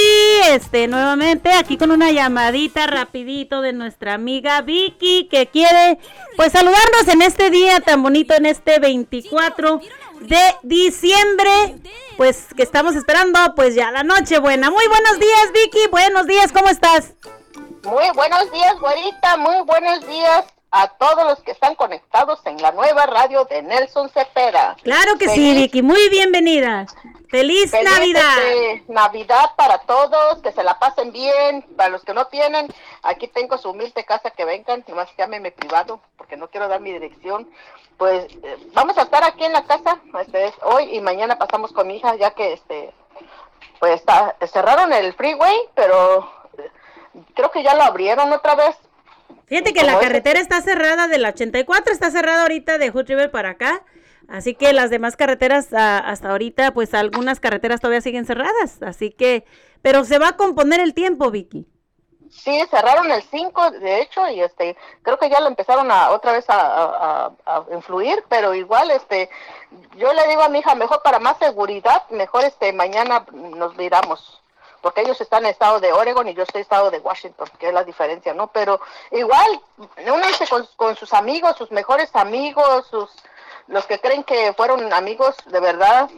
este, 0.48 0.88
nuevamente, 0.88 1.52
aquí 1.52 1.78
con 1.78 1.92
una 1.92 2.10
llamadita 2.10 2.88
rapidito 2.88 3.60
de 3.60 3.72
nuestra 3.72 4.14
amiga 4.14 4.60
Vicky, 4.62 5.28
que 5.28 5.46
quiere, 5.46 6.00
pues, 6.36 6.50
saludarnos 6.50 7.06
en 7.06 7.22
este 7.22 7.50
día 7.50 7.78
tan 7.78 8.02
bonito, 8.02 8.34
en 8.34 8.46
este 8.46 8.80
24 8.80 9.80
de 10.22 10.56
diciembre, 10.64 11.76
pues, 12.16 12.48
que 12.56 12.64
estamos 12.64 12.96
esperando, 12.96 13.38
pues, 13.54 13.76
ya 13.76 13.92
la 13.92 14.02
noche 14.02 14.40
buena. 14.40 14.68
Muy 14.68 14.86
buenos 14.88 15.20
días, 15.20 15.52
Vicky, 15.54 15.86
buenos 15.88 16.26
días, 16.26 16.50
¿cómo 16.50 16.70
estás? 16.70 17.14
Muy 17.84 18.10
buenos 18.16 18.50
días, 18.50 18.74
güerita. 18.80 19.36
Muy 19.36 19.64
buenos 19.64 20.04
días 20.08 20.44
a 20.72 20.88
todos 20.88 21.24
los 21.24 21.40
que 21.40 21.50
están 21.50 21.74
conectados 21.74 22.40
en 22.44 22.60
la 22.62 22.72
nueva 22.72 23.06
radio 23.06 23.44
de 23.44 23.62
Nelson 23.62 24.08
Cepeda. 24.10 24.76
Claro 24.82 25.18
que 25.18 25.28
sí, 25.28 25.54
Vicky, 25.54 25.82
muy 25.82 26.08
bienvenida. 26.10 26.86
Feliz, 27.28 27.70
feliz, 27.70 27.90
Navidad. 27.90 28.38
este, 28.38 28.92
Navidad 28.92 29.50
para 29.56 29.78
todos, 29.78 30.40
que 30.42 30.52
se 30.52 30.62
la 30.62 30.78
pasen 30.78 31.12
bien. 31.12 31.62
Para 31.76 31.90
los 31.90 32.04
que 32.04 32.14
no 32.14 32.26
tienen, 32.26 32.68
aquí 33.02 33.28
tengo 33.28 33.58
su 33.58 33.70
humilde 33.70 34.04
casa 34.04 34.30
que 34.30 34.44
vengan, 34.44 34.84
nomás 34.88 35.08
llámeme 35.16 35.50
privado, 35.50 36.00
porque 36.16 36.36
no 36.36 36.48
quiero 36.48 36.68
dar 36.68 36.80
mi 36.80 36.92
dirección. 36.92 37.48
Pues 37.98 38.26
eh, 38.42 38.56
vamos 38.72 38.96
a 38.98 39.02
estar 39.02 39.22
aquí 39.24 39.44
en 39.44 39.52
la 39.52 39.64
casa 39.64 40.00
este, 40.20 40.46
es 40.46 40.54
hoy 40.62 40.96
y 40.96 41.00
mañana 41.00 41.36
pasamos 41.36 41.72
con 41.72 41.86
mi 41.86 41.96
hija, 41.96 42.16
ya 42.16 42.30
que 42.30 42.52
este 42.54 42.92
pues 43.78 43.94
está, 43.94 44.36
cerraron 44.52 44.92
el 44.92 45.14
freeway, 45.14 45.56
pero 45.74 46.30
eh, 46.58 46.70
creo 47.34 47.50
que 47.50 47.62
ya 47.62 47.74
lo 47.74 47.82
abrieron 47.82 48.32
otra 48.32 48.54
vez. 48.54 48.76
Fíjate 49.50 49.72
que 49.74 49.82
la 49.82 49.98
carretera 50.00 50.40
está 50.40 50.62
cerrada 50.62 51.08
de 51.08 51.18
la 51.18 51.28
84, 51.30 51.92
está 51.92 52.10
cerrada 52.10 52.42
ahorita 52.42 52.78
de 52.78 52.90
Hood 52.90 53.06
River 53.08 53.30
para 53.30 53.50
acá. 53.50 53.82
Así 54.28 54.54
que 54.54 54.72
las 54.72 54.90
demás 54.90 55.16
carreteras 55.16 55.72
ah, 55.72 55.98
hasta 55.98 56.30
ahorita, 56.30 56.72
pues 56.72 56.94
algunas 56.94 57.40
carreteras 57.40 57.80
todavía 57.80 58.00
siguen 58.00 58.24
cerradas. 58.26 58.80
Así 58.80 59.10
que, 59.10 59.44
pero 59.82 60.04
se 60.04 60.18
va 60.18 60.28
a 60.28 60.36
componer 60.36 60.80
el 60.80 60.94
tiempo, 60.94 61.30
Vicky. 61.30 61.66
Sí, 62.30 62.62
cerraron 62.70 63.10
el 63.10 63.22
5, 63.24 63.72
de 63.72 64.02
hecho, 64.02 64.28
y 64.28 64.40
este, 64.40 64.76
creo 65.02 65.18
que 65.18 65.28
ya 65.28 65.40
lo 65.40 65.48
empezaron 65.48 65.90
a 65.90 66.10
otra 66.10 66.30
vez 66.30 66.48
a, 66.48 66.54
a- 66.60 67.26
a- 67.44 67.56
a 67.56 67.74
influir, 67.74 68.22
pero 68.28 68.54
igual, 68.54 68.92
este, 68.92 69.28
yo 69.96 70.12
le 70.12 70.28
digo 70.28 70.42
a 70.42 70.48
mi 70.48 70.60
hija, 70.60 70.76
mejor 70.76 71.02
para 71.02 71.18
más 71.18 71.38
seguridad, 71.38 72.04
mejor 72.10 72.44
este, 72.44 72.72
mañana 72.72 73.26
nos 73.32 73.76
miramos, 73.76 74.39
porque 74.80 75.02
ellos 75.02 75.20
están 75.20 75.44
en 75.44 75.50
estado 75.50 75.80
de 75.80 75.92
Oregon 75.92 76.28
y 76.28 76.34
yo 76.34 76.42
estoy 76.42 76.60
en 76.60 76.62
estado 76.62 76.90
de 76.90 76.98
Washington, 76.98 77.48
que 77.58 77.68
es 77.68 77.74
la 77.74 77.84
diferencia, 77.84 78.34
¿no? 78.34 78.48
Pero 78.48 78.80
igual, 79.10 79.60
únanse 80.12 80.46
con, 80.48 80.66
con 80.76 80.96
sus 80.96 81.12
amigos, 81.12 81.56
sus 81.56 81.70
mejores 81.70 82.10
amigos, 82.14 82.86
sus, 82.90 83.10
los 83.68 83.86
que 83.86 83.98
creen 84.00 84.24
que 84.24 84.52
fueron 84.54 84.92
amigos 84.92 85.36
de 85.46 85.60
verdad, 85.60 86.08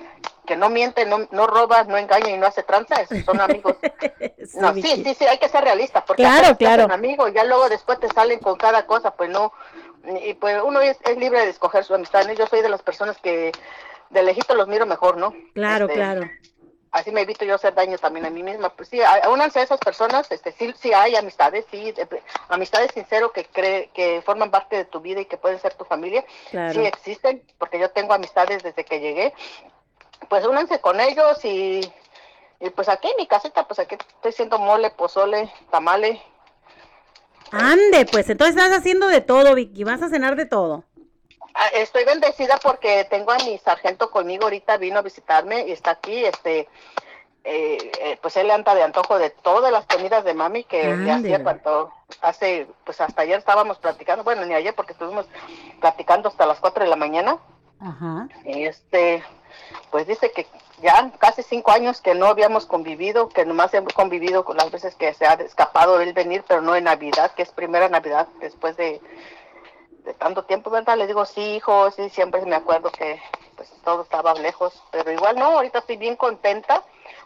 que 0.47 0.57
no 0.57 0.71
miente, 0.71 1.07
no, 1.07 1.29
no 1.31 1.47
roba, 1.47 1.85
no 1.85 1.97
engaña 1.97 2.31
y 2.31 2.39
no 2.39 2.47
hace 2.47 2.63
tranza, 2.63 2.97
esos 2.97 3.25
son 3.25 3.41
amigos. 3.41 3.77
no, 4.55 4.75
sí, 4.75 4.83
sí, 4.83 5.15
sí, 5.15 5.27
hay 5.27 5.39
que 5.39 5.49
ser 5.49 5.63
realista, 5.65 6.05
porque 6.05 6.23
Claro, 6.23 6.57
claro. 6.57 6.83
hacen 6.85 6.93
amigo, 6.93 7.29
ya 7.29 7.45
luego 7.45 7.69
después 7.69 8.01
te 8.01 8.09
salen 8.09 8.39
con 8.41 8.57
cada 8.57 8.87
cosa, 8.87 9.13
pues 9.13 9.31
no, 9.31 9.53
y 10.25 10.35
pues 10.35 10.61
uno 10.65 10.81
es, 10.81 10.99
es 11.05 11.17
libre 11.17 11.41
de 11.41 11.51
escoger 11.51 11.85
su 11.85 11.95
amistad, 11.95 12.27
¿no? 12.27 12.33
Yo 12.33 12.47
soy 12.47 12.61
de 12.63 12.69
las 12.69 12.83
personas 12.83 13.17
que 13.19 13.53
de 14.11 14.23
lejito 14.23 14.55
los 14.55 14.69
miro 14.69 14.85
mejor, 14.85 15.17
¿no? 15.17 15.35
Claro, 15.55 15.87
Este, 15.87 15.97
claro. 15.97 16.29
Así 16.93 17.11
me 17.11 17.23
evito 17.23 17.45
yo 17.45 17.55
hacer 17.55 17.75
daño 17.75 17.99
también 17.99 18.27
a 18.27 18.31
mí 18.31 18.43
misma. 18.43 18.69
Pues 18.71 18.89
sí, 18.89 19.01
únanse 19.31 19.61
a 19.61 19.63
esas 19.63 19.81
personas, 19.81 20.31
este, 20.31 20.53
sí, 20.53 20.73
sí 20.79 20.93
hay 20.93 21.17
amistades, 21.17 21.65
sí, 21.71 21.91
de- 21.93 22.23
amistades 22.49 22.91
sinceros 22.93 23.33
que 23.33 23.45
cree, 23.47 23.91
que 23.95 24.23
forman 24.25 24.51
parte 24.51 24.77
de 24.77 24.85
tu 24.85 25.01
vida 25.01 25.21
y 25.21 25.25
que 25.25 25.37
pueden 25.39 25.59
ser 25.61 25.75
tu 25.75 25.85
familia, 25.85 26.25
Claro. 26.51 26.75
sí 26.75 26.87
existen, 26.87 27.43
porque 27.59 27.79
yo 27.79 27.91
tengo 27.91 28.13
amistades 28.15 28.63
desde 28.63 28.85
que 28.85 29.01
llegué. 29.01 29.35
Pues 30.29 30.47
únanse 30.47 30.81
con 30.81 31.01
ellos 31.01 31.45
y, 31.45 31.81
y 32.61 32.71
pues 32.71 32.89
aquí 32.89 33.09
en 33.09 33.17
mi 33.17 33.27
casita, 33.27 33.67
pues 33.67 33.81
aquí 33.81 33.97
estoy 33.97 34.31
haciendo 34.31 34.59
mole, 34.59 34.91
pozole, 34.91 35.53
tamale. 35.71 36.23
Ande, 37.51 38.07
pues 38.07 38.31
entonces 38.31 38.57
estás 38.57 38.79
haciendo 38.79 39.09
de 39.09 39.21
todo, 39.21 39.55
Vicky. 39.55 39.85
Vas 39.85 40.01
a 40.03 40.09
cenar 40.09 40.37
de 40.37 40.47
todo. 40.47 40.85
Ah, 41.55 41.69
Estoy 41.75 42.05
bendecida 42.05 42.59
porque 42.63 43.05
tengo 43.05 43.33
a 43.33 43.39
mi 43.39 43.59
sargento 43.59 44.11
conmigo 44.11 44.45
ahorita, 44.45 44.77
vino 44.79 44.99
a 44.99 45.03
visitarme 45.03 45.67
y 45.67 45.73
está 45.73 45.93
aquí, 45.93 46.25
este, 46.25 46.69
eh, 47.45 47.93
eh, 48.01 48.19
pues 48.23 48.37
él 48.37 48.51
anda 48.51 48.75
de 48.75 48.83
antojo 48.83 49.19
de 49.19 49.31
todas 49.31 49.73
las 49.73 49.85
comidas 49.87 50.25
de 50.25 50.35
mami 50.35 50.65
que 50.65 50.97
le 50.97 51.11
hacía 51.11 51.43
cuando 51.43 51.93
hace, 52.21 52.67
pues 52.85 53.01
hasta 53.01 53.23
ayer 53.23 53.39
estábamos 53.39 53.79
platicando, 53.79 54.25
bueno, 54.25 54.45
ni 54.45 54.55
ayer 54.55 54.75
porque 54.75 54.93
estuvimos 54.93 55.27
platicando 55.81 56.29
hasta 56.29 56.47
las 56.47 56.61
4 56.61 56.85
de 56.85 56.91
la 56.91 56.97
mañana 56.97 57.39
Ajá. 57.81 58.29
y 58.45 58.65
este, 58.65 59.25
pues 59.91 60.07
dice 60.07 60.31
que 60.31 60.47
ya 60.81 61.11
casi 61.19 61.43
cinco 61.43 61.73
años 61.73 62.01
que 62.01 62.15
no 62.15 62.27
habíamos 62.27 62.65
convivido, 62.67 63.29
que 63.29 63.45
nomás 63.45 63.75
hemos 63.75 63.93
convivido 63.93 64.45
con 64.45 64.57
las 64.57 64.71
veces 64.71 64.95
que 64.95 65.13
se 65.15 65.27
ha 65.27 65.35
escapado 65.35 66.01
él 66.01 66.13
venir, 66.13 66.45
pero 66.47 66.61
no 66.61 66.77
en 66.77 66.85
Navidad, 66.85 67.33
que 67.33 67.43
es 67.43 67.51
primera 67.51 67.89
Navidad 67.89 68.29
después 68.41 68.77
de, 68.77 69.01
de 70.05 70.15
tanto 70.15 70.45
tiempo, 70.45 70.71
¿verdad? 70.71 70.97
Le 70.97 71.07
digo, 71.07 71.25
sí, 71.25 71.57
hijo, 71.57 71.91
sí, 71.93 72.09
siempre 72.11 72.45
me 72.45 72.57
acuerdo 72.57 72.91
que 72.91 73.21
pues 73.57 73.71
todo 73.85 74.03
estaba 74.03 74.35
lejos, 74.35 74.83
pero 74.91 75.11
igual 75.13 75.37
no, 75.37 75.45
ahorita 75.45 75.81
estoy 75.81 75.97
bien 75.97 76.17
contenta, 76.17 76.83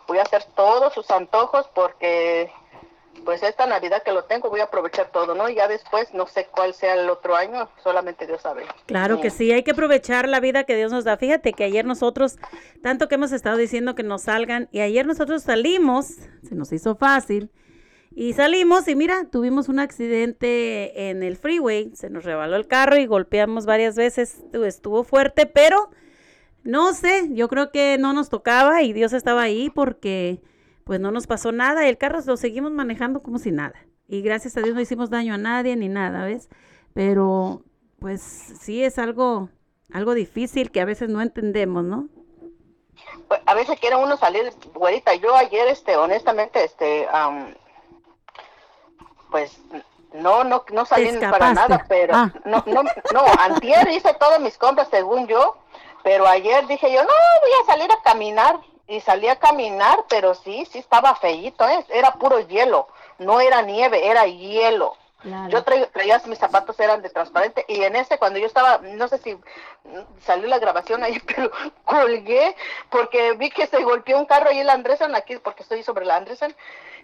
voy 0.07 0.19
a 0.19 0.23
hacer 0.23 0.45
todos 0.55 0.93
sus 0.93 1.11
antojos 1.11 1.69
porque 1.75 2.51
pues 3.25 3.43
esta 3.43 3.67
Navidad 3.67 4.03
que 4.03 4.13
lo 4.13 4.25
tengo 4.25 4.51
voy 4.51 4.61
a 4.61 4.65
aprovechar 4.65 5.11
todo, 5.11 5.35
¿no? 5.35 5.49
Ya 5.49 5.69
después 5.69 6.13
no 6.15 6.27
sé 6.27 6.47
cuál 6.51 6.75
sea 6.75 6.95
el 6.95 7.09
otro 7.09 7.35
año, 7.35 7.69
solamente 7.83 8.27
Dios 8.27 8.43
sabe. 8.43 8.65
Claro 8.87 9.21
que 9.21 9.31
sí, 9.31 9.53
hay 9.53 9.63
que 9.63 9.73
aprovechar 9.73 10.29
la 10.29 10.39
vida 10.41 10.65
que 10.65 10.77
Dios 10.77 10.93
nos 10.93 11.05
da. 11.05 11.17
Fíjate 11.17 11.53
que 11.53 11.65
ayer 11.65 11.85
nosotros, 11.85 12.37
tanto 12.83 13.09
que 13.09 13.17
hemos 13.17 13.33
estado 13.33 13.57
diciendo 13.57 13.95
que 13.95 14.03
nos 14.03 14.23
salgan, 14.23 14.69
y 14.71 14.81
ayer 14.81 15.07
nosotros 15.07 15.43
salimos, 15.43 16.07
se 16.49 16.55
nos 16.55 16.73
hizo 16.73 16.95
fácil, 16.95 17.51
y 18.17 18.33
salimos 18.33 18.89
y 18.89 18.97
mira, 18.97 19.27
tuvimos 19.31 19.69
un 19.69 19.79
accidente 19.79 21.11
en 21.11 21.23
el 21.23 21.37
freeway, 21.37 21.93
se 21.95 22.11
nos 22.11 22.25
rebaló 22.25 22.57
el 22.57 22.67
carro 22.67 22.97
y 22.97 23.07
golpeamos 23.07 23.67
varias 23.67 23.95
veces, 23.95 24.43
estu- 24.43 24.65
estuvo 24.65 25.05
fuerte, 25.05 25.47
pero 25.47 25.91
no 26.65 26.95
sé, 26.95 27.29
yo 27.33 27.49
creo 27.49 27.71
que 27.71 27.99
no 27.99 28.13
nos 28.13 28.29
tocaba 28.31 28.83
y 28.83 28.93
Dios 28.93 29.13
estaba 29.13 29.43
ahí 29.43 29.71
porque 29.71 30.41
pues 30.85 30.99
no 30.99 31.11
nos 31.11 31.27
pasó 31.27 31.53
nada, 31.53 31.87
el 31.87 31.99
carro 31.99 32.19
lo 32.27 32.37
seguimos 32.37 32.73
manejando 32.73 33.23
como 33.23 33.39
si 33.39 33.53
nada. 33.53 33.75
Y 34.09 34.23
gracias 34.23 34.57
a 34.57 34.63
Dios 34.63 34.75
no 34.75 34.81
hicimos 34.81 35.11
daño 35.11 35.35
a 35.35 35.39
nadie 35.39 35.77
ni 35.77 35.89
nada, 35.89 36.25
¿ves? 36.25 36.49
Pero 36.95 37.63
pues 37.99 38.21
sí 38.23 38.83
es 38.83 38.99
algo 38.99 39.51
algo 39.93 40.15
difícil 40.15 40.71
que 40.71 40.81
a 40.81 40.85
veces 40.85 41.09
no 41.11 41.21
entendemos, 41.21 41.85
¿no? 41.85 42.09
Pues, 43.29 43.41
a 43.47 43.55
veces 43.55 43.79
quiere 43.79 43.97
uno 43.97 44.17
salir, 44.17 44.51
güerita. 44.75 45.15
Yo 45.17 45.35
ayer, 45.37 45.69
este, 45.69 45.97
honestamente, 45.97 46.65
este, 46.65 47.07
am, 47.13 47.55
pues 49.37 49.59
no, 50.15 50.45
no, 50.45 50.65
no 50.73 50.87
salí 50.87 51.13
para 51.19 51.53
nada, 51.53 51.85
pero 51.87 52.15
Ah. 52.15 52.33
no, 52.47 52.63
no, 52.65 52.83
no, 53.13 53.25
antier 53.39 53.87
hice 53.91 54.15
todas 54.15 54.41
mis 54.41 54.57
compras 54.57 54.89
según 54.91 55.27
yo, 55.27 55.59
pero 56.03 56.27
ayer 56.27 56.67
dije 56.67 56.91
yo, 56.91 57.03
no, 57.03 57.09
voy 57.43 57.51
a 57.63 57.67
salir 57.67 57.93
a 57.93 58.01
caminar. 58.03 58.59
Y 58.89 59.01
salí 59.01 59.29
a 59.29 59.37
caminar, 59.37 60.05
pero 60.09 60.35
sí, 60.35 60.65
sí 60.71 60.79
estaba 60.79 61.17
feíto, 61.17 61.69
¿eh? 61.69 61.85
era 61.91 62.13
puro 62.13 62.39
hielo, 62.39 62.87
no 63.19 63.41
era 63.41 63.61
nieve, 63.61 64.07
era 64.09 64.25
hielo. 64.27 64.97
Yo 65.49 65.65
traía, 65.65 65.91
traía 65.91 66.23
mis 66.27 66.39
zapatos 66.39 66.79
eran 66.79 67.03
de 67.03 67.11
transparente 67.11 67.65
y 67.67 67.83
en 67.83 67.97
ese 67.97 68.17
cuando 68.17 68.39
yo 68.39 68.47
estaba, 68.47 68.79
no 68.79 69.09
sé 69.09 69.19
si 69.19 69.37
salió 70.25 70.47
la 70.47 70.61
grabación 70.61 71.03
ahí, 71.03 71.19
pero 71.27 71.51
colgué 71.85 72.55
porque 72.91 73.33
vi 73.33 73.51
que 73.51 73.67
se 73.67 73.83
golpeó 73.83 74.19
un 74.19 74.27
carro 74.27 74.51
ahí 74.51 74.61
en 74.61 74.67
la 74.69 74.75
Andresen, 74.75 75.15
aquí 75.17 75.37
porque 75.39 75.65
estoy 75.65 75.83
sobre 75.83 76.05
la 76.07 76.17
Andresen. 76.17 76.55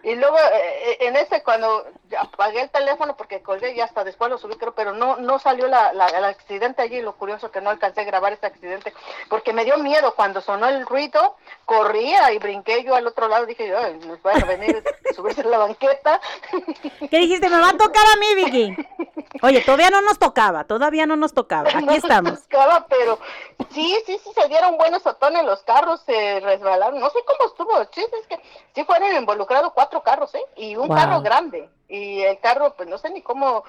Y 0.04 0.14
luego 0.16 0.36
eh, 0.36 0.96
en 1.00 1.16
ese 1.16 1.42
cuando 1.42 1.86
apagué 2.18 2.62
el 2.62 2.70
teléfono 2.70 3.16
porque 3.16 3.40
colgué 3.42 3.72
y 3.74 3.80
hasta 3.80 4.02
después 4.04 4.30
lo 4.30 4.38
subí 4.38 4.56
creo, 4.56 4.74
pero 4.74 4.92
no 4.92 5.16
no 5.16 5.38
salió 5.38 5.68
la, 5.68 5.92
la- 5.92 6.08
el 6.08 6.24
accidente 6.24 6.82
allí, 6.82 7.00
lo 7.00 7.14
curioso 7.14 7.50
que 7.50 7.60
no 7.60 7.70
alcancé 7.70 8.00
a 8.00 8.04
grabar 8.04 8.32
ese 8.32 8.46
accidente 8.46 8.92
porque 9.28 9.52
me 9.52 9.64
dio 9.64 9.78
miedo 9.78 10.14
cuando 10.14 10.40
sonó 10.40 10.68
el 10.68 10.84
ruido, 10.86 11.36
corría 11.64 12.32
y 12.32 12.38
brinqué 12.38 12.82
yo 12.84 12.94
al 12.94 13.06
otro 13.06 13.28
lado, 13.28 13.46
dije 13.46 13.68
yo, 13.68 13.78
"Ay, 13.78 13.94
nos 14.06 14.20
van 14.22 14.42
a 14.42 14.46
venir 14.46 14.82
a 15.10 15.14
subirse 15.14 15.42
a 15.42 15.44
la 15.44 15.58
banqueta. 15.58 16.20
¿Qué 17.10 17.18
dijiste? 17.18 17.48
Me 17.48 17.58
va 17.60 17.70
a 17.70 17.76
tocar 17.76 18.04
a 18.14 18.16
mí, 18.18 18.34
Vicky. 18.34 18.76
Oye, 19.42 19.60
todavía 19.62 19.90
no 19.90 20.00
nos 20.02 20.18
tocaba, 20.18 20.64
todavía 20.64 21.06
no 21.06 21.16
nos 21.16 21.32
tocaba. 21.34 21.68
Aquí 21.74 21.84
No 21.84 21.92
estamos. 21.92 22.32
buscaba, 22.32 22.86
pero 22.88 23.18
sí, 23.70 23.98
sí, 24.06 24.20
sí, 24.22 24.30
se 24.34 24.48
dieron 24.48 24.76
buenos 24.76 25.02
sotones 25.02 25.44
los 25.44 25.62
carros, 25.62 26.00
se 26.06 26.40
resbalaron. 26.40 27.00
No 27.00 27.10
sé 27.10 27.18
cómo 27.26 27.50
estuvo. 27.50 27.84
Chiste 27.86 28.16
es 28.20 28.26
que 28.28 28.40
sí 28.74 28.84
fueron 28.84 29.14
involucrados 29.16 29.72
cuatro 29.74 29.91
carros, 30.00 30.34
¿eh? 30.34 30.44
Y 30.56 30.76
un 30.76 30.88
Wow. 30.88 30.96
carro 30.96 31.20
grande. 31.20 31.68
Y 31.88 32.22
el 32.22 32.40
carro, 32.40 32.72
pues 32.74 32.88
no 32.88 32.96
sé 32.96 33.10
ni 33.10 33.20
cómo. 33.20 33.64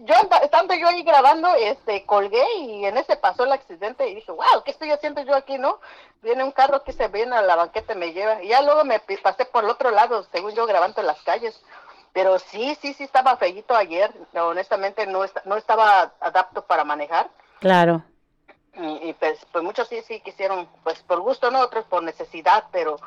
Yo, 0.00 0.14
estando 0.42 0.74
yo 0.74 0.88
ahí 0.88 1.02
grabando, 1.02 1.54
este, 1.54 2.04
colgué 2.04 2.44
y 2.58 2.84
en 2.84 2.98
ese 2.98 3.16
pasó 3.16 3.44
el 3.44 3.52
accidente 3.52 4.06
y 4.08 4.16
dije, 4.16 4.30
wow, 4.30 4.62
¿qué 4.62 4.72
estoy 4.72 4.90
haciendo 4.90 5.22
yo 5.22 5.34
aquí, 5.34 5.56
no? 5.56 5.80
Viene 6.20 6.44
un 6.44 6.52
carro 6.52 6.84
que 6.84 6.92
se 6.92 7.08
viene 7.08 7.34
a 7.34 7.40
la 7.42 7.56
banqueta 7.56 7.94
y 7.94 7.96
me 7.96 8.12
lleva. 8.12 8.42
Y 8.42 8.48
ya 8.48 8.60
luego 8.60 8.84
me 8.84 9.00
pasé 9.00 9.46
por 9.46 9.64
el 9.64 9.70
otro 9.70 9.90
lado, 9.90 10.24
según 10.32 10.52
yo, 10.52 10.66
grabando 10.66 11.00
en 11.00 11.06
las 11.06 11.22
calles. 11.22 11.58
Pero 12.12 12.38
sí, 12.38 12.76
sí, 12.82 12.92
sí 12.92 13.04
estaba 13.04 13.38
feíto 13.38 13.74
ayer. 13.74 14.12
Honestamente, 14.34 15.06
no, 15.06 15.24
esta- 15.24 15.40
no 15.46 15.56
estaba 15.56 16.12
adapto 16.20 16.66
para 16.66 16.84
manejar. 16.84 17.30
Claro. 17.60 18.02
Y, 18.74 19.08
y, 19.08 19.12
pues, 19.14 19.38
pues 19.50 19.64
muchos 19.64 19.88
sí, 19.88 20.02
sí 20.02 20.20
quisieron, 20.20 20.68
pues 20.82 20.98
por 21.04 21.20
gusto, 21.20 21.50
no, 21.50 21.60
otros 21.60 21.84
por 21.86 22.02
necesidad, 22.02 22.64
pero 22.70 22.98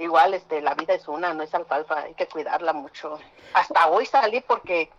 igual 0.00 0.34
este 0.34 0.60
la 0.60 0.74
vida 0.74 0.94
es 0.94 1.06
una, 1.06 1.32
no 1.34 1.42
es 1.42 1.54
alfalfa, 1.54 2.00
hay 2.00 2.14
que 2.14 2.26
cuidarla 2.26 2.72
mucho. 2.72 3.18
Hasta 3.54 3.88
hoy 3.88 4.06
salí 4.06 4.40
porque 4.40 4.90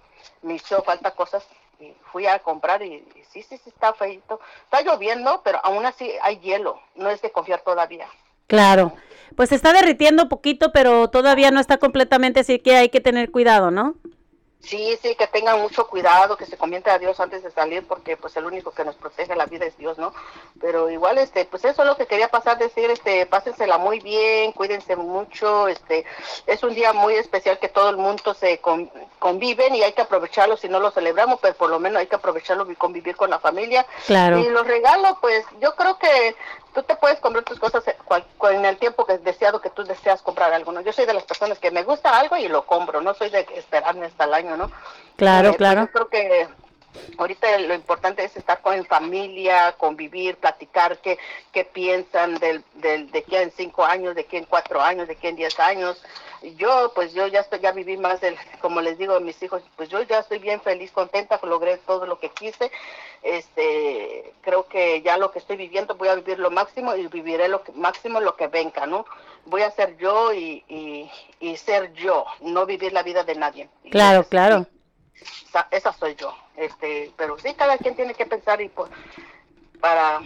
me 0.41 0.55
hizo 0.55 0.81
falta 0.83 1.11
cosas 1.11 1.45
y 1.79 1.93
fui 2.11 2.27
a 2.27 2.39
comprar 2.39 2.81
y, 2.83 3.03
sí, 3.29 3.41
sí, 3.41 3.57
sí 3.57 3.69
está 3.69 3.93
feito. 3.93 4.39
Está 4.63 4.81
lloviendo, 4.81 5.41
pero 5.43 5.59
aún 5.63 5.85
así 5.85 6.11
hay 6.21 6.39
hielo, 6.39 6.79
no 6.95 7.09
es 7.09 7.21
de 7.21 7.31
confiar 7.31 7.61
todavía. 7.61 8.07
Claro. 8.47 8.93
Pues 9.35 9.51
está 9.51 9.73
derritiendo 9.73 10.29
poquito, 10.29 10.71
pero 10.71 11.09
todavía 11.09 11.51
no 11.51 11.59
está 11.59 11.77
completamente, 11.77 12.41
así 12.41 12.59
que 12.59 12.75
hay 12.75 12.89
que 12.89 12.99
tener 12.99 13.31
cuidado, 13.31 13.71
¿no? 13.71 13.95
Sí, 14.63 14.97
sí, 15.01 15.15
que 15.15 15.25
tengan 15.27 15.59
mucho 15.59 15.87
cuidado, 15.87 16.37
que 16.37 16.45
se 16.45 16.55
comiente 16.55 16.91
a 16.91 16.99
Dios 16.99 17.19
antes 17.19 17.41
de 17.41 17.49
salir, 17.51 17.85
porque 17.87 18.15
pues 18.15 18.37
el 18.37 18.45
único 18.45 18.71
que 18.71 18.85
nos 18.85 18.95
protege 18.95 19.35
la 19.35 19.47
vida 19.47 19.65
es 19.65 19.75
Dios, 19.77 19.97
¿no? 19.97 20.13
Pero 20.61 20.89
igual, 20.89 21.17
este, 21.17 21.45
pues 21.45 21.65
eso 21.65 21.81
es 21.81 21.87
lo 21.87 21.97
que 21.97 22.05
quería 22.05 22.27
pasar, 22.27 22.59
decir, 22.59 22.89
este, 22.91 23.25
pásensela 23.25 23.79
muy 23.79 23.99
bien, 23.99 24.51
cuídense 24.51 24.95
mucho, 24.95 25.67
este, 25.67 26.05
es 26.45 26.63
un 26.63 26.75
día 26.75 26.93
muy 26.93 27.15
especial 27.15 27.57
que 27.57 27.69
todo 27.69 27.89
el 27.89 27.97
mundo 27.97 28.33
se 28.35 28.59
con- 28.59 28.91
conviven 29.17 29.73
y 29.75 29.81
hay 29.83 29.93
que 29.93 30.01
aprovecharlo, 30.03 30.55
si 30.57 30.69
no 30.69 30.79
lo 30.79 30.91
celebramos, 30.91 31.39
pero 31.41 31.55
por 31.55 31.69
lo 31.69 31.79
menos 31.79 31.99
hay 31.99 32.07
que 32.07 32.15
aprovecharlo 32.15 32.69
y 32.71 32.75
convivir 32.75 33.15
con 33.15 33.31
la 33.31 33.39
familia. 33.39 33.85
Claro. 34.05 34.37
Y 34.37 34.47
los 34.49 34.67
regalos, 34.67 35.17
pues 35.21 35.43
yo 35.59 35.75
creo 35.75 35.97
que 35.97 36.35
tú 36.73 36.83
te 36.83 36.95
puedes 36.95 37.19
comprar 37.19 37.43
tus 37.43 37.59
cosas 37.59 37.85
en 37.87 37.95
cual- 38.05 38.25
en 38.51 38.65
el 38.65 38.77
tiempo 38.77 39.05
que 39.05 39.13
es 39.13 39.23
deseado 39.23 39.61
que 39.61 39.69
tú 39.69 39.83
deseas 39.83 40.21
comprar 40.21 40.53
algo, 40.53 40.71
¿no? 40.71 40.81
Yo 40.81 40.93
soy 40.93 41.05
de 41.05 41.13
las 41.13 41.23
personas 41.23 41.59
que 41.59 41.71
me 41.71 41.83
gusta 41.83 42.17
algo 42.17 42.37
y 42.37 42.47
lo 42.47 42.65
compro, 42.65 43.01
no 43.01 43.13
soy 43.13 43.29
de 43.29 43.45
esperarme 43.55 44.05
hasta 44.05 44.25
el 44.25 44.33
año, 44.33 44.57
¿no? 44.57 44.71
Claro, 45.17 45.49
Eh, 45.49 45.55
claro. 45.57 45.81
Yo 45.81 45.91
creo 45.91 46.07
que 46.09 46.47
ahorita 47.17 47.57
lo 47.59 47.73
importante 47.73 48.23
es 48.23 48.35
estar 48.35 48.61
con 48.61 48.85
familia, 48.85 49.73
convivir, 49.77 50.37
platicar 50.37 50.97
qué, 50.99 51.17
qué 51.51 51.65
piensan 51.65 52.35
del, 52.39 52.63
del, 52.75 53.11
de 53.11 53.23
quién 53.23 53.43
en 53.43 53.51
cinco 53.51 53.85
años, 53.85 54.15
de 54.15 54.25
quién 54.25 54.43
en 54.43 54.49
cuatro 54.49 54.81
años, 54.81 55.07
de 55.07 55.15
quién 55.15 55.31
en 55.31 55.37
diez 55.37 55.59
años. 55.59 56.01
Yo, 56.57 56.91
pues 56.95 57.13
yo 57.13 57.27
ya 57.27 57.41
estoy, 57.41 57.59
ya 57.59 57.71
viví 57.71 57.97
más 57.97 58.19
del, 58.19 58.35
como 58.61 58.81
les 58.81 58.97
digo 58.97 59.15
a 59.15 59.19
mis 59.19 59.41
hijos, 59.43 59.61
pues 59.75 59.89
yo 59.89 60.01
ya 60.01 60.19
estoy 60.19 60.39
bien 60.39 60.59
feliz, 60.59 60.91
contenta, 60.91 61.39
logré 61.43 61.77
todo 61.77 62.05
lo 62.05 62.19
que 62.19 62.29
quise. 62.29 62.71
Este, 63.21 64.33
creo 64.41 64.67
que 64.67 65.01
ya 65.03 65.17
lo 65.17 65.31
que 65.31 65.39
estoy 65.39 65.57
viviendo 65.57 65.95
voy 65.95 66.07
a 66.07 66.15
vivir 66.15 66.39
lo 66.39 66.49
máximo 66.49 66.95
y 66.95 67.05
viviré 67.07 67.47
lo 67.47 67.63
que, 67.63 67.71
máximo 67.73 68.19
lo 68.19 68.35
que 68.35 68.47
venga, 68.47 68.87
¿no? 68.87 69.05
Voy 69.45 69.61
a 69.61 69.71
ser 69.71 69.97
yo 69.97 70.33
y, 70.33 70.63
y, 70.67 71.11
y 71.39 71.57
ser 71.57 71.93
yo, 71.93 72.25
no 72.41 72.65
vivir 72.65 72.91
la 72.93 73.03
vida 73.03 73.23
de 73.23 73.35
nadie. 73.35 73.69
Claro, 73.91 74.23
claro. 74.23 74.65
esa, 75.47 75.67
esa 75.69 75.93
soy 75.93 76.15
yo. 76.15 76.35
Este, 76.55 77.11
pero 77.17 77.37
sí, 77.37 77.53
cada 77.53 77.77
quien 77.77 77.95
tiene 77.95 78.13
que 78.13 78.25
pensar 78.25 78.61
y 78.61 78.69
por, 78.69 78.89
para 79.79 80.21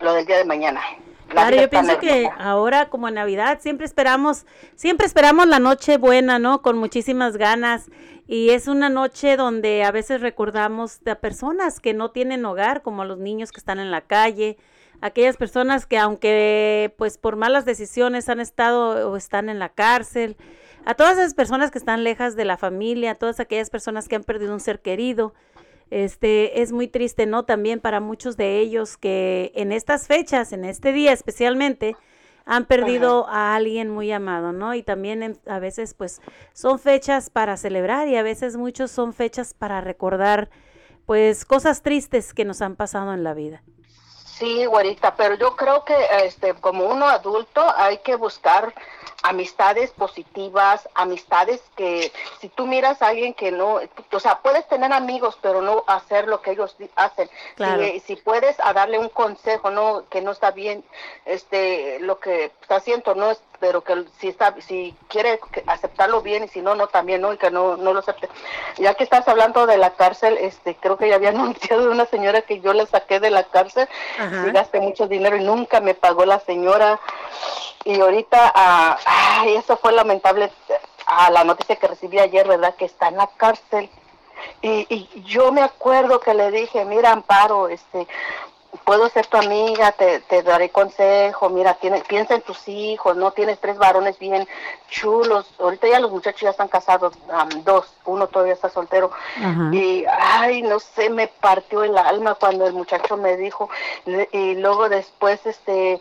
lo 0.00 0.12
del 0.12 0.26
día 0.26 0.38
de 0.38 0.44
mañana. 0.44 0.82
Claro, 1.28 1.56
yo 1.56 1.68
pienso 1.68 1.98
que 1.98 2.30
ahora 2.38 2.88
como 2.88 3.08
en 3.08 3.14
Navidad 3.14 3.58
siempre 3.60 3.84
esperamos, 3.84 4.46
siempre 4.74 5.06
esperamos 5.06 5.46
la 5.46 5.58
noche 5.58 5.98
buena, 5.98 6.38
¿no? 6.38 6.62
Con 6.62 6.78
muchísimas 6.78 7.36
ganas. 7.36 7.90
Y 8.28 8.50
es 8.50 8.66
una 8.66 8.88
noche 8.88 9.36
donde 9.36 9.84
a 9.84 9.92
veces 9.92 10.20
recordamos 10.20 11.00
a 11.06 11.14
personas 11.16 11.78
que 11.78 11.94
no 11.94 12.10
tienen 12.10 12.44
hogar, 12.44 12.82
como 12.82 13.04
los 13.04 13.18
niños 13.18 13.52
que 13.52 13.60
están 13.60 13.78
en 13.78 13.90
la 13.90 14.00
calle, 14.00 14.56
aquellas 15.00 15.36
personas 15.36 15.86
que 15.86 15.98
aunque 15.98 16.94
pues 16.96 17.18
por 17.18 17.36
malas 17.36 17.64
decisiones 17.64 18.28
han 18.28 18.40
estado 18.40 19.10
o 19.10 19.16
están 19.16 19.48
en 19.48 19.58
la 19.58 19.68
cárcel, 19.68 20.36
a 20.84 20.94
todas 20.94 21.18
esas 21.18 21.34
personas 21.34 21.70
que 21.70 21.78
están 21.78 22.04
lejas 22.04 22.36
de 22.36 22.44
la 22.44 22.56
familia, 22.56 23.12
a 23.12 23.14
todas 23.16 23.40
aquellas 23.40 23.70
personas 23.70 24.08
que 24.08 24.16
han 24.16 24.24
perdido 24.24 24.52
un 24.52 24.60
ser 24.60 24.80
querido. 24.80 25.34
Este 25.90 26.62
es 26.62 26.72
muy 26.72 26.88
triste, 26.88 27.26
¿no? 27.26 27.44
También 27.44 27.80
para 27.80 28.00
muchos 28.00 28.36
de 28.36 28.58
ellos 28.58 28.96
que 28.96 29.52
en 29.54 29.70
estas 29.72 30.06
fechas, 30.06 30.52
en 30.52 30.64
este 30.64 30.92
día 30.92 31.12
especialmente, 31.12 31.96
han 32.44 32.64
perdido 32.64 33.26
a 33.28 33.54
alguien 33.56 33.90
muy 33.90 34.10
amado, 34.12 34.52
¿no? 34.52 34.74
Y 34.74 34.82
también 34.82 35.22
en- 35.22 35.38
a 35.46 35.58
veces 35.58 35.94
pues 35.94 36.20
son 36.52 36.78
fechas 36.78 37.28
para 37.30 37.56
celebrar 37.56 38.06
y 38.08 38.16
a 38.16 38.22
veces 38.22 38.56
muchos 38.56 38.90
son 38.90 39.12
fechas 39.12 39.52
para 39.54 39.80
recordar 39.80 40.48
pues 41.06 41.44
cosas 41.44 41.82
tristes 41.82 42.34
que 42.34 42.44
nos 42.44 42.62
han 42.62 42.76
pasado 42.76 43.12
en 43.14 43.22
la 43.24 43.34
vida. 43.34 43.62
Sí, 44.38 44.66
güerita, 44.66 45.14
pero 45.16 45.34
yo 45.36 45.56
creo 45.56 45.84
que 45.84 45.94
este, 46.24 46.52
como 46.54 46.84
uno 46.86 47.06
adulto 47.08 47.64
hay 47.76 47.98
que 47.98 48.16
buscar 48.16 48.74
amistades 49.26 49.90
positivas, 49.90 50.88
amistades 50.94 51.60
que 51.76 52.12
si 52.40 52.48
tú 52.48 52.66
miras 52.66 53.02
a 53.02 53.08
alguien 53.08 53.34
que 53.34 53.50
no, 53.50 53.80
o 54.12 54.20
sea, 54.20 54.38
puedes 54.38 54.66
tener 54.68 54.92
amigos, 54.92 55.36
pero 55.42 55.60
no 55.62 55.82
hacer 55.88 56.28
lo 56.28 56.40
que 56.42 56.52
ellos 56.52 56.76
hacen. 56.94 57.28
Claro. 57.56 57.82
Si, 57.82 58.00
si 58.00 58.16
puedes 58.16 58.56
a 58.60 58.72
darle 58.72 58.98
un 58.98 59.08
consejo, 59.08 59.70
no 59.70 60.04
que 60.08 60.22
no 60.22 60.30
está 60.30 60.52
bien, 60.52 60.84
este, 61.24 61.98
lo 62.00 62.20
que 62.20 62.52
está 62.60 62.76
haciendo, 62.76 63.14
no 63.16 63.32
es, 63.32 63.40
pero 63.60 63.82
que 63.82 64.04
si 64.18 64.28
está, 64.28 64.54
si 64.60 64.94
quiere 65.08 65.40
aceptarlo 65.66 66.22
bien 66.22 66.44
y 66.44 66.48
si 66.48 66.60
no, 66.60 66.74
no 66.74 66.88
también, 66.88 67.20
no 67.20 67.32
y 67.32 67.38
que 67.38 67.50
no, 67.50 67.76
no 67.76 67.92
lo 67.92 68.00
acepte. 68.00 68.28
Ya 68.78 68.94
que 68.94 69.04
estás 69.04 69.26
hablando 69.28 69.66
de 69.66 69.78
la 69.78 69.94
cárcel, 69.94 70.38
este, 70.40 70.76
creo 70.76 70.96
que 70.96 71.08
ya 71.08 71.16
había 71.16 71.28
anunciado 71.36 71.82
de 71.84 71.88
una 71.90 72.06
señora 72.06 72.42
que 72.42 72.60
yo 72.60 72.72
la 72.72 72.86
saqué 72.86 73.20
de 73.20 73.30
la 73.30 73.44
cárcel 73.44 73.88
Ajá. 74.18 74.44
sí 74.44 74.50
gasté 74.50 74.80
mucho 74.80 75.08
dinero 75.08 75.36
y 75.36 75.44
nunca 75.44 75.80
me 75.80 75.94
pagó 75.94 76.24
la 76.24 76.40
señora. 76.40 77.00
Y 77.84 78.00
ahorita, 78.00 78.52
ah, 78.54 78.98
ay, 79.04 79.54
eso 79.54 79.76
fue 79.76 79.92
lamentable, 79.92 80.50
a 81.06 81.30
la 81.30 81.44
noticia 81.44 81.76
que 81.76 81.86
recibí 81.86 82.18
ayer, 82.18 82.48
¿verdad? 82.48 82.74
Que 82.74 82.84
está 82.86 83.08
en 83.08 83.16
la 83.16 83.28
cárcel. 83.36 83.88
Y, 84.60 84.86
y 84.88 85.22
yo 85.22 85.52
me 85.52 85.62
acuerdo 85.62 86.20
que 86.20 86.34
le 86.34 86.50
dije, 86.50 86.84
mira, 86.84 87.12
Amparo, 87.12 87.68
este, 87.68 88.06
puedo 88.86 89.08
ser 89.08 89.26
tu 89.26 89.36
amiga, 89.36 89.90
te, 89.90 90.20
te 90.20 90.44
daré 90.44 90.70
consejo, 90.70 91.50
mira, 91.50 91.74
tiene, 91.74 92.02
piensa 92.02 92.36
en 92.36 92.42
tus 92.42 92.68
hijos, 92.68 93.16
no 93.16 93.32
tienes 93.32 93.58
tres 93.58 93.76
varones 93.78 94.16
bien 94.20 94.46
chulos, 94.88 95.52
ahorita 95.58 95.88
ya 95.88 95.98
los 95.98 96.12
muchachos 96.12 96.42
ya 96.42 96.50
están 96.50 96.68
casados, 96.68 97.12
am, 97.32 97.48
dos, 97.64 97.92
uno 98.04 98.28
todavía 98.28 98.54
está 98.54 98.68
soltero, 98.68 99.10
y 99.72 100.04
ay, 100.08 100.62
no 100.62 100.78
sé, 100.78 101.10
me 101.10 101.26
partió 101.26 101.82
el 101.82 101.98
alma 101.98 102.36
cuando 102.36 102.64
el 102.64 102.74
muchacho 102.74 103.16
me 103.16 103.36
dijo, 103.36 103.68
y 104.30 104.54
luego 104.54 104.88
después, 104.88 105.44
este, 105.46 106.00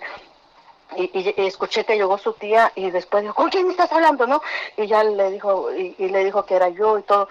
y, 0.95 1.03
y- 1.13 1.33
y 1.37 1.45
escuché 1.47 1.85
que 1.85 1.95
llegó 1.95 2.17
su 2.17 2.33
tía 2.33 2.71
y 2.75 2.89
después 2.91 3.23
dijo, 3.23 3.33
¿con 3.35 3.49
quién 3.49 3.69
estás 3.69 3.91
hablando, 3.91 4.25
no? 4.27 4.41
Y 4.77 4.87
ya 4.87 5.03
le 5.03 5.31
dijo, 5.31 5.73
y, 5.73 5.95
y 5.97 6.09
le 6.09 6.23
dijo 6.23 6.45
que 6.45 6.55
era 6.55 6.69
yo 6.69 6.97
y 6.99 7.03
todo, 7.03 7.27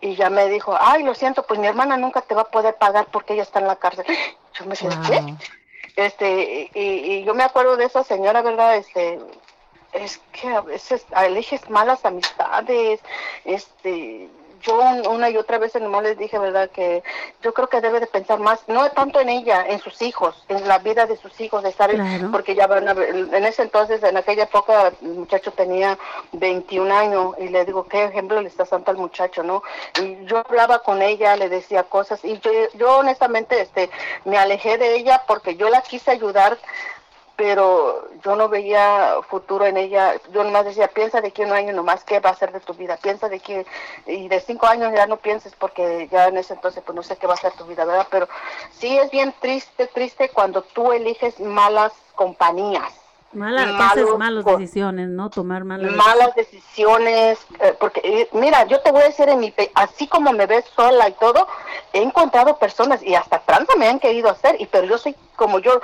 y 0.00 0.14
ya 0.16 0.30
me 0.30 0.48
dijo, 0.48 0.76
ay, 0.80 1.02
lo 1.02 1.14
siento, 1.14 1.42
pues 1.44 1.58
mi 1.60 1.66
hermana 1.66 1.96
nunca 1.96 2.20
te 2.22 2.34
va 2.34 2.42
a 2.42 2.50
poder 2.50 2.74
pagar 2.76 3.06
porque 3.10 3.34
ella 3.34 3.42
está 3.42 3.58
en 3.60 3.66
la 3.68 3.76
cárcel. 3.76 4.06
Yo 4.54 4.64
me 4.66 4.76
quedé, 4.76 4.96
¿qué? 5.06 5.34
Este, 5.96 6.70
y, 6.74 6.80
y 6.80 7.24
yo 7.24 7.34
me 7.34 7.42
acuerdo 7.44 7.76
de 7.76 7.84
esa 7.84 8.02
señora, 8.04 8.42
¿verdad? 8.42 8.76
Este, 8.76 9.18
es 9.92 10.18
que 10.32 10.48
a 10.48 10.60
veces 10.62 11.04
eliges 11.16 11.68
malas 11.68 12.04
amistades, 12.04 13.00
este, 13.44 14.28
yo 14.62 14.80
un- 14.80 15.06
una 15.06 15.28
y 15.30 15.36
otra 15.36 15.58
vez 15.58 15.74
nomás 15.76 16.02
les 16.04 16.16
dije, 16.18 16.38
¿verdad? 16.38 16.70
Que 16.70 17.02
yo 17.42 17.52
creo 17.52 17.68
que 17.68 17.80
debe 17.80 18.00
de 18.00 18.06
pensar 18.06 18.38
más, 18.38 18.60
no 18.68 18.88
tanto 18.90 19.20
en 19.20 19.28
ella, 19.28 19.64
en 19.66 19.78
sus 19.80 20.00
hijos, 20.02 20.44
en 20.48 20.66
la 20.68 20.78
vida 20.78 21.06
de 21.06 21.16
sus 21.16 21.40
hijos, 21.40 21.62
de 21.62 21.68
estar, 21.70 21.90
en- 21.90 21.96
Claro. 21.96 22.30
porque 22.30 22.54
ya 22.54 22.66
van 22.66 22.88
a 22.88 22.94
ver, 22.94 23.08
en 23.14 23.44
ese 23.44 23.62
entonces, 23.62 24.02
en 24.02 24.16
aquella 24.16 24.44
época, 24.44 24.92
el 25.02 25.08
muchacho 25.08 25.52
tenía 25.52 25.98
21 26.32 26.92
años 26.92 27.34
y 27.38 27.48
le 27.48 27.64
digo, 27.64 27.86
¿qué 27.88 28.04
ejemplo 28.04 28.40
le 28.40 28.48
estás 28.48 28.70
dando 28.70 28.90
al 28.90 28.96
muchacho, 28.96 29.42
no? 29.42 29.62
Y 30.00 30.24
yo 30.26 30.38
hablaba 30.38 30.80
con 30.80 31.02
ella, 31.02 31.36
le 31.36 31.48
decía 31.48 31.82
cosas 31.84 32.24
y 32.24 32.38
yo, 32.38 32.50
yo 32.74 32.98
honestamente, 32.98 33.60
este, 33.60 33.90
me 34.24 34.38
alejé 34.38 34.78
de 34.78 34.94
ella 34.96 35.22
porque 35.26 35.56
yo 35.56 35.68
la 35.68 35.82
quise 35.82 36.10
ayudar 36.10 36.56
pero 37.36 38.08
yo 38.24 38.36
no 38.36 38.48
veía 38.48 39.16
futuro 39.28 39.66
en 39.66 39.76
ella. 39.76 40.14
Yo 40.32 40.44
nomás 40.44 40.64
decía, 40.64 40.88
piensa 40.88 41.20
de 41.20 41.28
aquí 41.28 41.42
un 41.42 41.52
año 41.52 41.72
nomás 41.72 42.04
qué 42.04 42.20
va 42.20 42.30
a 42.30 42.36
ser 42.36 42.52
de 42.52 42.60
tu 42.60 42.74
vida. 42.74 42.96
Piensa 42.96 43.28
de 43.28 43.40
que, 43.40 43.66
y 44.06 44.28
de 44.28 44.40
cinco 44.40 44.66
años 44.66 44.92
ya 44.94 45.06
no 45.06 45.16
pienses 45.16 45.54
porque 45.54 46.08
ya 46.10 46.28
en 46.28 46.36
ese 46.36 46.54
entonces 46.54 46.82
pues 46.84 46.94
no 46.94 47.02
sé 47.02 47.16
qué 47.16 47.26
va 47.26 47.34
a 47.34 47.38
ser 47.38 47.52
tu 47.52 47.64
vida, 47.64 47.84
¿verdad? 47.84 48.06
Pero 48.10 48.28
sí 48.72 48.98
es 48.98 49.10
bien 49.10 49.34
triste, 49.40 49.86
triste 49.86 50.28
cuando 50.28 50.62
tú 50.62 50.92
eliges 50.92 51.40
malas 51.40 51.92
compañías. 52.14 53.01
Malos 53.32 54.18
malas 54.18 54.44
co- 54.44 54.56
decisiones, 54.58 55.08
¿no? 55.08 55.30
Tomar 55.30 55.64
malas 55.64 55.92
malas 55.92 56.34
decisiones, 56.34 57.38
eh, 57.60 57.74
porque 57.80 58.00
eh, 58.04 58.28
mira, 58.32 58.64
yo 58.66 58.80
te 58.80 58.92
voy 58.92 59.00
a 59.02 59.06
decir, 59.06 59.28
en 59.28 59.40
mi, 59.40 59.50
pe- 59.50 59.70
así 59.74 60.06
como 60.06 60.32
me 60.32 60.46
ves 60.46 60.64
sola 60.76 61.08
y 61.08 61.12
todo, 61.12 61.46
he 61.92 62.02
encontrado 62.02 62.58
personas 62.58 63.02
y 63.02 63.14
hasta 63.14 63.38
tranza 63.40 63.74
me 63.76 63.88
han 63.88 63.98
querido 64.00 64.28
hacer, 64.28 64.60
y 64.60 64.66
pero 64.66 64.86
yo 64.86 64.98
soy 64.98 65.16
como 65.36 65.58
yo, 65.60 65.80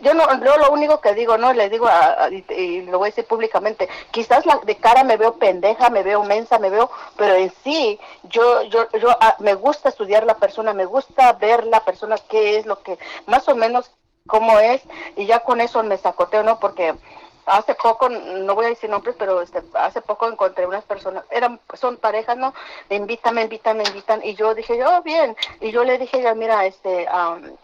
yo 0.00 0.12
no, 0.12 0.44
yo 0.44 0.58
lo 0.58 0.70
único 0.72 1.00
que 1.00 1.14
digo, 1.14 1.38
no, 1.38 1.52
le 1.52 1.70
digo, 1.70 1.86
a- 1.86 2.24
a- 2.24 2.30
y, 2.30 2.44
y 2.50 2.82
lo 2.82 2.98
voy 2.98 3.06
a 3.06 3.10
decir 3.10 3.24
públicamente, 3.26 3.88
quizás 4.10 4.44
la, 4.44 4.58
de 4.64 4.76
cara 4.76 5.04
me 5.04 5.16
veo 5.16 5.34
pendeja, 5.34 5.90
me 5.90 6.02
veo 6.02 6.24
mensa, 6.24 6.58
me 6.58 6.68
veo, 6.68 6.90
pero 7.16 7.34
en 7.34 7.52
sí, 7.62 7.98
yo, 8.24 8.62
yo, 8.64 8.88
yo, 8.98 9.16
ah, 9.20 9.36
me 9.38 9.54
gusta 9.54 9.88
estudiar 9.88 10.24
la 10.26 10.34
persona, 10.36 10.74
me 10.74 10.84
gusta 10.84 11.32
ver 11.34 11.64
la 11.66 11.80
persona 11.84 12.16
qué 12.28 12.58
es 12.58 12.66
lo 12.66 12.82
que, 12.82 12.98
más 13.26 13.48
o 13.48 13.54
menos 13.54 13.92
cómo 14.28 14.60
es, 14.60 14.80
y 15.16 15.26
ya 15.26 15.40
con 15.40 15.60
eso 15.60 15.82
me 15.82 15.98
sacoteo, 15.98 16.44
¿no? 16.44 16.60
Porque 16.60 16.94
hace 17.46 17.74
poco, 17.74 18.08
no 18.08 18.54
voy 18.54 18.66
a 18.66 18.68
decir 18.68 18.88
nombres, 18.88 19.16
pero 19.18 19.42
este, 19.42 19.62
hace 19.74 20.00
poco 20.00 20.28
encontré 20.28 20.66
unas 20.66 20.84
personas, 20.84 21.24
eran, 21.30 21.58
son 21.74 21.96
parejas, 21.96 22.36
¿no? 22.36 22.54
Me 22.88 22.96
invitan, 22.96 23.34
me 23.34 23.42
invitan, 23.42 23.76
me 23.76 23.84
invitan, 23.84 24.20
y 24.22 24.34
yo 24.34 24.54
dije, 24.54 24.78
yo, 24.78 25.02
bien, 25.02 25.36
y 25.60 25.72
yo 25.72 25.82
le 25.82 25.98
dije, 25.98 26.22
ya, 26.22 26.34
mira, 26.34 26.66
este, 26.66 27.08
am, 27.08 27.56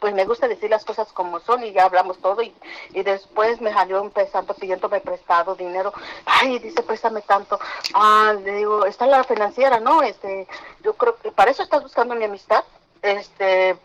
pues 0.00 0.14
me 0.14 0.26
gusta 0.26 0.48
decir 0.48 0.70
las 0.70 0.84
cosas 0.84 1.10
como 1.12 1.40
son 1.40 1.64
y 1.64 1.72
ya 1.72 1.84
hablamos 1.84 2.18
todo 2.18 2.42
y, 2.42 2.54
y 2.92 3.02
después 3.02 3.60
me 3.60 3.72
salió 3.72 4.00
empezando 4.02 4.52
pidiéndome 4.52 5.00
prestado 5.00 5.54
dinero. 5.54 5.94
Ay, 6.26 6.58
dice, 6.58 6.82
préstame 6.82 7.22
tanto. 7.22 7.58
Ah, 7.94 8.34
le 8.44 8.52
digo, 8.52 8.84
está 8.84 9.06
la 9.06 9.24
financiera, 9.24 9.80
¿no? 9.80 10.02
Este, 10.02 10.46
yo 10.82 10.92
creo 10.94 11.16
que 11.16 11.32
para 11.32 11.50
eso 11.50 11.62
estás 11.62 11.82
buscando 11.82 12.14
mi 12.14 12.24
amistad. 12.24 12.64
Este, 13.00 13.76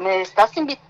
me 0.00 0.22
estás 0.22 0.56
invitando, 0.56 0.88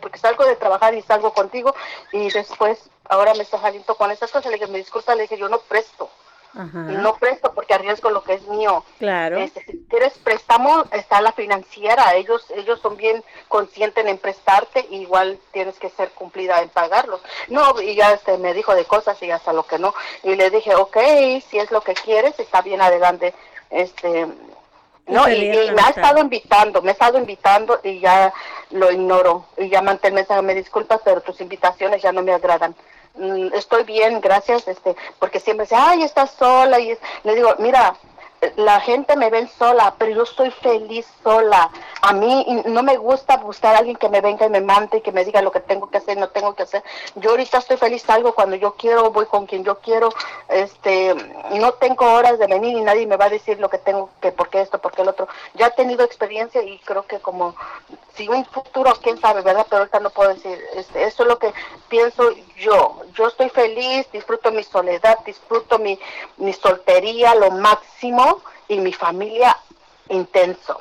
porque 0.00 0.18
salgo 0.18 0.44
de 0.44 0.56
trabajar 0.56 0.94
y 0.94 1.02
salgo 1.02 1.32
contigo 1.32 1.74
y 2.12 2.30
después 2.30 2.90
ahora 3.08 3.34
me 3.34 3.42
estás 3.42 3.60
saliendo 3.60 3.94
con 3.96 4.10
esas 4.10 4.30
cosas. 4.30 4.50
Le 4.50 4.58
dije, 4.58 4.70
me 4.70 4.78
disculpa, 4.78 5.14
le 5.14 5.22
dije, 5.22 5.38
yo 5.38 5.48
no 5.48 5.58
presto. 5.58 6.10
Ajá. 6.54 6.80
No 6.80 7.16
presto 7.16 7.52
porque 7.54 7.72
arriesgo 7.72 8.10
lo 8.10 8.22
que 8.22 8.34
es 8.34 8.46
mío. 8.46 8.84
Claro. 8.98 9.38
Este, 9.38 9.64
si 9.64 9.86
quieres 9.88 10.12
préstamo, 10.18 10.84
está 10.92 11.22
la 11.22 11.32
financiera. 11.32 12.14
Ellos 12.14 12.44
ellos 12.54 12.78
son 12.80 12.98
bien 12.98 13.24
conscientes 13.48 14.04
en 14.04 14.18
prestarte, 14.18 14.86
igual 14.90 15.38
tienes 15.52 15.78
que 15.78 15.88
ser 15.88 16.10
cumplida 16.10 16.60
en 16.60 16.68
pagarlos. 16.68 17.22
No, 17.48 17.80
y 17.80 17.94
ya 17.94 18.12
este, 18.12 18.36
me 18.36 18.52
dijo 18.52 18.74
de 18.74 18.84
cosas 18.84 19.22
y 19.22 19.30
hasta 19.30 19.54
lo 19.54 19.66
que 19.66 19.78
no. 19.78 19.94
Y 20.24 20.34
le 20.34 20.50
dije, 20.50 20.74
ok, 20.74 20.98
si 21.48 21.58
es 21.58 21.70
lo 21.70 21.80
que 21.80 21.94
quieres, 21.94 22.38
está 22.38 22.60
bien 22.60 22.82
adelante. 22.82 23.34
Este, 23.70 24.28
no, 25.06 25.28
y, 25.28 25.32
y 25.50 25.70
me 25.72 25.82
ha 25.82 25.88
estado 25.90 26.18
invitando, 26.20 26.82
me 26.82 26.90
ha 26.90 26.92
estado 26.92 27.18
invitando 27.18 27.80
y 27.82 28.00
ya 28.00 28.32
lo 28.70 28.90
ignoro. 28.90 29.44
Y 29.58 29.68
ya 29.68 29.82
mandé 29.82 30.08
el 30.08 30.14
mensaje, 30.14 30.42
me 30.42 30.54
disculpas, 30.54 31.00
pero 31.04 31.20
tus 31.20 31.40
invitaciones 31.40 32.02
ya 32.02 32.12
no 32.12 32.22
me 32.22 32.32
agradan. 32.32 32.74
Mm, 33.14 33.48
estoy 33.54 33.84
bien, 33.84 34.20
gracias, 34.20 34.66
este, 34.68 34.96
porque 35.18 35.40
siempre 35.40 35.64
dice, 35.66 35.76
ay, 35.76 36.02
estás 36.02 36.30
sola. 36.32 36.78
Y 36.80 36.92
es- 36.92 36.98
le 37.24 37.34
digo, 37.34 37.54
mira, 37.58 37.94
la 38.56 38.80
gente 38.80 39.16
me 39.16 39.30
ven 39.30 39.48
sola, 39.48 39.94
pero 39.98 40.12
yo 40.12 40.22
estoy 40.24 40.50
feliz 40.50 41.06
sola. 41.22 41.70
A 42.00 42.12
mí 42.12 42.62
no 42.66 42.82
me 42.82 42.96
gusta 42.96 43.36
buscar 43.36 43.74
a 43.74 43.78
alguien 43.78 43.96
que 43.96 44.08
me 44.08 44.20
venga 44.20 44.46
y 44.46 44.50
me 44.50 44.60
mande 44.60 44.98
y 44.98 45.00
que 45.00 45.12
me 45.12 45.24
diga 45.24 45.42
lo 45.42 45.52
que 45.52 45.60
tengo 45.60 45.88
que 45.88 45.98
hacer, 45.98 46.16
no 46.18 46.28
tengo 46.28 46.54
que 46.54 46.64
hacer. 46.64 46.82
Yo 47.14 47.30
ahorita 47.30 47.58
estoy 47.58 47.76
feliz, 47.76 48.02
salgo 48.02 48.34
cuando 48.34 48.56
yo 48.56 48.74
quiero, 48.74 49.10
voy 49.10 49.26
con 49.26 49.46
quien 49.46 49.62
yo 49.62 49.78
quiero. 49.78 50.08
Este, 50.48 51.14
no 51.52 51.72
tengo 51.74 52.12
horas 52.12 52.38
de 52.38 52.48
venir 52.48 52.76
y 52.76 52.80
nadie 52.80 53.06
me 53.06 53.16
va 53.16 53.26
a 53.26 53.30
decir 53.30 53.60
lo 53.60 53.70
que 53.70 53.78
tengo 53.78 54.10
que, 54.20 54.32
por 54.32 54.48
qué 54.48 54.60
esto, 54.60 54.78
por 54.80 54.92
qué 54.92 55.02
el 55.02 55.08
otro. 55.08 55.28
Ya 55.54 55.68
he 55.68 55.70
tenido 55.70 56.04
experiencia 56.04 56.62
y 56.62 56.78
creo 56.80 57.06
que 57.06 57.20
como 57.20 57.54
si 58.14 58.28
un 58.28 58.44
futuro, 58.44 58.92
quién 59.02 59.18
sabe, 59.20 59.42
¿verdad? 59.42 59.66
Pero 59.70 59.80
ahorita 59.80 60.00
no 60.00 60.10
puedo 60.10 60.34
decir. 60.34 60.58
Este, 60.74 61.04
eso 61.04 61.22
es 61.22 61.28
lo 61.28 61.38
que 61.38 61.52
pienso 61.88 62.30
yo. 62.58 63.02
Yo 63.14 63.28
estoy 63.28 63.48
feliz, 63.50 64.10
disfruto 64.12 64.50
mi 64.50 64.64
soledad, 64.64 65.18
disfruto 65.24 65.78
mi, 65.78 65.98
mi 66.38 66.52
soltería 66.52 67.34
lo 67.36 67.52
máximo 67.52 68.31
y 68.68 68.78
mi 68.78 68.92
familia 68.92 69.56
intenso, 70.08 70.80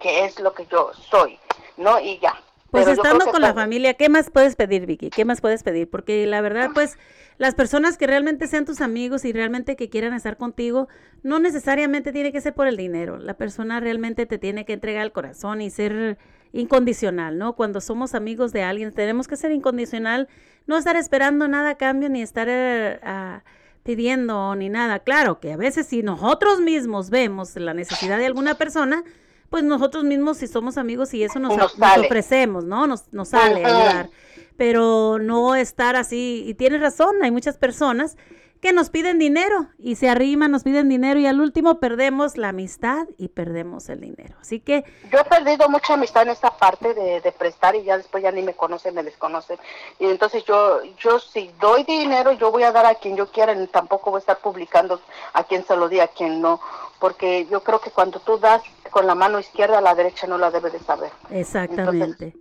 que 0.00 0.24
es 0.24 0.38
lo 0.40 0.52
que 0.54 0.66
yo 0.66 0.92
soy, 1.10 1.38
¿no? 1.76 2.00
Y 2.00 2.18
ya. 2.18 2.34
Pues 2.70 2.86
Pero 2.86 2.96
estando 2.96 3.26
con 3.26 3.40
la 3.40 3.54
familia, 3.54 3.94
¿qué 3.94 4.08
más 4.08 4.30
puedes 4.30 4.56
pedir, 4.56 4.84
Vicky? 4.84 5.08
¿Qué 5.08 5.24
más 5.24 5.40
puedes 5.40 5.62
pedir? 5.62 5.88
Porque 5.88 6.26
la 6.26 6.40
verdad, 6.40 6.70
pues, 6.74 6.98
las 7.38 7.54
personas 7.54 7.96
que 7.96 8.08
realmente 8.08 8.48
sean 8.48 8.64
tus 8.64 8.80
amigos 8.80 9.24
y 9.24 9.32
realmente 9.32 9.76
que 9.76 9.88
quieran 9.88 10.12
estar 10.12 10.36
contigo, 10.36 10.88
no 11.22 11.38
necesariamente 11.38 12.10
tiene 12.10 12.32
que 12.32 12.40
ser 12.40 12.52
por 12.52 12.66
el 12.66 12.76
dinero. 12.76 13.18
La 13.18 13.34
persona 13.34 13.78
realmente 13.78 14.26
te 14.26 14.38
tiene 14.38 14.64
que 14.64 14.72
entregar 14.72 15.04
el 15.04 15.12
corazón 15.12 15.60
y 15.60 15.70
ser 15.70 16.18
incondicional, 16.52 17.38
¿no? 17.38 17.54
Cuando 17.54 17.80
somos 17.80 18.14
amigos 18.14 18.52
de 18.52 18.64
alguien, 18.64 18.92
tenemos 18.92 19.28
que 19.28 19.36
ser 19.36 19.52
incondicional, 19.52 20.28
no 20.66 20.76
estar 20.76 20.96
esperando 20.96 21.46
nada 21.46 21.70
a 21.70 21.74
cambio 21.76 22.08
ni 22.08 22.22
estar 22.22 22.48
ah, 22.50 23.44
pidiendo 23.84 24.56
ni 24.56 24.68
nada. 24.68 24.98
Claro 24.98 25.38
que 25.38 25.52
a 25.52 25.56
veces 25.56 25.86
si 25.86 26.02
nosotros 26.02 26.60
mismos 26.60 27.10
vemos 27.10 27.54
la 27.54 27.74
necesidad 27.74 28.18
de 28.18 28.26
alguna 28.26 28.54
persona, 28.56 29.04
pues 29.50 29.62
nosotros 29.62 30.02
mismos 30.02 30.38
si 30.38 30.48
somos 30.48 30.76
amigos 30.78 31.14
y 31.14 31.22
eso 31.22 31.38
nos, 31.38 31.50
Nos 31.56 31.78
nos 31.78 31.88
sale. 31.90 32.06
ofrecemos, 32.06 32.64
¿no? 32.64 32.86
Nos, 32.88 33.12
nos 33.12 33.28
sale 33.28 33.64
ayudar. 33.64 34.10
Pero 34.56 35.18
no 35.20 35.54
estar 35.54 35.96
así, 35.96 36.44
y 36.46 36.54
tienes 36.54 36.80
razón, 36.80 37.16
hay 37.22 37.30
muchas 37.30 37.58
personas 37.58 38.16
que 38.64 38.72
nos 38.72 38.88
piden 38.88 39.18
dinero 39.18 39.66
y 39.78 39.96
se 39.96 40.08
arriman, 40.08 40.50
nos 40.50 40.62
piden 40.62 40.88
dinero 40.88 41.20
y 41.20 41.26
al 41.26 41.38
último 41.38 41.80
perdemos 41.80 42.38
la 42.38 42.48
amistad 42.48 43.06
y 43.18 43.28
perdemos 43.28 43.90
el 43.90 44.00
dinero. 44.00 44.36
Así 44.40 44.58
que 44.58 44.84
Yo 45.12 45.18
he 45.18 45.24
perdido 45.24 45.68
mucha 45.68 45.92
amistad 45.92 46.22
en 46.22 46.30
esta 46.30 46.50
parte 46.56 46.94
de, 46.94 47.20
de 47.20 47.32
prestar 47.32 47.76
y 47.76 47.84
ya 47.84 47.98
después 47.98 48.22
ya 48.22 48.32
ni 48.32 48.40
me 48.40 48.54
conocen, 48.54 48.94
me 48.94 49.02
desconocen. 49.02 49.58
Y 49.98 50.06
entonces 50.06 50.44
yo, 50.46 50.82
yo 50.98 51.18
si 51.18 51.50
doy 51.60 51.84
dinero, 51.84 52.32
yo 52.32 52.50
voy 52.50 52.62
a 52.62 52.72
dar 52.72 52.86
a 52.86 52.94
quien 52.94 53.16
yo 53.16 53.30
quiera, 53.30 53.52
y 53.52 53.66
tampoco 53.66 54.10
voy 54.10 54.16
a 54.16 54.20
estar 54.20 54.38
publicando 54.38 54.98
a 55.34 55.44
quien 55.44 55.62
se 55.66 55.76
lo 55.76 55.90
di, 55.90 56.00
a 56.00 56.08
quien 56.08 56.40
no. 56.40 56.58
Porque 57.00 57.46
yo 57.50 57.62
creo 57.62 57.82
que 57.82 57.90
cuando 57.90 58.18
tú 58.18 58.38
das 58.38 58.62
con 58.90 59.06
la 59.06 59.14
mano 59.14 59.38
izquierda, 59.40 59.82
la 59.82 59.94
derecha 59.94 60.26
no 60.26 60.38
la 60.38 60.50
debe 60.50 60.70
de 60.70 60.78
saber. 60.78 61.10
exactamente. 61.28 62.34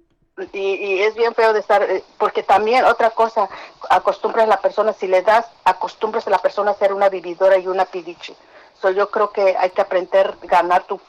Y, 0.51 0.59
y 0.59 1.03
es 1.03 1.13
bien 1.13 1.35
feo 1.35 1.53
de 1.53 1.59
estar, 1.59 1.83
eh, 1.83 2.03
porque 2.17 2.41
también 2.41 2.85
otra 2.85 3.11
cosa, 3.11 3.47
acostumbras 3.89 4.45
a 4.45 4.49
la 4.49 4.61
persona, 4.61 4.91
si 4.93 5.07
le 5.07 5.21
das, 5.21 5.45
acostumbras 5.63 6.25
a 6.25 6.31
la 6.31 6.39
persona 6.39 6.71
a 6.71 6.75
ser 6.75 6.91
una 6.91 7.09
vividora 7.09 7.57
y 7.57 7.67
una 7.67 7.85
pidiche. 7.85 8.35
So, 8.81 8.89
yo 8.89 9.11
creo 9.11 9.31
que 9.31 9.55
hay 9.55 9.69
que 9.69 9.81
aprender 9.81 10.35
a 10.41 10.45
ganar 10.47 10.83
tu, 10.83 10.99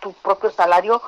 tu 0.00 0.12
propio 0.14 0.50
salario 0.50 1.02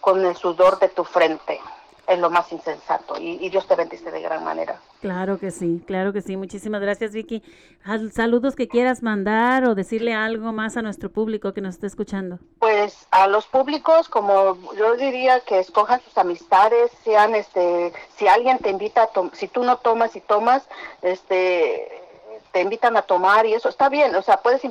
con 0.00 0.24
el 0.24 0.36
sudor 0.36 0.78
de 0.78 0.88
tu 0.88 1.04
frente. 1.04 1.60
Es 2.08 2.18
lo 2.18 2.30
más 2.30 2.50
insensato. 2.52 3.20
Y, 3.20 3.32
y 3.44 3.50
Dios 3.50 3.66
te 3.68 3.74
bendice 3.76 4.10
de 4.10 4.22
gran 4.22 4.42
manera. 4.42 4.80
Claro 5.02 5.38
que 5.38 5.50
sí, 5.50 5.82
claro 5.86 6.12
que 6.12 6.22
sí. 6.22 6.36
Muchísimas 6.38 6.80
gracias, 6.80 7.12
Vicky. 7.12 7.42
Al- 7.84 8.10
Saludos 8.12 8.56
que 8.56 8.66
quieras 8.66 9.02
mandar 9.02 9.64
o 9.68 9.74
decirle 9.74 10.14
algo 10.14 10.52
más 10.52 10.76
a 10.78 10.82
nuestro 10.82 11.10
público 11.10 11.52
que 11.52 11.60
nos 11.60 11.74
está 11.74 11.86
escuchando. 11.86 12.38
Pues 12.60 13.06
a 13.10 13.28
los 13.28 13.46
públicos, 13.46 14.08
como 14.08 14.56
yo 14.74 14.96
diría 14.96 15.40
que 15.40 15.58
escojan 15.58 16.00
sus 16.00 16.16
amistades, 16.16 16.90
sean 17.04 17.34
este, 17.34 17.92
si 18.16 18.26
alguien 18.26 18.58
te 18.58 18.70
invita 18.70 19.02
a 19.02 19.10
si 19.34 19.46
tú 19.48 19.62
no 19.62 19.76
tomas 19.76 20.16
y 20.16 20.20
tomas, 20.22 20.66
este 21.02 22.07
te 22.52 22.60
invitan 22.60 22.96
a 22.96 23.02
tomar 23.02 23.46
y 23.46 23.54
eso 23.54 23.68
está 23.68 23.88
bien, 23.88 24.14
o 24.14 24.22
sea, 24.22 24.38
puedes 24.38 24.62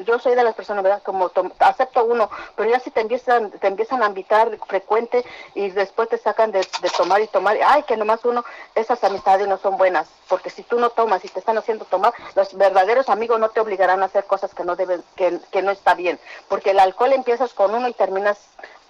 yo 0.00 0.18
soy 0.18 0.34
de 0.34 0.44
las 0.44 0.54
personas, 0.54 0.82
¿verdad? 0.84 1.02
Como 1.02 1.30
acepto 1.58 2.04
uno, 2.04 2.30
pero 2.56 2.70
ya 2.70 2.80
si 2.80 2.90
te 2.90 3.00
empiezan 3.00 3.50
te 3.50 3.66
empiezan 3.66 4.02
a 4.02 4.06
invitar 4.06 4.56
frecuente 4.66 5.24
y 5.54 5.70
después 5.70 6.08
te 6.08 6.18
sacan 6.18 6.52
de, 6.52 6.60
de 6.60 6.90
tomar 6.96 7.20
y 7.20 7.26
tomar, 7.26 7.56
ay, 7.64 7.82
que 7.84 7.96
nomás 7.96 8.24
uno, 8.24 8.44
esas 8.74 9.02
amistades 9.04 9.48
no 9.48 9.58
son 9.58 9.76
buenas, 9.76 10.08
porque 10.28 10.50
si 10.50 10.62
tú 10.62 10.78
no 10.78 10.90
tomas 10.90 11.24
y 11.24 11.28
te 11.28 11.38
están 11.40 11.58
haciendo 11.58 11.84
tomar, 11.84 12.12
los 12.34 12.54
verdaderos 12.54 13.08
amigos 13.08 13.40
no 13.40 13.50
te 13.50 13.60
obligarán 13.60 14.02
a 14.02 14.06
hacer 14.06 14.24
cosas 14.24 14.54
que 14.54 14.64
no 14.64 14.76
deben 14.76 15.02
que, 15.16 15.38
que 15.50 15.62
no 15.62 15.70
está 15.70 15.94
bien, 15.94 16.18
porque 16.48 16.70
el 16.70 16.78
alcohol 16.80 17.12
empiezas 17.12 17.52
con 17.54 17.74
uno 17.74 17.88
y 17.88 17.94
terminas 17.94 18.38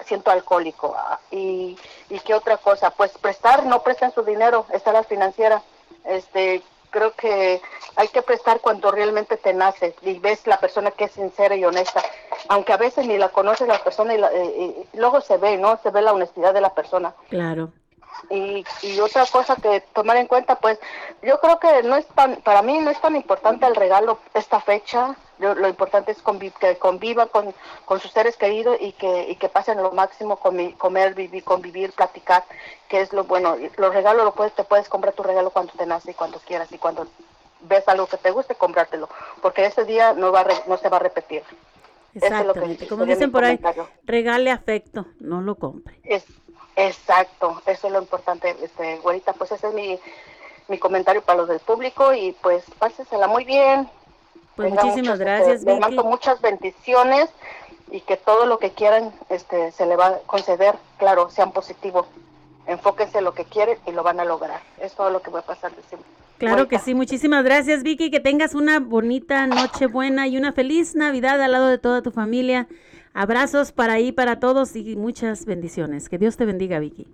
siendo 0.05 0.31
alcohólico. 0.31 0.95
Ah, 0.97 1.19
Y, 1.31 1.79
y 2.11 2.21
qué 2.21 2.35
otra 2.35 2.57
cosa, 2.59 2.91
pues 2.91 3.13
prestar, 3.19 3.65
no 3.67 3.83
prestan 3.83 4.13
su 4.13 4.23
dinero, 4.23 4.67
está 4.71 4.93
la 4.93 5.03
financiera. 5.03 5.63
Este, 6.05 6.63
creo 6.95 7.13
que 7.13 7.61
hay 7.97 8.09
que 8.09 8.23
prestar 8.23 8.61
cuando 8.61 8.93
realmente 8.93 9.37
te 9.37 9.53
nace 9.53 9.97
y 10.03 10.21
ves 10.21 10.47
la 10.47 10.59
persona 10.59 10.93
que 10.93 11.05
es 11.05 11.11
sincera 11.13 11.57
y 11.57 11.65
honesta, 11.65 12.01
aunque 12.49 12.73
a 12.73 12.77
veces 12.77 13.05
ni 13.09 13.19
la 13.19 13.31
conoces 13.31 13.67
la 13.67 13.83
persona 13.83 14.15
y, 14.15 14.19
la- 14.19 14.33
eh, 14.33 14.87
y 14.93 14.97
luego 14.97 15.21
se 15.21 15.37
ve, 15.37 15.57
¿no? 15.57 15.77
Se 15.83 15.91
ve 15.91 16.03
la 16.03 16.13
honestidad 16.13 16.55
de 16.55 16.61
la 16.61 16.73
persona. 16.73 17.13
Claro. 17.29 17.73
Y, 18.31 18.65
y 18.83 19.01
otra 19.01 19.27
cosa 19.27 19.57
que 19.57 19.81
tomar 19.93 20.17
en 20.17 20.27
cuenta, 20.27 20.57
pues 20.57 20.79
yo 21.23 21.39
creo 21.41 21.59
que 21.59 21.83
no 21.83 21.97
es 21.97 22.07
tan, 22.09 22.37
para 22.37 22.63
mí 22.63 22.79
no 22.79 22.91
es 22.91 23.01
tan 23.01 23.17
importante 23.17 23.67
el 23.67 23.75
regalo 23.77 24.19
esta 24.33 24.61
fecha, 24.61 25.15
Yo- 25.39 25.55
lo 25.55 25.69
importante 25.69 26.13
es 26.13 26.23
convi- 26.25 26.53
que 26.53 26.79
convivan 26.79 27.29
con, 27.29 27.53
con 27.85 28.01
sus 28.01 28.13
seres 28.13 28.37
queridos 28.37 28.77
y 28.81 28.93
que, 28.93 29.29
y 29.29 29.37
que 29.37 29.49
pasen 29.49 29.83
lo 29.83 29.91
máximo, 29.93 30.39
comi- 30.39 30.77
comer, 30.79 31.15
vivir, 31.15 31.43
convivir, 31.45 31.93
platicar, 31.93 32.45
que 32.89 33.01
es 33.01 33.13
lo 33.13 33.25
bueno. 33.25 33.57
Los 33.77 33.93
regalos 33.93 34.25
lo 34.25 34.33
puedes, 34.33 34.55
te 34.55 34.63
puedes 34.65 34.89
comprar 34.89 35.13
tu 35.13 35.23
regalo 35.25 35.51
cuando 35.51 35.73
te 35.73 35.87
nace 35.87 36.13
y 36.13 36.15
cuando 36.15 36.39
quieras 36.39 36.71
y 36.73 36.79
cuando 36.79 37.07
ves 37.63 37.87
algo 37.89 38.07
que 38.07 38.17
te 38.17 38.31
guste, 38.31 38.55
comprártelo, 38.55 39.09
porque 39.43 39.67
ese 39.67 39.85
día 39.85 40.13
no, 40.13 40.31
va 40.33 40.45
re- 40.45 40.63
no 40.67 40.77
se 40.79 40.89
va 40.89 40.97
a 40.99 41.01
repetir. 41.01 41.43
Eso 42.15 42.27
es 42.27 42.31
lo 42.47 42.55
que 42.55 42.61
Exactamente. 42.61 42.87
Como 42.87 43.05
dicen 43.07 43.33
por 43.33 43.45
ahí, 43.45 43.59
regale 44.05 44.53
afecto, 44.53 45.07
no 45.19 45.41
lo 45.41 45.57
compre. 45.57 45.99
Es, 46.05 46.25
exacto, 46.77 47.63
eso 47.67 47.87
es 47.87 47.93
lo 47.93 48.01
importante, 48.01 48.57
este, 48.63 48.99
güerita, 48.99 49.33
pues 49.33 49.53
ese 49.53 49.69
es 49.69 49.75
mi, 49.75 49.99
mi 50.69 50.79
comentario 50.79 51.23
para 51.23 51.39
los 51.39 51.49
del 51.49 51.61
público 51.61 52.13
y 52.13 52.33
pues 52.43 52.65
pásensela 52.79 53.27
muy 53.27 53.45
bien. 53.45 53.89
Pues 54.57 54.71
muchísimas 54.71 54.97
muchos, 54.97 55.13
este, 55.21 55.25
gracias, 55.25 55.49
les 55.49 55.65
Vicky. 55.65 55.81
mando 55.81 56.05
muchas 56.05 56.41
bendiciones 56.41 57.29
y 57.91 58.01
que 58.01 58.17
todo 58.17 58.47
lo 58.47 58.59
que 58.59 58.71
quieran 58.71 59.13
este, 59.29 59.73
se 59.73 59.87
le 59.87 59.97
va 59.97 60.07
a 60.07 60.19
conceder, 60.27 60.77
claro, 60.99 61.31
sean 61.31 61.53
positivos. 61.53 62.07
Enfóquense 62.67 63.19
en 63.19 63.25
lo 63.25 63.35
que 63.35 63.45
quieren 63.45 63.79
y 63.87 63.93
lo 63.93 64.03
van 64.03 64.21
a 64.21 64.25
lograr. 64.25 64.61
Es 64.81 64.95
todo 64.95 65.11
lo 65.11 65.21
que 65.21 65.31
va 65.31 65.41
a 65.41 65.43
pasar. 65.43 65.73
Claro 66.39 66.67
que 66.67 66.79
sí, 66.79 66.95
muchísimas 66.95 67.45
gracias 67.45 67.83
Vicky, 67.83 68.11
que 68.11 68.21
tengas 68.21 68.55
una 68.55 68.81
bonita 68.81 69.47
noche 69.47 69.87
buena 69.87 70.27
y 70.27 70.37
una 70.37 70.53
feliz 70.53 70.95
Navidad 70.95 71.41
al 71.41 71.53
lado 71.53 71.69
de 71.69 71.79
toda 71.79 72.03
tu 72.03 72.11
familia. 72.11 72.67
Abrazos 73.15 73.73
para 73.73 73.95
ahí, 73.95 74.13
para 74.13 74.41
todos 74.41 74.77
y 74.77 74.97
muchas 74.97 75.47
bendiciones. 75.47 76.09
Que 76.09 76.19
Dios 76.19 76.37
te 76.37 76.45
bendiga 76.45 76.81
Vicky. 76.81 77.07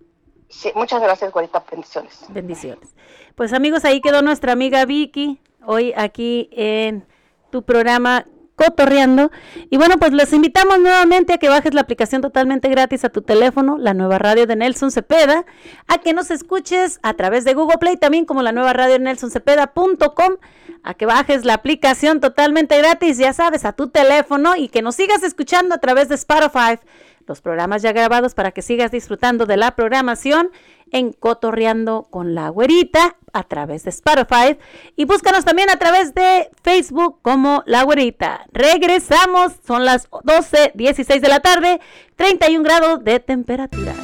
Sí, 0.48 0.72
muchas 0.74 1.01
gracias, 1.01 1.31
güerita. 1.31 1.62
Bendiciones. 1.70 2.24
Bendiciones. 2.31 2.94
Pues 3.36 3.52
amigos, 3.52 3.85
ahí 3.85 4.01
quedó 4.01 4.22
nuestra 4.22 4.52
amiga 4.52 4.85
Vicky, 4.85 5.40
hoy 5.64 5.93
aquí 5.97 6.48
en 6.52 7.06
tu 7.51 7.62
programa 7.62 8.27
Cotorreando. 8.56 9.31
Y 9.70 9.78
bueno, 9.78 9.97
pues 9.98 10.12
les 10.12 10.32
invitamos 10.35 10.81
nuevamente 10.81 11.32
a 11.32 11.39
que 11.39 11.48
bajes 11.48 11.72
la 11.72 11.81
aplicación 11.81 12.20
totalmente 12.20 12.68
gratis 12.68 13.05
a 13.05 13.09
tu 13.09 13.22
teléfono, 13.22 13.78
la 13.78 13.94
nueva 13.94 14.18
radio 14.18 14.47
de 14.47 14.55
Nelson 14.55 14.90
Cepeda, 14.90 15.47
a 15.86 15.98
que 15.98 16.12
nos 16.12 16.31
escuches 16.31 16.98
a 17.02 17.14
través 17.14 17.44
de 17.44 17.55
Google 17.55 17.78
Play, 17.78 17.97
también 17.97 18.27
como 18.27 18.43
la 18.43 18.52
nueva 18.52 18.74
radio 18.74 18.98
nelsoncepeda.com, 18.98 20.36
a 20.82 20.94
que 20.94 21.07
bajes 21.07 21.44
la 21.44 21.55
aplicación 21.55 22.20
totalmente 22.20 22.78
gratis, 22.78 23.19
ya 23.19 23.32
sabes, 23.32 23.65
a 23.65 23.73
tu 23.73 23.89
teléfono 23.89 24.57
y 24.57 24.69
que 24.69 24.82
nos 24.82 24.97
sigas 24.97 25.23
escuchando 25.23 25.74
a 25.74 25.78
través 25.78 26.09
de 26.09 26.15
Spotify, 26.15 26.78
los 27.27 27.40
programas 27.40 27.82
ya 27.82 27.93
grabados 27.93 28.35
para 28.35 28.51
que 28.51 28.62
sigas 28.62 28.90
disfrutando 28.90 29.47
de 29.47 29.57
la 29.57 29.77
programación 29.77 30.51
en 30.90 31.12
Cotorreando 31.12 32.09
con 32.11 32.35
la 32.35 32.48
Güerita 32.48 33.16
a 33.32 33.44
través 33.44 33.85
de 33.85 33.90
Spotify 33.90 34.59
y 34.97 35.05
búscanos 35.05 35.44
también 35.44 35.70
a 35.70 35.77
través 35.77 36.15
de 36.15 36.51
Facebook 36.62 37.20
como 37.23 37.62
La 37.66 37.85
Güerita. 37.85 38.47
Regresamos, 38.52 39.52
son 39.65 39.85
las 39.85 40.11
12.16 40.11 41.20
de 41.20 41.28
la 41.28 41.40
tarde, 41.40 41.81
31 42.16 42.65
grados 42.65 43.05
de 43.05 43.20
temperatura. 43.20 43.94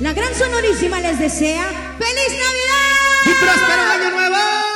La 0.00 0.14
gran 0.14 0.34
sonorísima 0.34 0.98
les 1.00 1.18
desea 1.18 1.66
¡Feliz 1.98 2.30
Navidad! 2.30 3.26
¡Y 3.26 3.34
próspero 3.34 3.82
año 3.82 4.10
nuevo! 4.10 4.69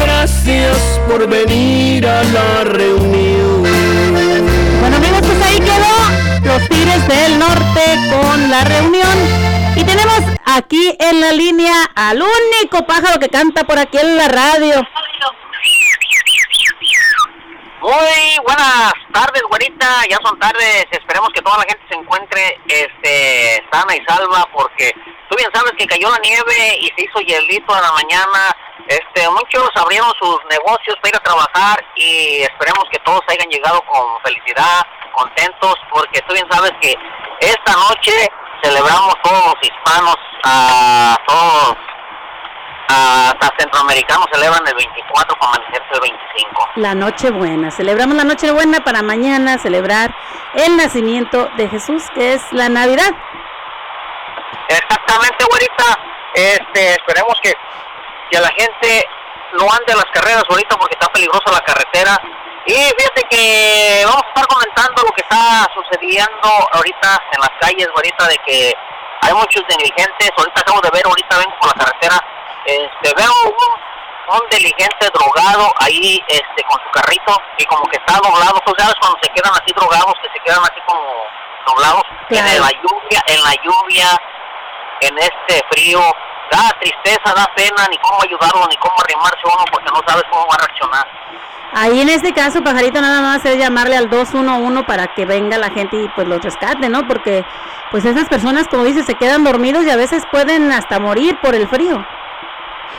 Gracias 0.00 1.00
por 1.08 1.28
venir 1.28 2.06
a 2.06 2.22
la 2.24 2.64
reunión. 2.64 3.62
Bueno 4.80 4.96
amigos, 4.96 5.20
pues 5.22 5.42
ahí 5.42 5.58
quedó 5.60 6.52
los 6.52 6.68
Tigres 6.68 7.08
del 7.08 7.38
Norte 7.38 7.84
con 8.10 8.50
la 8.50 8.64
reunión. 8.64 9.16
Y 9.76 9.84
tenemos 9.84 10.20
aquí 10.46 10.96
en 10.98 11.20
la 11.20 11.32
línea 11.32 11.84
al 11.94 12.22
único 12.22 12.86
pájaro 12.86 13.18
que 13.20 13.28
canta 13.28 13.64
por 13.64 13.78
aquí 13.78 13.98
en 13.98 14.16
la 14.16 14.28
radio. 14.28 14.82
Muy 17.80 18.36
buenas 18.44 18.92
tardes, 19.12 19.42
güerita. 19.48 20.02
Ya 20.08 20.18
son 20.22 20.38
tardes. 20.38 20.86
Esperemos 20.90 21.30
que 21.34 21.40
toda 21.40 21.58
la 21.58 21.64
gente 21.64 21.82
se 21.88 21.94
encuentre 21.94 22.60
este, 22.68 23.64
sana 23.72 23.96
y 23.96 24.04
salva 24.04 24.46
porque 24.52 24.92
tú 25.30 25.36
bien 25.36 25.48
sabes 25.54 25.72
que 25.78 25.86
cayó 25.86 26.10
la 26.10 26.18
nieve 26.18 26.76
y 26.80 26.86
se 26.88 27.04
hizo 27.04 27.20
hielito 27.20 27.74
en 27.74 27.82
la 27.82 27.92
mañana. 27.92 28.56
Este, 28.88 29.28
muchos 29.30 29.70
abrieron 29.74 30.12
sus 30.18 30.38
negocios 30.50 30.96
para 31.00 31.10
ir 31.10 31.16
a 31.16 31.20
trabajar 31.20 31.84
y 31.94 32.42
esperemos 32.42 32.84
que 32.90 32.98
todos 33.00 33.20
hayan 33.28 33.48
llegado 33.48 33.80
con 33.82 34.20
felicidad, 34.22 34.86
contentos, 35.12 35.74
porque 35.90 36.20
tú 36.22 36.34
bien 36.34 36.46
sabes 36.50 36.72
que 36.80 36.94
esta 37.40 37.72
noche 37.72 38.12
celebramos 38.62 39.14
todos 39.22 39.44
los 39.46 39.54
hispanos, 39.62 40.16
a 40.44 41.16
todos, 41.26 41.76
hasta 42.88 43.52
centroamericanos 43.58 44.26
celebran 44.32 44.66
el 44.66 44.74
24 44.74 45.36
para 45.36 45.52
amanecerse 45.52 45.88
el 45.94 46.00
25. 46.00 46.68
La 46.76 46.94
Nochebuena. 46.94 47.70
Celebramos 47.70 48.16
la 48.16 48.24
Nochebuena 48.24 48.80
para 48.80 49.02
mañana 49.02 49.58
celebrar 49.58 50.14
el 50.54 50.76
nacimiento 50.76 51.48
de 51.56 51.68
Jesús, 51.68 52.02
que 52.14 52.34
es 52.34 52.42
la 52.52 52.68
Navidad. 52.68 53.10
Exactamente, 54.68 55.44
güerita. 55.48 55.98
Este, 56.34 56.92
esperemos 56.92 57.34
que, 57.42 57.52
que 58.30 58.40
la 58.40 58.50
gente 58.56 59.04
no 59.52 59.66
ande 59.72 59.92
a 59.92 59.96
las 59.96 60.10
carreras 60.12 60.44
ahorita 60.48 60.76
porque 60.76 60.94
está 60.98 61.10
peligrosa 61.12 61.52
la 61.52 61.60
carretera. 61.60 62.16
Y 62.66 62.74
fíjate 62.74 63.22
que 63.30 64.02
vamos 64.04 64.22
a 64.22 64.28
estar 64.28 64.46
comentando 64.46 65.02
lo 65.02 65.12
que 65.12 65.22
está 65.22 65.66
sucediendo 65.74 66.48
ahorita 66.72 67.20
en 67.32 67.40
las 67.40 67.50
calles, 67.60 67.88
ahorita 67.94 68.28
de 68.28 68.36
que 68.46 68.74
hay 69.22 69.34
muchos 69.34 69.64
diligentes. 69.68 70.30
Ahorita 70.36 70.60
acabo 70.60 70.80
de 70.80 70.90
ver, 70.90 71.06
ahorita 71.06 71.38
vengo 71.38 71.56
por 71.58 71.68
la 71.68 71.84
carretera, 71.84 72.20
este, 72.64 73.14
veo 73.16 73.32
un, 73.44 74.36
un 74.36 74.48
diligente 74.50 75.08
drogado 75.12 75.72
ahí 75.80 76.22
este, 76.28 76.62
con 76.64 76.78
su 76.84 76.90
carrito 76.90 77.42
y 77.58 77.64
como 77.64 77.82
que 77.88 77.96
está 77.96 78.20
doblado. 78.22 78.60
Tú 78.64 78.72
sabes 78.78 78.94
cuando 79.00 79.18
se 79.22 79.30
quedan 79.30 79.52
así 79.52 79.72
drogados, 79.74 80.14
que 80.22 80.28
se 80.32 80.44
quedan 80.44 80.62
así 80.62 80.80
como 80.86 81.24
doblados 81.66 82.02
en 82.30 82.60
la 82.60 82.70
lluvia, 82.70 83.20
en 83.26 83.42
la 83.42 83.54
lluvia, 83.64 84.08
en 85.00 85.18
este 85.18 85.64
frío. 85.70 86.00
Da 86.50 86.76
tristeza, 86.80 87.34
da 87.34 87.46
pena, 87.54 87.86
ni 87.90 87.98
cómo 87.98 88.22
ayudarlo, 88.22 88.66
ni 88.68 88.76
cómo 88.76 88.94
arrimarse 89.04 89.40
uno, 89.44 89.64
porque 89.70 89.90
no 89.92 90.00
sabes 90.06 90.24
cómo 90.30 90.46
va 90.46 90.54
a 90.54 90.66
reaccionar. 90.66 91.06
Ahí 91.72 92.00
en 92.00 92.08
este 92.08 92.32
caso, 92.32 92.64
pajarito, 92.64 93.00
nada 93.00 93.20
más 93.20 93.44
es 93.44 93.56
llamarle 93.56 93.96
al 93.96 94.10
211 94.10 94.82
para 94.84 95.06
que 95.14 95.24
venga 95.24 95.56
la 95.56 95.70
gente 95.70 95.96
y 95.96 96.08
pues 96.08 96.26
los 96.26 96.42
rescate, 96.42 96.88
¿no? 96.88 97.06
Porque 97.06 97.44
pues 97.92 98.04
esas 98.04 98.28
personas, 98.28 98.66
como 98.66 98.82
dices, 98.82 99.06
se 99.06 99.14
quedan 99.14 99.44
dormidos 99.44 99.84
y 99.84 99.90
a 99.90 99.96
veces 99.96 100.24
pueden 100.32 100.72
hasta 100.72 100.98
morir 100.98 101.38
por 101.40 101.54
el 101.54 101.68
frío. 101.68 102.04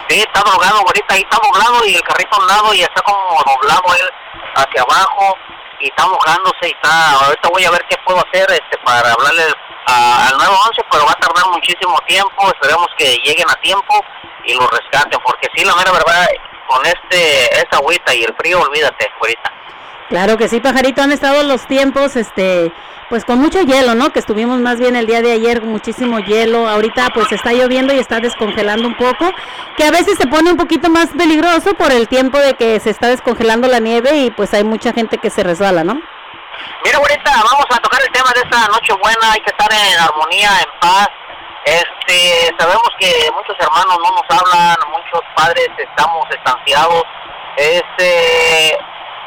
Sí, 0.07 0.19
está 0.19 0.41
drogado 0.41 0.77
ahorita, 0.77 1.13
ahí 1.13 1.21
está 1.21 1.37
doblado 1.43 1.85
y 1.85 1.95
el 1.95 2.01
carrito 2.03 2.37
a 2.37 2.39
un 2.39 2.47
lado 2.47 2.73
y 2.73 2.81
está 2.81 3.01
como 3.01 3.43
doblado 3.45 3.83
él 3.99 4.09
hacia 4.55 4.81
abajo 4.81 5.37
y 5.81 5.87
está 5.87 6.05
mojándose 6.07 6.67
y 6.67 6.71
está, 6.71 7.11
ahorita 7.25 7.49
voy 7.49 7.65
a 7.65 7.71
ver 7.71 7.85
qué 7.89 7.97
puedo 8.05 8.19
hacer 8.27 8.49
este 8.51 8.77
para 8.83 9.11
hablarle 9.11 9.43
a- 9.87 10.27
al 10.27 10.37
911, 10.37 10.81
pero 10.91 11.05
va 11.05 11.11
a 11.11 11.15
tardar 11.15 11.45
muchísimo 11.51 11.97
tiempo, 12.07 12.47
esperemos 12.53 12.87
que 12.97 13.17
lleguen 13.25 13.49
a 13.49 13.55
tiempo 13.61 13.93
y 14.45 14.53
lo 14.53 14.67
rescaten, 14.67 15.19
porque 15.25 15.47
sí, 15.55 15.65
la 15.65 15.75
mera 15.75 15.91
verdad, 15.91 16.27
con 16.67 16.85
este, 16.85 17.55
esta 17.59 17.77
agüita 17.77 18.13
y 18.13 18.23
el 18.23 18.33
frío, 18.35 18.61
olvídate, 18.61 19.11
ahorita. 19.19 19.51
Claro 20.11 20.35
que 20.37 20.49
sí, 20.49 20.59
pajarito, 20.59 21.01
han 21.01 21.13
estado 21.13 21.41
los 21.43 21.65
tiempos, 21.67 22.17
este, 22.17 22.73
pues 23.09 23.23
con 23.23 23.39
mucho 23.39 23.61
hielo, 23.61 23.95
¿no? 23.95 24.11
Que 24.11 24.19
estuvimos 24.19 24.59
más 24.59 24.77
bien 24.77 24.97
el 24.97 25.07
día 25.07 25.21
de 25.21 25.31
ayer, 25.31 25.61
muchísimo 25.61 26.19
hielo. 26.19 26.67
Ahorita 26.67 27.11
pues 27.13 27.31
está 27.31 27.53
lloviendo 27.53 27.93
y 27.93 27.99
está 27.99 28.19
descongelando 28.19 28.89
un 28.89 28.97
poco, 28.97 29.31
que 29.77 29.85
a 29.85 29.89
veces 29.89 30.17
se 30.17 30.27
pone 30.27 30.51
un 30.51 30.57
poquito 30.57 30.89
más 30.89 31.07
peligroso 31.17 31.75
por 31.75 31.93
el 31.93 32.09
tiempo 32.09 32.37
de 32.39 32.55
que 32.55 32.81
se 32.81 32.89
está 32.89 33.07
descongelando 33.07 33.69
la 33.69 33.79
nieve 33.79 34.17
y 34.17 34.31
pues 34.31 34.53
hay 34.53 34.65
mucha 34.65 34.91
gente 34.91 35.17
que 35.17 35.29
se 35.29 35.43
resbala, 35.43 35.85
¿no? 35.85 35.93
Mira, 35.93 36.97
ahorita 36.97 37.31
vamos 37.31 37.65
a 37.69 37.77
tocar 37.77 38.01
el 38.01 38.11
tema 38.11 38.31
de 38.35 38.41
esta 38.41 38.67
noche 38.67 38.91
buena, 39.01 39.31
hay 39.31 39.39
que 39.39 39.51
estar 39.51 39.71
en 39.71 39.97
armonía, 39.97 40.49
en 40.59 40.79
paz. 40.81 41.07
Este, 41.63 42.53
sabemos 42.59 42.89
que 42.99 43.31
muchos 43.33 43.55
hermanos 43.61 43.97
no 44.03 44.11
nos 44.11 44.27
hablan, 44.27 44.75
muchos 44.91 45.21
padres 45.37 45.69
estamos 45.77 46.25
estanciados. 46.31 47.03
Este, 47.55 48.77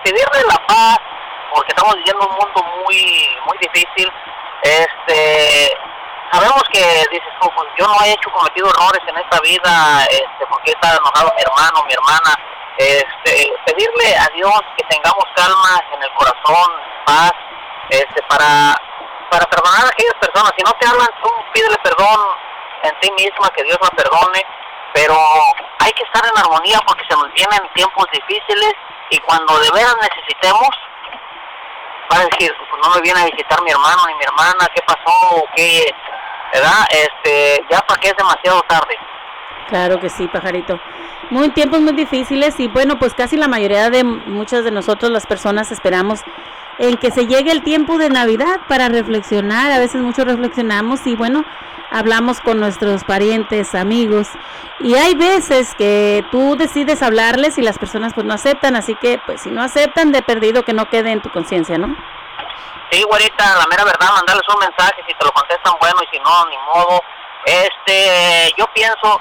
pedirle 0.04 0.40
la 0.46 0.60
paz, 0.66 0.98
porque 1.52 1.72
estamos 1.72 1.96
viviendo 1.96 2.28
un 2.28 2.36
mundo 2.36 2.62
muy, 2.84 3.36
muy 3.46 3.58
difícil. 3.58 4.12
Este, 4.62 5.76
sabemos 6.30 6.62
que 6.72 6.84
dices 7.10 7.32
tú, 7.40 7.50
pues 7.56 7.68
yo 7.78 7.86
no 7.86 7.94
he 8.04 8.12
hecho 8.12 8.30
cometido 8.30 8.68
errores 8.68 9.00
en 9.08 9.16
esta 9.16 9.40
vida, 9.40 10.04
este, 10.10 10.46
porque 10.48 10.72
está 10.72 10.96
enojado 10.96 11.32
mi 11.34 11.42
hermano, 11.42 11.84
mi 11.86 11.94
hermana. 11.94 12.32
Este, 12.76 13.54
pedirle 13.66 14.16
a 14.18 14.28
Dios 14.34 14.60
que 14.76 14.84
tengamos 14.88 15.24
calma 15.34 15.80
en 15.94 16.02
el 16.02 16.12
corazón, 16.14 16.70
paz, 17.06 17.32
este, 17.88 18.20
para, 18.28 18.76
para 19.30 19.46
perdonar 19.46 19.86
a 19.86 19.88
aquellas 19.88 20.14
personas. 20.20 20.52
Si 20.56 20.62
no 20.64 20.72
te 20.72 20.86
hablan, 20.86 21.08
tú 21.22 21.30
pídele 21.52 21.76
perdón 21.82 22.20
en 22.82 23.00
ti 23.00 23.10
misma, 23.12 23.48
que 23.56 23.62
Dios 23.62 23.78
la 23.80 23.90
perdone, 23.90 24.44
pero 24.92 25.16
hay 25.78 25.92
que 25.92 26.02
estar 26.02 26.22
en 26.26 26.38
armonía 26.38 26.78
porque 26.86 27.04
se 27.08 27.16
nos 27.16 27.32
vienen 27.32 27.72
tiempos 27.74 28.06
difíciles 28.12 28.74
y 29.10 29.18
cuando 29.18 29.58
de 29.58 29.70
veras 29.72 29.96
necesitemos, 30.00 30.68
va 32.12 32.18
a 32.18 32.24
decir, 32.26 32.52
pues 32.70 32.82
no 32.82 32.94
me 32.94 33.00
viene 33.00 33.20
a 33.20 33.24
visitar 33.24 33.62
mi 33.62 33.70
hermano 33.70 34.06
ni 34.06 34.14
mi 34.14 34.24
hermana, 34.24 34.68
¿qué 34.74 34.82
pasó? 34.86 35.36
¿O 35.36 35.44
¿Qué? 35.54 35.86
¿Verdad? 36.52 36.86
Este, 36.90 37.64
ya 37.70 37.80
para 37.80 38.00
que 38.00 38.08
es 38.08 38.16
demasiado 38.16 38.62
tarde. 38.62 38.96
Claro 39.68 39.98
que 39.98 40.08
sí, 40.08 40.28
pajarito. 40.28 40.78
Muy 41.30 41.50
tiempos 41.50 41.80
muy 41.80 41.94
difíciles 41.94 42.60
y 42.60 42.68
bueno, 42.68 42.98
pues 42.98 43.14
casi 43.14 43.36
la 43.36 43.48
mayoría 43.48 43.90
de 43.90 44.04
muchas 44.04 44.62
de 44.62 44.70
nosotros 44.70 45.10
las 45.10 45.26
personas 45.26 45.72
esperamos 45.72 46.20
en 46.78 46.96
que 46.96 47.10
se 47.10 47.26
llegue 47.26 47.52
el 47.52 47.62
tiempo 47.62 47.98
de 47.98 48.10
Navidad 48.10 48.60
para 48.68 48.88
reflexionar. 48.88 49.70
A 49.70 49.78
veces 49.78 50.02
muchos 50.02 50.24
reflexionamos 50.24 51.06
y 51.06 51.14
bueno, 51.16 51.44
hablamos 51.90 52.40
con 52.40 52.60
nuestros 52.60 53.04
parientes, 53.04 53.74
amigos 53.74 54.28
y 54.80 54.94
hay 54.94 55.14
veces 55.14 55.74
que 55.76 56.24
tú 56.30 56.56
decides 56.56 57.02
hablarles 57.02 57.58
y 57.58 57.62
las 57.62 57.78
personas 57.78 58.12
pues 58.14 58.26
no 58.26 58.34
aceptan, 58.34 58.74
así 58.76 58.94
que 58.96 59.20
pues 59.24 59.42
si 59.42 59.50
no 59.50 59.62
aceptan 59.62 60.12
de 60.12 60.22
perdido 60.22 60.64
que 60.64 60.72
no 60.72 60.90
quede 60.90 61.12
en 61.12 61.22
tu 61.22 61.30
conciencia, 61.30 61.78
¿no? 61.78 61.96
Sí, 62.90 63.02
güerita, 63.02 63.44
la 63.56 63.66
mera 63.70 63.84
verdad, 63.84 64.08
mandarles 64.14 64.44
un 64.52 64.60
mensaje, 64.60 65.02
si 65.06 65.14
te 65.14 65.24
lo 65.24 65.32
contestan, 65.32 65.74
bueno, 65.80 65.96
y 66.02 66.16
si 66.16 66.22
no, 66.22 66.46
ni 66.48 66.56
modo. 66.58 67.02
Este, 67.46 68.52
yo 68.56 68.66
pienso 68.74 69.20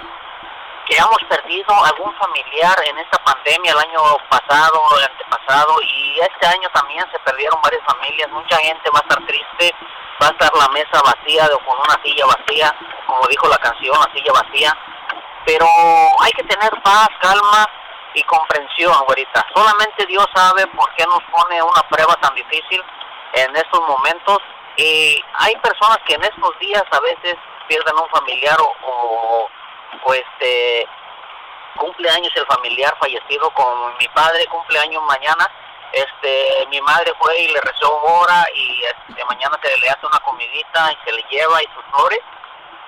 hemos 0.97 1.23
perdido 1.29 1.73
algún 1.85 2.13
familiar 2.15 2.75
en 2.85 2.97
esta 2.97 3.17
pandemia 3.23 3.71
el 3.71 3.79
año 3.79 4.01
pasado, 4.29 4.81
el 4.97 5.03
antepasado, 5.03 5.75
y 5.81 6.19
este 6.19 6.47
año 6.47 6.69
también 6.73 7.05
se 7.11 7.19
perdieron 7.19 7.61
varias 7.61 7.83
familias. 7.85 8.29
Mucha 8.31 8.57
gente 8.57 8.89
va 8.93 8.99
a 8.99 9.01
estar 9.01 9.25
triste, 9.25 9.75
va 10.21 10.27
a 10.27 10.31
estar 10.31 10.51
la 10.55 10.67
mesa 10.69 11.01
vacía 11.03 11.49
o 11.53 11.59
con 11.65 11.77
una 11.79 11.99
silla 12.03 12.25
vacía, 12.25 12.75
como 13.05 13.27
dijo 13.27 13.47
la 13.47 13.57
canción, 13.57 13.95
la 13.99 14.13
silla 14.13 14.33
vacía. 14.33 14.77
pero 15.45 15.65
hay 16.21 16.31
que 16.31 16.43
tener 16.43 16.71
paz, 16.83 17.09
calma 17.19 17.67
y 18.13 18.23
comprensión, 18.23 18.93
güerita. 19.07 19.45
Solamente 19.53 20.05
Dios 20.05 20.25
sabe 20.33 20.65
por 20.67 20.89
qué 20.95 21.05
nos 21.05 21.21
pone 21.23 21.61
una 21.61 21.81
prueba 21.89 22.15
tan 22.21 22.33
difícil 22.35 22.81
en 23.33 23.55
estos 23.55 23.81
momentos. 23.81 24.39
Y 24.77 25.21
hay 25.39 25.55
personas 25.57 25.97
que 26.05 26.15
en 26.15 26.23
estos 26.23 26.59
días 26.59 26.83
a 26.91 26.99
veces 26.99 27.35
pierden 27.67 27.95
un 27.95 28.09
familiar 28.09 28.57
o, 28.59 28.75
o, 28.85 29.49
o, 30.03 30.13
este 30.13 30.87
cumpleaños 31.77 32.31
el 32.35 32.45
familiar 32.45 32.95
fallecido 32.99 33.49
con 33.51 33.97
mi 33.97 34.07
padre 34.09 34.45
cumpleaños 34.47 35.03
mañana. 35.03 35.49
Este 35.91 36.67
mi 36.69 36.81
madre 36.81 37.13
fue 37.19 37.39
y 37.39 37.47
le 37.49 37.61
rezó 37.61 37.93
hora 38.01 38.45
y 38.55 38.83
este, 38.83 39.25
mañana 39.25 39.59
se 39.61 39.77
le 39.77 39.89
hace 39.89 40.05
una 40.05 40.19
comidita 40.19 40.91
y 40.91 40.97
se 41.05 41.15
le 41.15 41.23
lleva 41.29 41.61
y 41.61 41.67
sus 41.73 41.83
flores. 41.91 42.19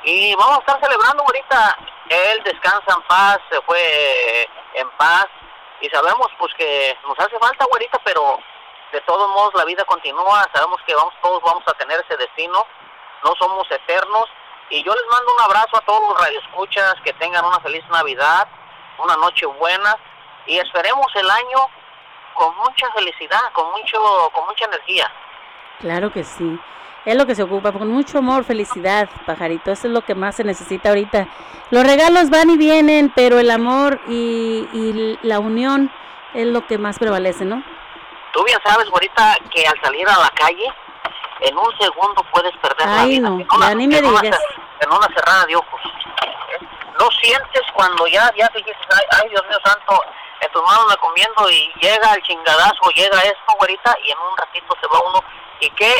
Y 0.03 0.35
vamos 0.35 0.57
a 0.57 0.59
estar 0.59 0.79
celebrando 0.81 1.23
ahorita. 1.23 1.77
Él 2.09 2.41
descansa 2.43 2.93
en 2.95 3.01
paz 3.03 3.39
se 3.49 3.61
fue 3.61 4.49
en 4.73 4.89
paz. 4.91 5.27
Y 5.81 5.89
sabemos 5.89 6.27
pues 6.39 6.53
que 6.55 6.97
nos 7.07 7.19
hace 7.19 7.37
falta 7.37 7.65
güerita 7.65 7.99
pero 8.03 8.39
de 8.91 9.01
todos 9.01 9.29
modos 9.29 9.53
la 9.55 9.65
vida 9.65 9.83
continúa. 9.85 10.47
Sabemos 10.53 10.79
que 10.87 10.95
vamos 10.95 11.13
todos 11.21 11.41
vamos 11.43 11.63
a 11.67 11.73
tener 11.73 11.99
ese 11.99 12.17
destino. 12.17 12.65
No 13.23 13.33
somos 13.39 13.69
eternos 13.69 14.29
y 14.69 14.83
yo 14.83 14.93
les 14.93 15.05
mando 15.09 15.31
un 15.37 15.43
abrazo 15.43 15.77
a 15.77 15.81
todos 15.81 16.01
los 16.09 16.19
radioescuchas 16.19 16.95
que 17.03 17.13
tengan 17.13 17.45
una 17.45 17.59
feliz 17.59 17.83
navidad 17.89 18.47
una 18.97 19.15
noche 19.17 19.45
buena 19.45 19.97
y 20.45 20.57
esperemos 20.57 21.07
el 21.15 21.29
año 21.29 21.69
con 22.33 22.55
mucha 22.57 22.91
felicidad 22.93 23.51
con 23.53 23.71
mucho 23.71 24.29
con 24.33 24.45
mucha 24.45 24.65
energía 24.65 25.11
Claro 25.79 26.11
que 26.11 26.23
sí. 26.23 26.57
Es 27.03 27.15
lo 27.15 27.25
que 27.25 27.35
se 27.35 27.43
ocupa, 27.43 27.73
con 27.73 27.89
mucho 27.89 28.19
amor, 28.19 28.45
felicidad, 28.45 29.09
pajarito. 29.25 29.71
Eso 29.71 29.87
es 29.87 29.93
lo 29.93 30.03
que 30.03 30.15
más 30.15 30.37
se 30.37 30.45
necesita 30.45 30.89
ahorita. 30.89 31.27
Los 31.69 31.85
regalos 31.85 32.29
van 32.29 32.49
y 32.49 32.57
vienen, 32.57 33.11
pero 33.13 33.39
el 33.39 33.51
amor 33.51 33.99
y, 34.07 34.67
y 34.73 35.19
la 35.21 35.39
unión 35.39 35.91
es 36.33 36.47
lo 36.47 36.65
que 36.65 36.77
más 36.77 36.97
prevalece, 36.97 37.43
¿no? 37.43 37.61
tú 38.35 38.43
bien 38.43 38.59
sabes 38.65 38.85
ahorita 38.91 39.37
que 39.49 39.65
al 39.65 39.81
salir 39.81 40.07
a 40.07 40.19
la 40.19 40.29
calle 40.31 40.67
en 41.41 41.57
un 41.57 41.77
segundo 41.79 42.23
puedes 42.31 42.55
perder 42.57 42.87
la 42.87 43.05
vida 43.05 43.29
no, 43.29 43.39
en 43.39 43.47
una, 43.53 43.67
ya 43.69 43.75
ni 43.75 43.87
me 43.87 43.97
en 43.97 44.03
digas. 44.05 44.39
en 44.79 44.89
una 44.91 45.07
cerrada 45.07 45.45
de 45.45 45.55
ojos 45.55 45.81
no 46.99 47.09
sientes 47.21 47.61
cuando 47.73 48.07
ya 48.07 48.31
ya 48.37 48.49
dijiste 48.55 48.87
ay, 48.91 49.05
ay 49.21 49.29
Dios 49.29 49.43
mío 49.47 49.57
santo 49.63 50.01
en 50.41 50.51
tus 50.51 50.61
manos 50.63 50.85
me 50.89 50.97
comiendo 50.97 51.49
y 51.49 51.71
llega 51.81 52.13
el 52.13 52.21
chingadazo 52.23 52.89
llega 52.95 53.19
esto 53.19 53.55
ahorita 53.59 53.97
y 54.03 54.11
en 54.11 54.17
un 54.19 54.37
ratito 54.37 54.75
se 54.79 54.87
va 54.87 54.99
uno 55.09 55.23
y 55.59 55.69
que 55.71 55.93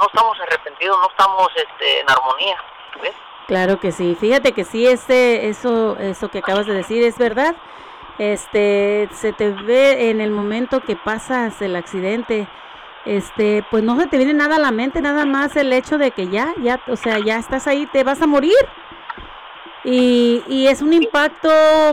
no 0.00 0.06
estamos 0.06 0.38
arrepentidos 0.40 0.98
no 1.00 1.08
estamos 1.08 1.48
este 1.56 2.00
en 2.00 2.10
armonía 2.10 2.56
¿ves? 3.02 3.14
Claro 3.46 3.78
que 3.78 3.92
sí. 3.92 4.16
Fíjate 4.18 4.52
que 4.52 4.64
sí, 4.64 4.86
ese, 4.86 5.48
eso, 5.48 5.98
eso 5.98 6.28
que 6.30 6.38
acabas 6.38 6.66
de 6.66 6.72
decir 6.72 7.02
es 7.02 7.18
verdad. 7.18 7.54
Este, 8.18 9.08
se 9.12 9.32
te 9.32 9.50
ve 9.50 10.08
en 10.10 10.20
el 10.20 10.30
momento 10.30 10.80
que 10.80 10.96
pasas 10.96 11.60
el 11.60 11.76
accidente, 11.76 12.48
este, 13.04 13.64
pues 13.70 13.82
no 13.82 13.98
se 14.00 14.06
te 14.06 14.16
viene 14.16 14.34
nada 14.34 14.56
a 14.56 14.60
la 14.60 14.70
mente, 14.70 15.00
nada 15.00 15.24
más 15.24 15.56
el 15.56 15.72
hecho 15.72 15.98
de 15.98 16.10
que 16.10 16.28
ya, 16.28 16.54
ya, 16.62 16.80
o 16.86 16.96
sea, 16.96 17.18
ya 17.18 17.38
estás 17.38 17.66
ahí, 17.66 17.86
te 17.92 18.04
vas 18.04 18.22
a 18.22 18.26
morir. 18.26 18.54
Y, 19.84 20.42
y 20.48 20.68
es 20.68 20.80
un 20.80 20.94
impacto 20.94 21.50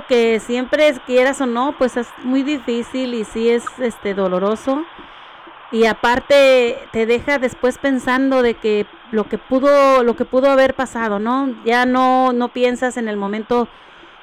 que 0.07 0.39
siempre 0.39 0.88
es, 0.88 0.99
quieras 1.01 1.41
o 1.41 1.45
no, 1.45 1.75
pues 1.77 1.97
es 1.97 2.07
muy 2.23 2.41
difícil 2.41 3.13
y 3.13 3.25
sí 3.25 3.49
es 3.49 3.65
este 3.79 4.13
doloroso. 4.13 4.85
Y 5.73 5.85
aparte 5.85 6.77
te 6.91 7.05
deja 7.05 7.38
después 7.38 7.77
pensando 7.77 8.41
de 8.41 8.55
que 8.55 8.85
lo 9.11 9.25
que 9.25 9.38
pudo, 9.38 10.03
lo 10.03 10.15
que 10.15 10.25
pudo 10.25 10.49
haber 10.49 10.73
pasado, 10.73 11.19
¿no? 11.19 11.53
Ya 11.65 11.85
no, 11.85 12.33
no 12.33 12.49
piensas 12.49 12.97
en 12.97 13.07
el 13.07 13.17
momento 13.17 13.67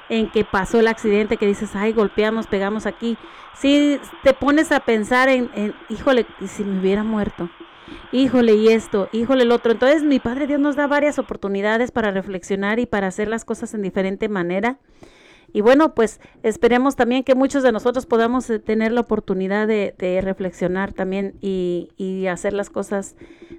en 0.09 0.29
que 0.31 0.43
pasó 0.43 0.79
el 0.79 0.87
accidente 0.87 1.37
que 1.37 1.45
dices, 1.45 1.75
ay, 1.75 1.93
golpeamos, 1.93 2.47
pegamos 2.47 2.85
aquí. 2.85 3.17
Sí, 3.55 3.99
te 4.23 4.33
pones 4.33 4.71
a 4.71 4.79
pensar 4.81 5.29
en, 5.29 5.49
en 5.55 5.73
híjole, 5.89 6.25
¿y 6.39 6.47
si 6.47 6.63
me 6.63 6.79
hubiera 6.79 7.03
muerto? 7.03 7.49
Híjole, 8.11 8.55
y 8.55 8.69
esto, 8.69 9.09
híjole, 9.11 9.43
el 9.43 9.51
otro. 9.51 9.71
Entonces, 9.71 10.03
mi 10.03 10.19
Padre 10.19 10.47
Dios 10.47 10.59
nos 10.59 10.75
da 10.75 10.87
varias 10.87 11.19
oportunidades 11.19 11.91
para 11.91 12.11
reflexionar 12.11 12.79
y 12.79 12.85
para 12.85 13.07
hacer 13.07 13.27
las 13.27 13.45
cosas 13.45 13.73
en 13.73 13.81
diferente 13.81 14.29
manera. 14.29 14.77
Y 15.51 15.61
bueno, 15.61 15.95
pues 15.95 16.19
esperemos 16.43 16.95
también 16.95 17.23
que 17.23 17.33
muchos 17.33 17.63
de 17.63 17.71
nosotros 17.71 18.05
podamos 18.05 18.49
eh, 18.49 18.59
tener 18.59 18.91
la 18.91 19.01
oportunidad 19.01 19.67
de, 19.67 19.95
de 19.97 20.21
reflexionar 20.21 20.93
también 20.93 21.35
y, 21.41 21.89
y 21.97 22.27
hacer 22.27 22.53
las 22.53 22.69
cosas 22.69 23.15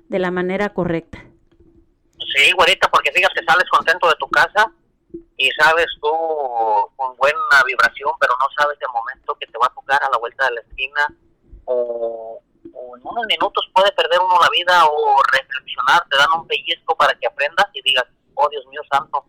de 0.09 0.19
la 0.21 0.31
manera 0.31 0.69
correcta. 0.69 1.19
Sí, 2.19 2.53
güerita, 2.57 2.89
porque 2.93 3.11
fíjate, 3.13 3.45
sales 3.45 3.69
contento 3.69 4.07
de 4.09 4.15
tu 4.21 4.29
casa 4.29 4.73
y 5.37 5.51
sabes 5.53 5.87
tú 6.01 6.11
con 6.97 7.17
buena 7.17 7.63
vibración, 7.67 8.13
pero 8.21 8.35
no 8.39 8.47
sabes 8.59 8.79
el 8.81 8.93
momento 8.93 9.35
que 9.41 9.47
te 9.47 9.59
va 9.59 9.67
a 9.67 9.75
tocar 9.75 10.03
a 10.03 10.11
la 10.11 10.19
vuelta 10.19 10.45
de 10.47 10.55
la 10.55 10.61
esquina 10.61 11.07
o, 11.65 12.41
o 12.75 12.97
en 12.97 13.03
unos 13.07 13.27
minutos 13.27 13.69
puede 13.75 13.91
perder 13.93 14.21
uno 14.21 14.39
la 14.41 14.51
vida 14.51 14.87
o 14.87 15.17
reflexionar, 15.33 16.05
te 16.11 16.17
dan 16.17 16.33
un 16.41 16.47
pellizco 16.47 16.95
para 16.97 17.15
que 17.15 17.27
aprendas 17.27 17.67
y 17.73 17.83
digas, 17.83 18.05
oh 18.35 18.49
Dios 18.49 18.67
mío 18.67 18.81
santo, 18.91 19.25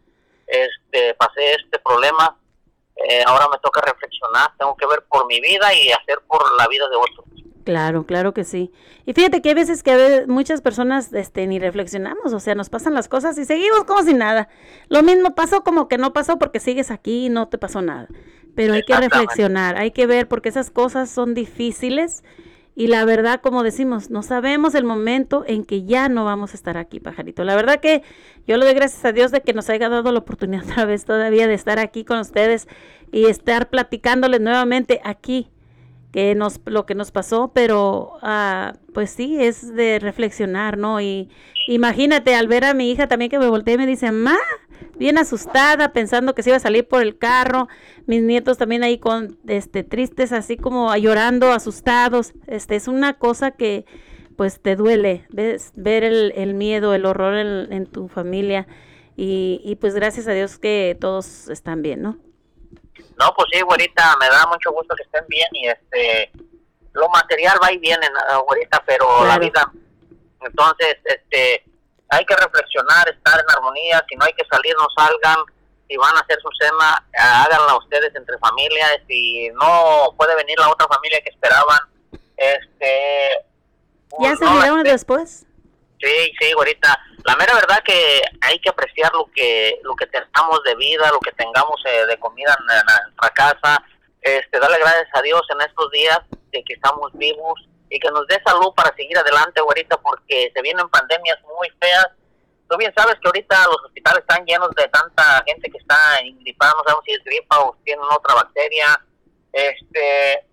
este, 0.48 1.14
pasé 1.16 1.53
este 1.53 1.80
problema, 1.80 2.38
eh, 2.95 3.24
ahora 3.26 3.48
me 3.49 3.58
toca 3.60 3.82
reflexionar, 3.82 4.52
tengo 4.58 4.76
que 4.76 4.86
ver 4.86 5.03
por 5.08 5.26
mi 5.28 5.40
vida 5.40 5.74
y 5.74 5.91
hacer 5.91 6.20
por 6.28 6.44
la 6.56 6.68
vida 6.68 6.88
de 6.90 6.95
otros. 6.98 7.26
Claro, 7.64 8.06
claro 8.06 8.34
que 8.34 8.44
sí. 8.44 8.72
Y 9.06 9.14
fíjate 9.14 9.42
que 9.42 9.50
hay 9.50 9.56
veces 9.56 9.84
que 9.84 9.92
a 9.92 10.28
muchas 10.28 10.62
personas 10.62 11.14
este, 11.14 11.46
ni 11.48 11.60
reflexionamos, 11.60 12.34
o 12.34 12.40
sea, 12.40 12.56
nos 12.56 12.70
pasan 12.70 12.94
las 12.94 13.08
cosas 13.08 13.38
y 13.38 13.46
seguimos 13.46 13.84
como 13.86 14.04
si 14.04 14.14
nada. 14.14 14.50
Lo 14.90 15.04
mismo 15.04 15.36
pasó 15.36 15.64
como 15.64 15.88
que 15.88 15.98
no 15.98 16.14
pasó 16.14 16.40
porque 16.40 16.60
sigues 16.60 16.92
aquí 16.92 17.28
y 17.28 17.30
no 17.30 17.48
te 17.48 17.58
pasó 17.58 17.82
nada. 17.82 18.08
Pero 18.56 18.74
hay 18.74 18.84
que 18.84 18.96
reflexionar, 18.96 19.78
hay 19.78 19.92
que 19.92 20.08
ver 20.08 20.28
porque 20.28 20.50
esas 20.50 20.72
cosas 20.72 21.10
son 21.10 21.34
difíciles 21.34 22.24
y 22.74 22.88
la 22.88 23.06
verdad, 23.06 23.42
como 23.42 23.64
decimos, 23.64 24.10
no 24.10 24.24
sabemos 24.24 24.76
el 24.76 24.86
momento 24.86 25.44
en 25.46 25.66
que 25.66 25.84
ya 25.84 26.10
no 26.10 26.26
vamos 26.26 26.54
a 26.54 26.56
estar 26.56 26.78
aquí, 26.78 27.00
pajarito. 27.00 27.44
La 27.44 27.56
verdad 27.56 27.80
que 27.80 28.02
yo 28.48 28.58
le 28.58 28.66
doy 28.66 28.74
gracias 28.74 29.04
a 29.06 29.12
Dios 29.12 29.32
de 29.32 29.42
que 29.42 29.54
nos 29.54 29.70
haya 29.70 29.90
dado 29.90 30.12
la 30.12 30.20
oportunidad 30.20 30.64
otra 30.70 30.86
vez 30.86 31.06
todavía 31.06 31.48
de 31.48 31.54
estar 31.54 31.80
aquí 31.80 32.06
con 32.06 32.20
ustedes 32.20 32.68
y 33.12 33.26
estar 33.26 33.70
platicándoles 33.70 34.42
nuevamente 34.42 35.02
aquí 35.04 35.52
que 36.12 36.36
nos 36.36 36.60
lo 36.66 36.86
que 36.86 36.96
nos 36.96 37.12
pasó, 37.12 37.52
pero 37.54 38.18
ah, 38.22 38.74
pues 38.94 39.12
sí, 39.12 39.38
es 39.42 39.74
de 39.74 40.00
reflexionar, 40.00 40.78
¿no? 40.78 41.00
Y 41.02 41.30
imagínate 41.68 42.36
al 42.36 42.48
ver 42.48 42.66
a 42.66 42.74
mi 42.74 42.92
hija 42.92 43.08
también 43.08 43.32
que 43.32 43.40
me 43.40 43.48
volteé 43.48 43.76
y 43.76 43.78
me 43.78 43.88
dice, 43.88 44.12
ma, 44.12 44.38
bien 44.98 45.18
asustada, 45.18 45.94
pensando 45.94 46.36
que 46.36 46.44
se 46.44 46.50
iba 46.50 46.58
a 46.58 46.60
salir 46.62 46.88
por 46.88 47.02
el 47.02 47.18
carro, 47.18 47.68
mis 48.08 48.22
nietos 48.22 48.58
también 48.58 48.84
ahí 48.84 48.98
con, 48.98 49.38
este, 49.48 49.84
tristes, 49.84 50.32
así 50.34 50.58
como 50.58 50.96
llorando, 50.96 51.52
asustados, 51.52 52.34
este, 52.48 52.76
es 52.76 52.88
una 52.88 53.14
cosa 53.14 53.52
que 53.52 53.86
pues 54.36 54.60
te 54.60 54.76
duele, 54.76 55.26
ves, 55.30 55.72
ver 55.76 56.04
el, 56.04 56.34
el 56.36 56.56
miedo, 56.56 56.94
el 56.94 57.06
horror 57.06 57.36
en, 57.36 57.72
en 57.72 57.86
tu 57.86 58.08
familia 58.08 58.68
y, 59.16 59.62
y 59.64 59.76
pues 59.76 59.94
gracias 59.94 60.28
a 60.28 60.34
Dios 60.34 60.58
que 60.58 60.98
todos 61.00 61.48
están 61.50 61.82
bien, 61.82 62.02
¿no? 62.02 62.18
No, 63.22 63.31
pues 63.35 63.49
sí, 63.53 63.61
güerita, 63.61 64.18
me 64.19 64.27
da 64.30 64.48
mucho 64.48 64.72
gusto 64.72 64.95
que 64.95 65.03
estén 65.03 65.23
bien 65.27 65.48
y 65.52 65.68
este, 65.68 66.31
lo 66.93 67.07
material 67.10 67.60
va 67.61 67.72
y 67.72 67.77
viene, 67.77 68.07
¿no, 68.10 68.43
güerita, 68.45 68.81
pero 68.84 69.23
la 69.26 69.38
vida, 69.38 69.72
entonces, 70.41 70.98
este, 71.03 71.64
hay 72.10 72.26
que 72.26 72.35
reflexionar, 72.35 73.07
estar 73.10 73.39
en 73.39 73.45
armonía, 73.56 74.03
si 74.10 74.15
no 74.15 74.26
hay 74.26 74.34
que 74.34 74.45
salir, 74.49 74.73
no 74.76 74.88
salgan, 74.98 75.38
si 75.88 75.98
van 75.98 76.18
a 76.18 76.22
hacer 76.22 76.39
su 76.41 76.49
cena, 76.60 77.06
háganla 77.14 77.77
ustedes 77.77 78.11
entre 78.15 78.39
familias, 78.39 78.98
si 79.07 79.49
no 79.49 80.15
puede 80.18 80.35
venir 80.38 80.57
la 80.57 80.72
otra 80.72 80.88
familia 80.88 81.22
que 81.23 81.30
esperaban, 81.30 81.80
este... 82.38 83.45
¿Ya 84.19 84.35
se 84.35 84.45
no, 84.45 84.52
miraron 84.56 84.80
este, 84.80 84.91
después? 84.93 85.45
Sí, 86.02 86.34
sí, 86.40 86.52
ahorita. 86.52 86.99
La 87.26 87.36
mera 87.36 87.53
verdad 87.53 87.84
que 87.86 88.22
hay 88.41 88.60
que 88.60 88.69
apreciar 88.69 89.14
lo 89.14 89.30
que 89.36 89.80
lo 89.84 89.95
que 89.95 90.07
tengamos 90.07 90.64
de 90.64 90.76
vida, 90.76 91.11
lo 91.11 91.19
que 91.19 91.32
tengamos 91.34 91.80
eh, 91.86 92.06
de 92.07 92.18
comida 92.18 92.56
en, 92.60 92.65
nuestra 92.65 93.30
casa. 93.30 93.84
Este, 94.22 94.60
darle 94.60 94.80
gracias 94.80 95.07
a 95.14 95.22
Dios 95.22 95.41
en 95.49 95.61
estos 95.61 95.91
días 95.91 96.19
de 96.52 96.64
que 96.64 96.73
estamos 96.73 97.11
vivos 97.14 97.68
y 97.90 97.99
que 97.99 98.10
nos 98.10 98.26
dé 98.28 98.41
salud 98.45 98.73
para 98.76 98.95
seguir 98.95 99.18
adelante, 99.18 99.60
ahorita, 99.60 99.98
porque 99.98 100.52
se 100.53 100.61
vienen 100.61 100.90
pandemias 100.90 101.38
muy 101.44 101.69
feas. 101.80 102.07
Tú 102.69 102.78
bien 102.78 102.94
sabes 102.95 103.15
que 103.15 103.28
ahorita 103.28 103.68
los 103.68 103.84
hospitales 103.86 104.22
están 104.22 104.45
llenos 104.45 104.69
de 104.76 104.88
tanta 104.88 105.44
gente 105.45 105.69
que 105.69 105.78
está 105.78 106.19
gripada, 106.40 106.73
no 106.78 106.84
sabemos 106.84 107.03
si 107.06 107.11
es 107.11 107.23
gripa 107.23 107.60
o 107.60 107.78
tienen 107.84 108.06
otra 108.06 108.36
bacteria. 108.36 108.99
Este, 109.52 110.45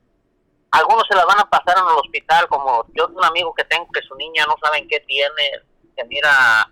algunos 0.70 1.04
se 1.08 1.14
las 1.14 1.26
van 1.26 1.40
a 1.40 1.48
pasar 1.48 1.76
en 1.78 1.90
el 1.90 1.98
hospital, 1.98 2.46
como 2.48 2.84
yo 2.94 3.06
tengo 3.06 3.18
un 3.18 3.24
amigo 3.24 3.54
que 3.54 3.64
tengo 3.64 3.86
que 3.92 4.02
su 4.02 4.14
niña 4.16 4.44
no 4.46 4.54
saben 4.62 4.86
qué 4.88 5.00
tiene, 5.00 5.52
se 5.96 6.04
mira 6.04 6.70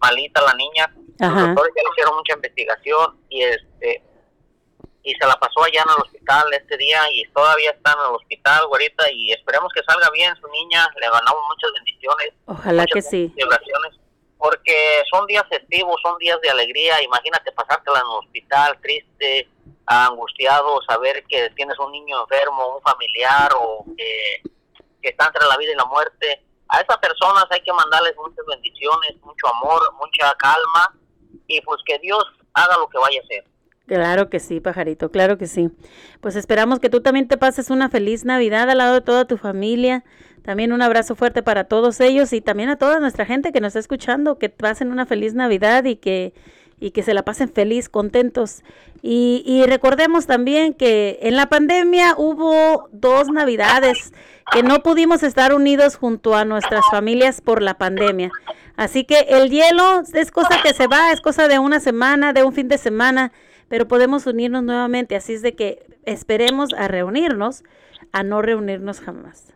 malita 0.00 0.40
la 0.42 0.54
niña, 0.54 0.92
los 1.18 1.46
doctores 1.46 1.72
ya 1.76 1.82
le 1.82 1.90
hicieron 1.92 2.16
mucha 2.16 2.34
investigación 2.34 3.18
y 3.28 3.42
este 3.42 4.02
y 5.04 5.12
se 5.14 5.26
la 5.26 5.34
pasó 5.34 5.64
allá 5.64 5.82
en 5.82 5.90
el 5.96 6.02
hospital 6.02 6.52
este 6.52 6.76
día 6.76 7.00
y 7.12 7.24
todavía 7.32 7.70
está 7.70 7.92
en 7.92 7.98
el 7.98 8.14
hospital, 8.14 8.66
güerita, 8.68 9.10
y 9.10 9.32
esperemos 9.32 9.72
que 9.74 9.82
salga 9.82 10.08
bien 10.10 10.32
su 10.36 10.46
niña, 10.48 10.88
le 10.94 11.06
ganamos 11.06 11.42
muchas 11.48 11.70
bendiciones, 11.74 12.28
Ojalá 12.46 12.86
que 12.86 13.02
sí. 13.02 13.34
Porque 14.42 14.74
son 15.08 15.24
días 15.26 15.44
festivos, 15.48 16.00
son 16.02 16.18
días 16.18 16.40
de 16.40 16.50
alegría. 16.50 17.00
Imagínate 17.00 17.52
pasártela 17.52 18.00
en 18.00 18.06
un 18.06 18.24
hospital 18.24 18.76
triste, 18.82 19.48
angustiado, 19.86 20.80
saber 20.88 21.24
que 21.28 21.48
tienes 21.50 21.78
un 21.78 21.92
niño 21.92 22.20
enfermo, 22.22 22.74
un 22.76 22.82
familiar 22.82 23.52
o 23.56 23.84
que, 23.96 24.42
que 25.00 25.10
está 25.10 25.26
entre 25.26 25.46
la 25.46 25.56
vida 25.58 25.70
y 25.70 25.76
la 25.76 25.84
muerte. 25.84 26.42
A 26.66 26.80
esas 26.80 26.98
personas 26.98 27.44
hay 27.50 27.60
que 27.60 27.72
mandarles 27.72 28.16
muchas 28.16 28.44
bendiciones, 28.44 29.14
mucho 29.22 29.46
amor, 29.46 29.80
mucha 30.00 30.34
calma 30.34 30.92
y 31.46 31.60
pues 31.60 31.80
que 31.86 32.00
Dios 32.00 32.24
haga 32.52 32.76
lo 32.78 32.88
que 32.88 32.98
vaya 32.98 33.20
a 33.20 33.24
hacer. 33.24 33.44
Claro 33.86 34.28
que 34.28 34.40
sí, 34.40 34.58
pajarito, 34.58 35.12
claro 35.12 35.38
que 35.38 35.46
sí. 35.46 35.70
Pues 36.20 36.34
esperamos 36.34 36.80
que 36.80 36.90
tú 36.90 37.00
también 37.00 37.28
te 37.28 37.36
pases 37.36 37.70
una 37.70 37.90
feliz 37.90 38.24
Navidad 38.24 38.68
al 38.70 38.78
lado 38.78 38.94
de 38.94 39.00
toda 39.02 39.24
tu 39.24 39.36
familia. 39.36 40.02
También 40.42 40.72
un 40.72 40.82
abrazo 40.82 41.14
fuerte 41.14 41.42
para 41.42 41.64
todos 41.64 42.00
ellos 42.00 42.32
y 42.32 42.40
también 42.40 42.68
a 42.68 42.76
toda 42.76 42.98
nuestra 43.00 43.24
gente 43.24 43.52
que 43.52 43.60
nos 43.60 43.68
está 43.68 43.78
escuchando, 43.78 44.38
que 44.38 44.48
pasen 44.48 44.90
una 44.90 45.06
feliz 45.06 45.34
Navidad 45.34 45.84
y 45.84 45.96
que 45.96 46.32
y 46.82 46.90
que 46.90 47.04
se 47.04 47.14
la 47.14 47.24
pasen 47.24 47.48
feliz, 47.48 47.88
contentos. 47.88 48.64
Y, 49.02 49.44
y 49.46 49.64
recordemos 49.66 50.26
también 50.26 50.74
que 50.74 51.20
en 51.22 51.36
la 51.36 51.46
pandemia 51.46 52.16
hubo 52.18 52.88
dos 52.90 53.28
Navidades 53.28 54.12
que 54.50 54.64
no 54.64 54.82
pudimos 54.82 55.22
estar 55.22 55.54
unidos 55.54 55.94
junto 55.94 56.34
a 56.34 56.44
nuestras 56.44 56.84
familias 56.90 57.40
por 57.40 57.62
la 57.62 57.74
pandemia. 57.78 58.32
Así 58.76 59.04
que 59.04 59.20
el 59.28 59.48
hielo 59.48 60.02
es 60.12 60.32
cosa 60.32 60.60
que 60.60 60.74
se 60.74 60.88
va, 60.88 61.12
es 61.12 61.20
cosa 61.20 61.46
de 61.46 61.60
una 61.60 61.78
semana, 61.78 62.32
de 62.32 62.42
un 62.42 62.52
fin 62.52 62.66
de 62.66 62.78
semana, 62.78 63.30
pero 63.68 63.86
podemos 63.86 64.26
unirnos 64.26 64.64
nuevamente. 64.64 65.14
Así 65.14 65.34
es 65.34 65.42
de 65.42 65.54
que 65.54 65.86
esperemos 66.04 66.70
a 66.76 66.88
reunirnos, 66.88 67.62
a 68.10 68.24
no 68.24 68.42
reunirnos 68.42 69.00
jamás. 69.00 69.52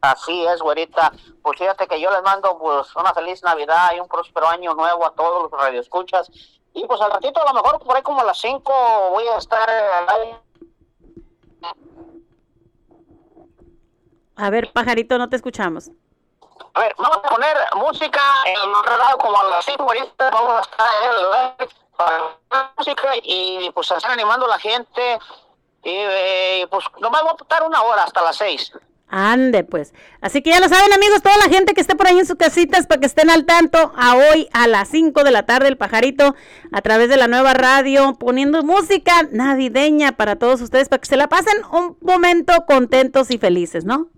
Así 0.00 0.46
es, 0.46 0.60
güerita. 0.60 1.12
Pues 1.42 1.58
fíjate 1.58 1.86
que 1.88 2.00
yo 2.00 2.10
les 2.10 2.22
mando 2.22 2.56
pues 2.58 2.94
una 2.94 3.12
feliz 3.12 3.42
Navidad 3.42 3.90
y 3.96 4.00
un 4.00 4.08
próspero 4.08 4.48
año 4.48 4.74
nuevo 4.74 5.04
a 5.06 5.12
todos 5.12 5.50
los 5.50 5.60
radioescuchas. 5.60 6.30
Y 6.74 6.86
pues 6.86 7.00
al 7.00 7.10
ratito, 7.10 7.40
a 7.42 7.52
lo 7.52 7.54
mejor 7.54 7.80
por 7.80 7.96
ahí 7.96 8.02
como 8.02 8.20
a 8.20 8.24
las 8.24 8.38
5 8.38 8.72
voy 9.10 9.26
a 9.26 9.38
estar 9.38 9.68
al 9.68 10.08
aire. 10.08 10.36
A 14.36 14.50
ver, 14.50 14.72
pajarito, 14.72 15.18
no 15.18 15.28
te 15.28 15.34
escuchamos. 15.34 15.90
A 16.74 16.80
ver, 16.80 16.94
vamos 16.96 17.16
a 17.16 17.22
poner 17.28 17.56
música 17.74 18.20
en 18.46 18.72
otro 18.72 18.96
lado 18.96 19.18
como 19.18 19.40
a 19.40 19.44
las 19.44 19.64
5 19.64 19.82
ahorita. 19.82 20.30
Vamos 20.30 20.58
a 20.58 20.60
estar 20.60 20.86
en 21.02 21.10
el 21.10 21.32
aire 21.32 21.74
para 21.96 22.38
música 22.76 23.10
y 23.24 23.70
pues 23.72 23.90
a 23.90 23.96
estar 23.96 24.12
animando 24.12 24.46
a 24.46 24.50
la 24.50 24.58
gente. 24.60 25.18
Y 25.84 25.90
eh, 25.90 26.66
pues 26.70 26.84
nomás 27.00 27.22
voy 27.22 27.32
a 27.38 27.42
estar 27.42 27.62
una 27.62 27.82
hora 27.82 28.04
hasta 28.04 28.22
las 28.22 28.36
6. 28.36 28.72
Ande, 29.10 29.64
pues. 29.64 29.94
Así 30.20 30.42
que 30.42 30.50
ya 30.50 30.60
lo 30.60 30.68
saben, 30.68 30.92
amigos, 30.92 31.22
toda 31.22 31.38
la 31.38 31.48
gente 31.48 31.72
que 31.72 31.80
esté 31.80 31.96
por 31.96 32.08
ahí 32.08 32.18
en 32.18 32.26
sus 32.26 32.36
casitas 32.36 32.86
para 32.86 33.00
que 33.00 33.06
estén 33.06 33.30
al 33.30 33.46
tanto 33.46 33.92
a 33.96 34.16
hoy 34.16 34.48
a 34.52 34.66
las 34.66 34.88
5 34.88 35.24
de 35.24 35.30
la 35.30 35.46
tarde 35.46 35.68
el 35.68 35.78
pajarito 35.78 36.34
a 36.72 36.82
través 36.82 37.08
de 37.08 37.16
la 37.16 37.26
nueva 37.26 37.54
radio 37.54 38.14
poniendo 38.18 38.62
música 38.62 39.12
navideña 39.30 40.12
para 40.12 40.36
todos 40.36 40.60
ustedes 40.60 40.90
para 40.90 41.00
que 41.00 41.06
se 41.06 41.16
la 41.16 41.28
pasen 41.28 41.64
un 41.72 41.96
momento 42.02 42.52
contentos 42.66 43.30
y 43.30 43.38
felices, 43.38 43.86
¿no? 43.86 44.08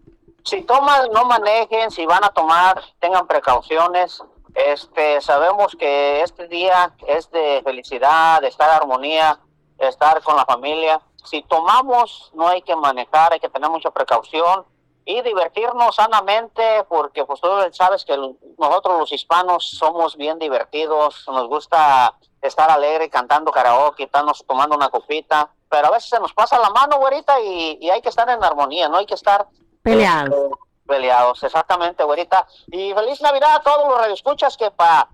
si 0.45 0.63
toman, 0.63 1.11
no 1.13 1.25
manejen, 1.25 1.91
si 1.91 2.07
van 2.07 2.25
a 2.25 2.31
tomar, 2.31 2.83
tengan 2.99 3.27
precauciones. 3.27 4.23
Este, 4.55 5.21
sabemos 5.21 5.77
que 5.77 6.23
este 6.23 6.49
día 6.49 6.93
es 7.07 7.31
de 7.31 7.63
felicidad, 7.65 8.41
de 8.41 8.49
estar 8.49 8.69
en 8.69 8.77
armonía, 8.77 9.39
de 9.79 9.89
estar 9.89 10.21
con 10.23 10.37
la 10.37 10.45
familia. 10.45 11.01
Si 11.25 11.43
tomamos, 11.43 12.31
no 12.35 12.49
hay 12.49 12.63
que 12.63 12.77
manejar, 12.77 13.33
hay 13.33 13.41
que 13.41 13.49
tener 13.49 13.71
mucha 13.71 13.91
precaución 13.91 14.65
y 15.05 15.23
divertirnos 15.23 15.97
sanamente, 15.97 16.85
porque 16.89 17.25
pues 17.25 17.41
tú 17.41 17.49
sabes 17.73 18.05
que 18.05 18.17
nosotros 18.59 19.01
los 19.01 19.13
hispanos 19.13 19.71
somos 19.71 20.17
bien 20.17 20.39
divertidos, 20.39 21.25
nos 21.27 21.49
gusta 21.49 22.15
estar 22.41 22.71
alegre 22.71 23.11
cantando 23.11 23.51
karaoke, 23.51 24.05
estarnos 24.05 24.45
tomando 24.47 24.77
una 24.77 24.89
copita, 24.89 25.51
pero 25.69 25.89
a 25.89 25.91
veces 25.91 26.11
se 26.11 26.21
nos 26.21 26.33
pasa 26.33 26.59
la 26.59 26.71
mano, 26.71 26.99
güerita, 26.99 27.41
y, 27.41 27.79
y 27.81 27.91
hay 27.91 28.01
que 28.03 28.09
estar 28.09 28.29
en 28.29 28.43
armonía, 28.43 28.89
no 28.89 28.99
hay 28.99 29.07
que 29.07 29.15
estar 29.15 29.47
Peleados. 29.83 30.35
este, 30.35 30.57
peleados, 30.87 31.43
exactamente, 31.43 32.05
güerita. 32.05 32.47
Y 32.69 32.93
feliz 32.95 33.21
Navidad 33.21 33.57
a 33.57 33.63
todos 33.63 33.89
los 33.89 33.99
radioescuchas 34.01 34.57
que 34.57 34.71
pa 34.71 35.09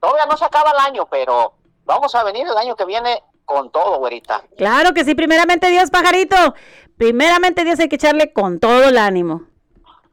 todavía 0.00 0.26
no 0.26 0.36
se 0.36 0.44
acaba 0.44 0.70
el 0.72 0.78
año, 0.78 1.06
pero 1.06 1.54
vamos 1.84 2.14
a 2.14 2.24
venir 2.24 2.46
el 2.46 2.56
año 2.56 2.76
que 2.76 2.84
viene 2.84 3.22
con 3.50 3.70
todo, 3.70 3.98
güerita. 3.98 4.44
Claro 4.56 4.94
que 4.94 5.04
sí, 5.04 5.16
primeramente 5.16 5.68
Dios, 5.70 5.90
pajarito. 5.90 6.54
Primeramente 6.96 7.64
Dios 7.64 7.80
hay 7.80 7.88
que 7.88 7.96
echarle 7.96 8.32
con 8.32 8.60
todo 8.60 8.84
el 8.84 8.96
ánimo. 8.96 9.42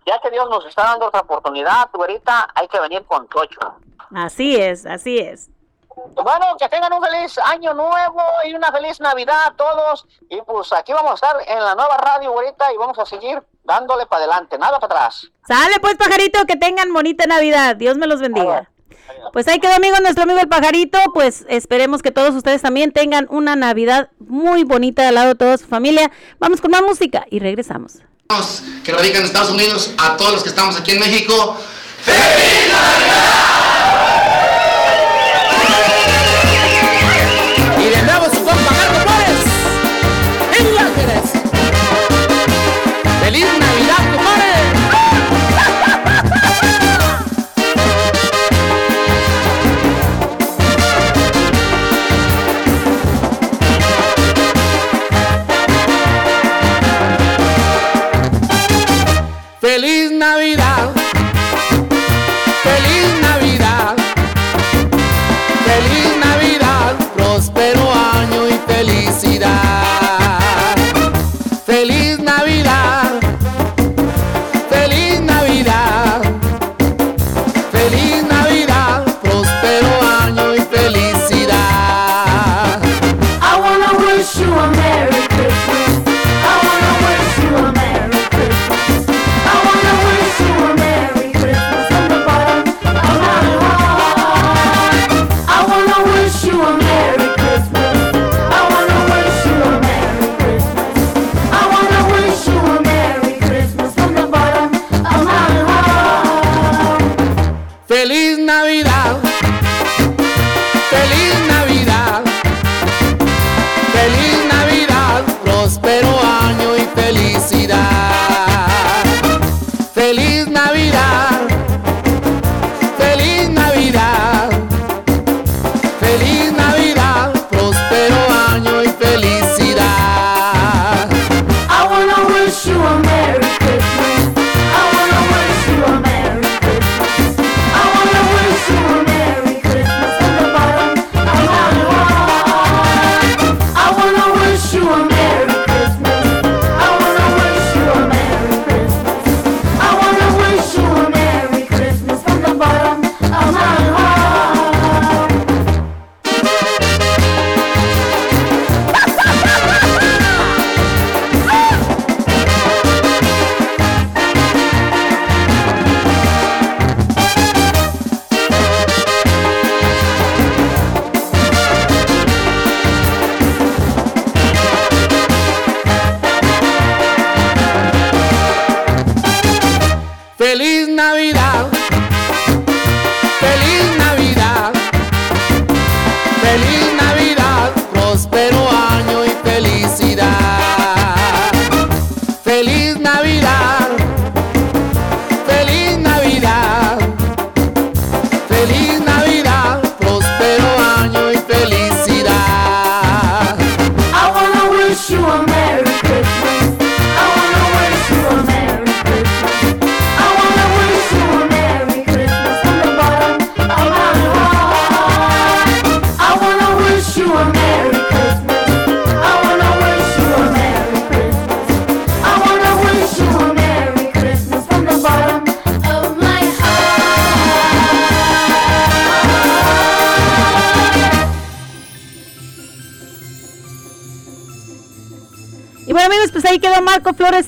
Ya 0.07 0.19
que 0.21 0.31
Dios 0.31 0.49
nos 0.49 0.65
está 0.65 0.83
dando 0.83 1.05
otra 1.05 1.19
oportunidad, 1.19 1.89
güerita, 1.93 2.47
hay 2.55 2.67
que 2.67 2.79
venir 2.79 3.05
con 3.05 3.27
tocho. 3.27 3.59
Así 4.15 4.55
es, 4.55 4.87
así 4.87 5.19
es. 5.19 5.51
Bueno, 6.15 6.55
que 6.59 6.67
tengan 6.69 6.93
un 6.93 7.03
feliz 7.03 7.37
año 7.37 7.75
nuevo 7.75 8.21
y 8.45 8.55
una 8.55 8.71
feliz 8.71 8.99
Navidad 8.99 9.47
a 9.47 9.55
todos. 9.55 10.07
Y 10.29 10.41
pues 10.41 10.73
aquí 10.73 10.93
vamos 10.93 11.11
a 11.11 11.15
estar 11.15 11.35
en 11.45 11.63
la 11.63 11.75
nueva 11.75 11.97
radio, 11.97 12.31
güerita, 12.31 12.73
y 12.73 12.77
vamos 12.77 12.97
a 12.97 13.05
seguir 13.05 13.43
dándole 13.63 14.07
para 14.07 14.23
adelante, 14.23 14.57
nada 14.57 14.79
para 14.79 14.95
atrás. 14.95 15.29
Sale 15.47 15.79
pues, 15.79 15.95
pajarito, 15.95 16.43
que 16.47 16.55
tengan 16.55 16.91
bonita 16.91 17.27
Navidad. 17.27 17.75
Dios 17.75 17.97
me 17.97 18.07
los 18.07 18.19
bendiga. 18.19 18.69
Pues 19.33 19.47
ahí 19.47 19.59
quedó, 19.59 19.73
amigo, 19.73 19.97
nuestro 20.01 20.23
amigo 20.23 20.39
el 20.39 20.47
pajarito. 20.47 20.99
Pues 21.13 21.45
esperemos 21.49 22.01
que 22.01 22.11
todos 22.11 22.35
ustedes 22.35 22.61
también 22.61 22.91
tengan 22.91 23.27
una 23.29 23.55
Navidad 23.55 24.09
muy 24.19 24.63
bonita 24.63 25.07
al 25.07 25.15
lado 25.15 25.29
de 25.29 25.35
toda 25.35 25.57
su 25.57 25.67
familia. 25.67 26.11
Vamos 26.39 26.61
con 26.61 26.71
más 26.71 26.81
música 26.81 27.25
y 27.29 27.39
regresamos. 27.39 27.95
que 28.83 28.91
radican 28.91 29.21
en 29.21 29.27
Estados 29.27 29.51
Unidos, 29.51 29.93
a 29.97 30.17
todos 30.17 30.33
los 30.33 30.43
que 30.43 30.49
estamos 30.49 30.77
aquí 30.77 30.91
en 30.91 30.99
México. 30.99 31.57
Y 32.05 33.46
Feliz 59.67 60.13
Navidad. 60.13 60.66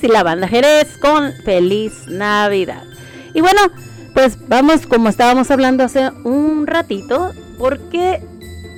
Y 0.02 0.07
la 0.07 0.22
banda 0.22 0.48
Jerez 0.48 0.98
con 0.98 1.34
Feliz 1.44 2.07
Navidad. 2.07 2.84
Y 3.34 3.41
bueno, 3.41 3.60
pues 4.14 4.38
vamos 4.48 4.86
como 4.86 5.10
estábamos 5.10 5.49
hablando 5.49 5.84
hace 5.84 6.11
un 6.24 6.68
ratito, 6.68 7.32
porque 7.57 8.22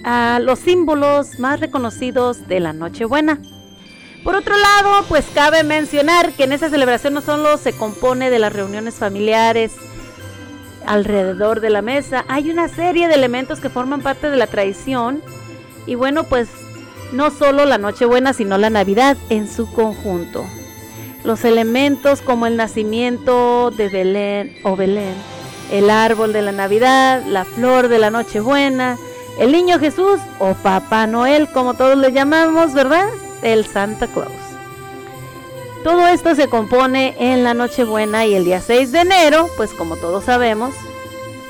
a 0.06 0.40
los 0.42 0.60
símbolos 0.60 1.38
más 1.38 1.60
reconocidos 1.60 2.48
de 2.48 2.62
la 2.62 2.72
Nochebuena. 2.72 3.40
Por 4.24 4.36
otro 4.36 4.56
lado, 4.58 5.04
pues 5.10 5.26
cabe 5.34 5.64
mencionar 5.64 6.32
que 6.32 6.46
en 6.46 6.54
esa 6.54 6.70
celebración 6.70 7.14
no 7.14 7.22
solo 7.22 7.58
se 7.58 7.74
compone 7.74 8.30
de 8.30 8.40
las 8.40 8.54
reuniones 8.54 8.96
familiares 8.96 9.74
alrededor 10.86 11.60
de 11.60 11.72
la 11.72 11.82
mesa, 11.82 12.24
hay 12.30 12.50
una 12.50 12.70
serie 12.70 13.10
de 13.10 13.16
elementos 13.16 13.60
que 13.60 13.70
forman 13.70 14.02
parte 14.02 14.30
de 14.30 14.38
la 14.38 14.48
tradición. 14.48 15.22
Y 15.86 15.96
bueno, 15.96 16.24
pues 16.24 16.48
no 17.12 17.32
solo 17.32 17.66
la 17.66 17.78
Nochebuena, 17.78 18.32
sino 18.32 18.58
la 18.58 18.70
Navidad 18.70 19.18
en 19.30 19.48
su 19.50 19.70
conjunto. 19.72 20.46
Los 21.24 21.46
elementos 21.46 22.22
como 22.22 22.48
el 22.48 22.58
nacimiento 22.58 23.72
de 23.72 23.90
Belén 23.90 24.58
o 24.64 24.76
Belén, 24.76 25.14
el 25.72 25.90
árbol 25.90 26.34
de 26.34 26.42
la 26.42 26.52
Navidad, 26.52 27.24
la 27.26 27.46
flor 27.46 27.88
de 27.88 28.00
la 28.00 28.10
Nochebuena, 28.10 28.98
el 29.40 29.52
niño 29.52 29.80
Jesús 29.80 30.20
o 30.40 30.54
Papá 30.56 31.08
Noel, 31.08 31.48
como 31.50 31.76
todos 31.76 31.98
le 31.98 32.12
llamamos, 32.12 32.74
¿verdad? 32.74 33.08
El 33.44 33.66
Santa 33.66 34.08
Claus. 34.08 34.32
Todo 35.84 36.08
esto 36.08 36.36
se 36.36 36.48
compone 36.48 37.16
en 37.20 37.44
la 37.44 37.54
Nochebuena 37.54 38.26
y 38.26 38.36
el 38.36 38.46
día 38.46 38.62
6 38.62 38.92
de 38.92 39.00
enero, 39.00 39.48
pues 39.58 39.72
como 39.72 39.98
todos 39.98 40.26
sabemos, 40.26 40.74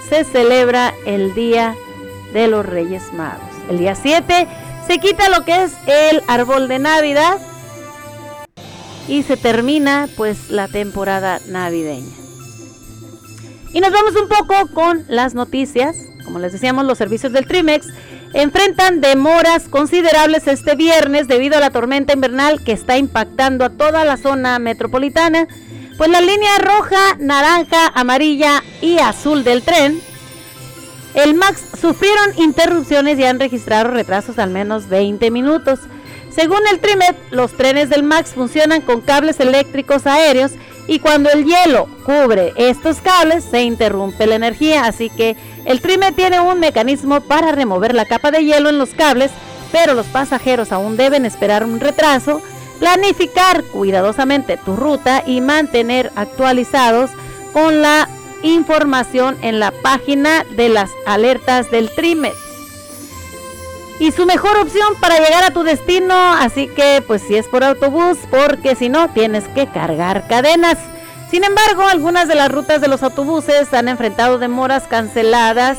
se 0.07 0.23
celebra 0.23 0.93
el 1.05 1.33
Día 1.33 1.75
de 2.33 2.47
los 2.47 2.65
Reyes 2.65 3.11
Magos. 3.13 3.43
El 3.69 3.77
día 3.77 3.95
7 3.95 4.47
se 4.87 4.99
quita 4.99 5.29
lo 5.29 5.43
que 5.43 5.63
es 5.63 5.73
el 5.85 6.23
árbol 6.27 6.67
de 6.67 6.79
Navidad 6.79 7.39
y 9.11 9.23
se 9.23 9.35
termina 9.35 10.07
pues 10.15 10.49
la 10.49 10.69
temporada 10.69 11.41
navideña. 11.49 12.15
Y 13.73 13.81
nos 13.81 13.91
vamos 13.91 14.13
un 14.15 14.29
poco 14.29 14.73
con 14.73 15.03
las 15.09 15.33
noticias. 15.33 15.97
Como 16.23 16.39
les 16.39 16.53
decíamos, 16.53 16.85
los 16.85 16.97
servicios 16.97 17.33
del 17.33 17.45
Trimex 17.45 17.87
enfrentan 18.33 19.01
demoras 19.01 19.67
considerables 19.67 20.47
este 20.47 20.75
viernes 20.75 21.27
debido 21.27 21.57
a 21.57 21.59
la 21.59 21.71
tormenta 21.71 22.13
invernal 22.13 22.63
que 22.63 22.71
está 22.71 22.97
impactando 22.97 23.65
a 23.65 23.69
toda 23.69 24.05
la 24.05 24.15
zona 24.15 24.59
metropolitana. 24.59 25.45
Pues 25.97 26.09
la 26.09 26.21
línea 26.21 26.57
roja, 26.59 27.17
naranja, 27.19 27.91
amarilla 27.93 28.63
y 28.81 28.99
azul 28.99 29.43
del 29.43 29.61
tren 29.61 30.01
el 31.13 31.33
MAX 31.33 31.61
sufrieron 31.79 32.37
interrupciones 32.37 33.19
y 33.19 33.25
han 33.25 33.39
registrado 33.39 33.91
retrasos 33.91 34.39
al 34.39 34.49
menos 34.49 34.87
20 34.87 35.29
minutos. 35.31 35.79
Según 36.33 36.59
el 36.71 36.79
TRIMET, 36.79 37.15
los 37.31 37.51
trenes 37.51 37.89
del 37.89 38.03
MAX 38.03 38.29
funcionan 38.33 38.81
con 38.81 39.01
cables 39.01 39.39
eléctricos 39.39 40.07
aéreos 40.07 40.53
y 40.87 40.99
cuando 40.99 41.29
el 41.29 41.45
hielo 41.45 41.87
cubre 42.05 42.53
estos 42.55 42.97
cables 42.97 43.43
se 43.43 43.61
interrumpe 43.63 44.27
la 44.27 44.35
energía, 44.35 44.85
así 44.85 45.09
que 45.09 45.35
el 45.65 45.81
TRIMET 45.81 46.15
tiene 46.15 46.39
un 46.39 46.59
mecanismo 46.59 47.21
para 47.21 47.51
remover 47.51 47.93
la 47.93 48.05
capa 48.05 48.31
de 48.31 48.45
hielo 48.45 48.69
en 48.69 48.77
los 48.77 48.91
cables, 48.91 49.31
pero 49.71 49.93
los 49.93 50.05
pasajeros 50.07 50.71
aún 50.71 50.95
deben 50.95 51.25
esperar 51.25 51.65
un 51.65 51.79
retraso, 51.79 52.41
planificar 52.79 53.63
cuidadosamente 53.65 54.57
tu 54.57 54.75
ruta 54.75 55.23
y 55.25 55.41
mantener 55.41 56.11
actualizados 56.15 57.11
con 57.51 57.81
la 57.81 58.07
información 58.41 59.37
en 59.41 59.59
la 59.59 59.71
página 59.71 60.45
de 60.55 60.69
las 60.69 60.89
alertas 61.05 61.69
del 61.71 61.89
TRIMET. 61.93 62.50
Y 64.01 64.11
su 64.11 64.25
mejor 64.25 64.57
opción 64.57 64.95
para 64.99 65.19
llegar 65.19 65.43
a 65.43 65.51
tu 65.51 65.61
destino, 65.61 66.15
así 66.15 66.67
que 66.67 67.03
pues 67.05 67.21
si 67.21 67.35
es 67.35 67.47
por 67.47 67.63
autobús, 67.63 68.17
porque 68.31 68.73
si 68.73 68.89
no 68.89 69.09
tienes 69.09 69.47
que 69.49 69.67
cargar 69.67 70.27
cadenas. 70.27 70.79
Sin 71.29 71.43
embargo, 71.43 71.83
algunas 71.83 72.27
de 72.27 72.33
las 72.33 72.51
rutas 72.51 72.81
de 72.81 72.87
los 72.87 73.03
autobuses 73.03 73.71
han 73.75 73.87
enfrentado 73.87 74.39
demoras 74.39 74.87
canceladas 74.87 75.77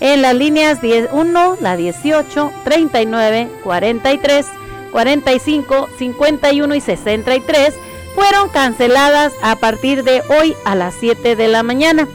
en 0.00 0.20
las 0.20 0.34
líneas 0.34 0.82
10 0.82 1.10
1, 1.12 1.58
la 1.60 1.76
18, 1.76 2.50
39, 2.64 3.48
43, 3.62 4.46
45, 4.90 5.88
51 5.96 6.74
y 6.74 6.80
63 6.80 7.74
fueron 8.16 8.48
canceladas 8.48 9.32
a 9.42 9.54
partir 9.54 10.02
de 10.02 10.24
hoy 10.28 10.56
a 10.64 10.74
las 10.74 10.94
7 10.98 11.36
de 11.36 11.46
la 11.46 11.62
mañana. 11.62 12.08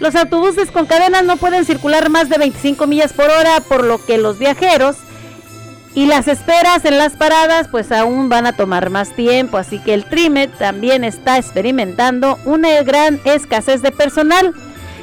Los 0.00 0.16
autobuses 0.16 0.70
con 0.70 0.86
cadenas 0.86 1.24
no 1.24 1.36
pueden 1.36 1.66
circular 1.66 2.08
más 2.08 2.30
de 2.30 2.38
25 2.38 2.86
millas 2.86 3.12
por 3.12 3.26
hora, 3.26 3.60
por 3.60 3.84
lo 3.84 4.04
que 4.04 4.16
los 4.16 4.38
viajeros 4.38 4.96
y 5.94 6.06
las 6.06 6.26
esperas 6.26 6.84
en 6.84 6.98
las 6.98 7.14
paradas 7.14 7.68
pues 7.68 7.92
aún 7.92 8.28
van 8.28 8.46
a 8.46 8.56
tomar 8.56 8.90
más 8.90 9.14
tiempo, 9.14 9.58
así 9.58 9.78
que 9.78 9.92
el 9.92 10.04
TRIMET 10.04 10.56
también 10.56 11.04
está 11.04 11.36
experimentando 11.36 12.38
una 12.44 12.82
gran 12.82 13.20
escasez 13.24 13.82
de 13.82 13.90
personal, 13.90 14.54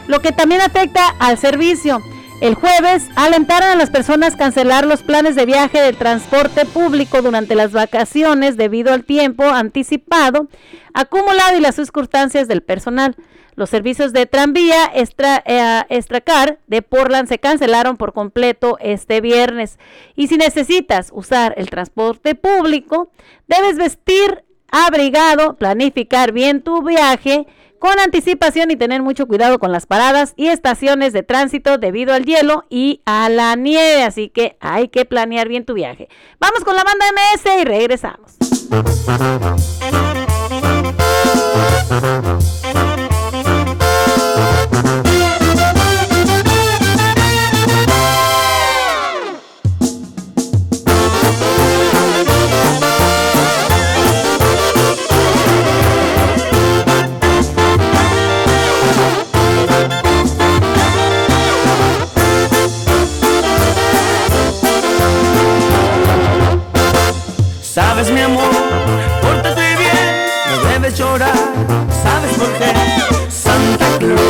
lo 0.08 0.20
que 0.22 0.32
también 0.32 0.62
afecta 0.62 1.08
al 1.20 1.38
servicio. 1.38 2.02
El 2.42 2.56
jueves 2.56 3.04
alentaron 3.16 3.70
a 3.70 3.76
las 3.76 3.90
personas 3.90 4.34
a 4.34 4.38
cancelar 4.38 4.86
los 4.86 5.04
planes 5.04 5.36
de 5.36 5.46
viaje 5.46 5.82
de 5.82 5.94
transporte 5.94 6.66
público 6.66 7.22
durante 7.22 7.56
las 7.56 7.72
vacaciones 7.72 8.58
debido 8.58 8.94
al 8.94 9.04
tiempo 9.04 9.44
anticipado, 9.44 10.48
acumulado 10.94 11.58
y 11.58 11.62
las 11.62 11.76
circunstancias 11.76 12.48
del 12.48 12.62
personal. 12.62 13.16
Los 13.58 13.72
servicios 13.72 14.14
de 14.14 14.28
tranvía 14.28 14.92
extra, 14.94 15.44
eh, 15.44 15.82
Extracar 15.90 16.60
de 16.68 16.84
Portland 16.84 17.28
se 17.28 17.40
cancelaron 17.40 17.98
por 17.98 18.14
completo 18.14 18.78
este 18.80 19.20
viernes. 19.20 19.80
Y 20.16 20.28
si 20.28 20.38
necesitas 20.38 21.10
usar 21.12 21.56
el 21.58 21.68
transporte 21.72 22.36
público, 22.36 23.10
debes 23.48 23.78
vestir 23.78 24.44
abrigado, 24.72 25.56
planificar 25.56 26.34
bien 26.34 26.62
tu 26.62 26.84
viaje 26.84 27.48
con 27.80 27.98
anticipación 28.00 28.70
y 28.70 28.76
tener 28.76 29.02
mucho 29.02 29.26
cuidado 29.26 29.58
con 29.58 29.72
las 29.72 29.88
paradas 29.88 30.34
y 30.36 30.50
estaciones 30.50 31.12
de 31.12 31.24
tránsito 31.24 31.80
debido 31.80 32.14
al 32.14 32.26
hielo 32.26 32.64
y 32.70 33.02
a 33.06 33.28
la 33.28 33.56
nieve. 33.56 34.04
Así 34.04 34.30
que 34.30 34.56
hay 34.60 34.90
que 34.90 35.06
planear 35.06 35.48
bien 35.48 35.66
tu 35.66 35.74
viaje. 35.74 36.10
Vamos 36.40 36.64
con 36.64 36.76
la 36.76 36.84
banda 36.84 37.06
MS 37.12 37.62
y 37.62 37.66
regresamos. 37.66 38.38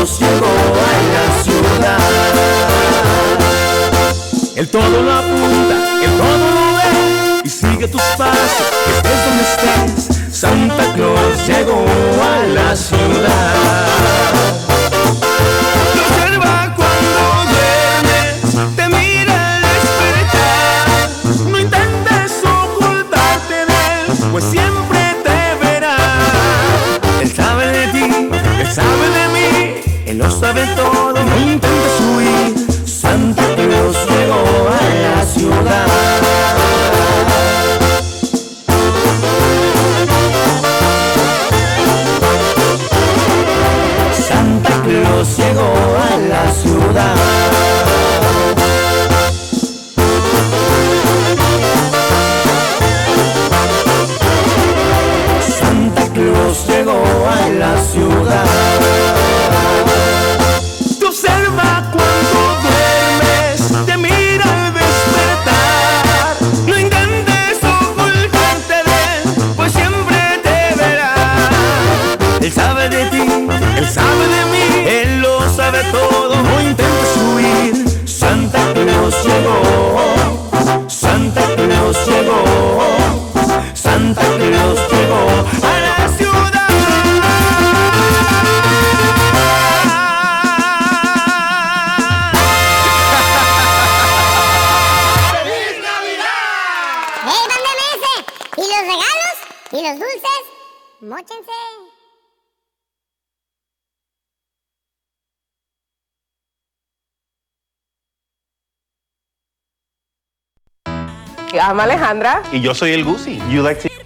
nos 0.07 0.19
llegó 0.19 0.47
a 0.47 0.95
la 1.15 1.25
ciudad. 1.43 1.99
El 4.55 4.67
todo 4.69 5.01
lo 5.01 5.11
apunta, 5.11 5.75
el 6.03 6.11
todo 6.17 6.51
lo 6.55 6.75
ve 6.77 7.41
y 7.43 7.49
sigue 7.49 7.87
tus 7.87 8.01
pasos, 8.17 8.67
estés 8.95 9.25
donde 9.25 9.43
estés. 9.43 10.37
Santa 10.39 10.93
Claus 10.93 11.47
llegó 11.47 11.85
a 12.23 12.45
la 12.47 12.75
ciudad. 12.75 13.87
pues 24.39 24.51
sabentón 30.39 31.06
llama 111.67 111.83
Alejandra. 111.83 112.43
Y 112.51 112.61
yo 112.61 112.73
soy 112.73 112.91
el 112.91 113.03
Gucci. 113.03 113.39
You 113.49 113.61
like 113.61 113.81
to... 113.81 113.97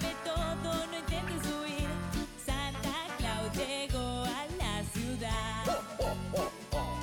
sabe 0.00 0.14
todo, 0.24 0.86
no 0.88 0.98
intentes 0.98 1.46
huir. 1.46 1.88
Santa 2.44 3.06
Claus 3.18 3.52
llegó 3.56 4.24
a 4.24 4.46
la 4.58 4.82
ciudad. 4.92 5.64
Oh, 5.98 6.14
oh, 6.36 6.50
oh, 6.72 6.98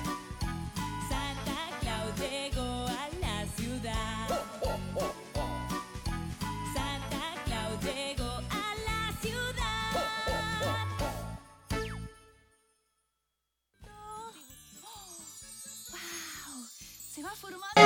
Santa 1.08 1.60
Claus 1.80 2.12
llegó 2.18 2.86
a 2.86 3.08
la 3.20 3.46
ciudad. 3.56 4.28
Santa 6.74 7.24
Claus 7.44 7.82
llegó 7.82 8.30
a 8.50 8.74
la 8.86 9.00
ciudad. 9.20 9.92
Wow, 13.82 14.32
se 17.14 17.22
va 17.22 17.30
formando. 17.34 17.78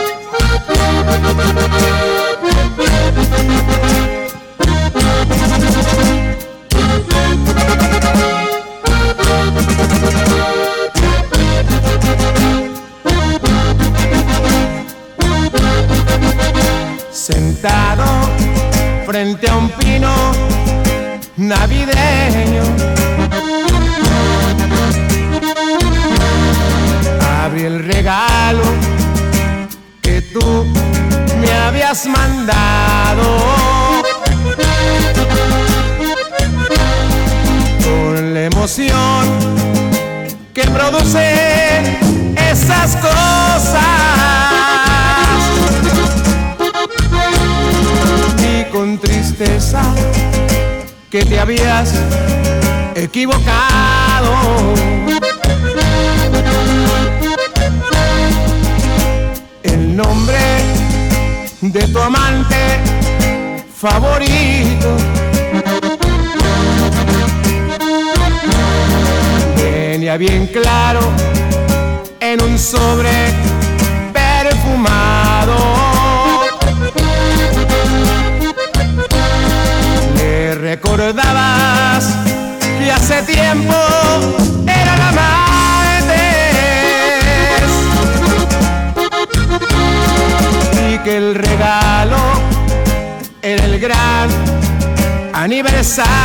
pasar. 95.93 96.22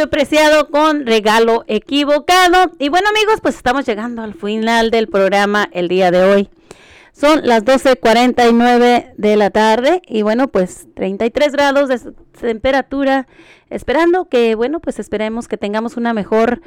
Julio 0.00 0.10
Preciado 0.10 0.70
con 0.70 1.04
regalo 1.04 1.64
equivocado. 1.66 2.72
Y 2.78 2.88
bueno, 2.88 3.10
amigos, 3.10 3.40
pues 3.42 3.56
estamos 3.56 3.84
llegando 3.84 4.22
al 4.22 4.32
final 4.32 4.90
del 4.90 5.08
programa 5.08 5.68
el 5.72 5.88
día 5.88 6.10
de 6.10 6.24
hoy. 6.24 6.48
Son 7.12 7.42
las 7.44 7.66
12.49 7.66 9.12
de 9.14 9.36
la 9.36 9.50
tarde 9.50 10.00
y 10.06 10.22
bueno, 10.22 10.48
pues 10.48 10.88
33 10.94 11.52
grados 11.52 11.90
de 11.90 12.14
temperatura. 12.40 13.26
Esperando 13.68 14.30
que, 14.30 14.54
bueno, 14.54 14.80
pues 14.80 14.98
esperemos 14.98 15.48
que 15.48 15.58
tengamos 15.58 15.98
una 15.98 16.14
mejor 16.14 16.62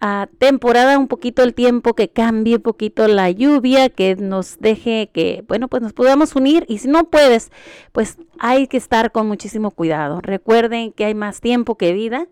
ah, 0.00 0.26
temporada, 0.38 0.98
un 0.98 1.06
poquito 1.06 1.44
el 1.44 1.54
tiempo, 1.54 1.94
que 1.94 2.08
cambie 2.08 2.56
un 2.56 2.62
poquito 2.62 3.06
la 3.06 3.30
lluvia, 3.30 3.88
que 3.88 4.16
nos 4.16 4.58
deje 4.58 5.10
que, 5.14 5.44
bueno, 5.46 5.68
pues 5.68 5.80
nos 5.80 5.92
podamos 5.92 6.34
unir. 6.34 6.64
Y 6.66 6.78
si 6.78 6.88
no 6.88 7.04
puedes, 7.04 7.52
pues 7.92 8.18
hay 8.40 8.66
que 8.66 8.78
estar 8.78 9.12
con 9.12 9.28
muchísimo 9.28 9.70
cuidado. 9.70 10.20
Recuerden 10.20 10.90
que 10.90 11.04
hay 11.04 11.14
más 11.14 11.40
tiempo 11.40 11.76
que 11.76 11.92
vida. 11.92 12.26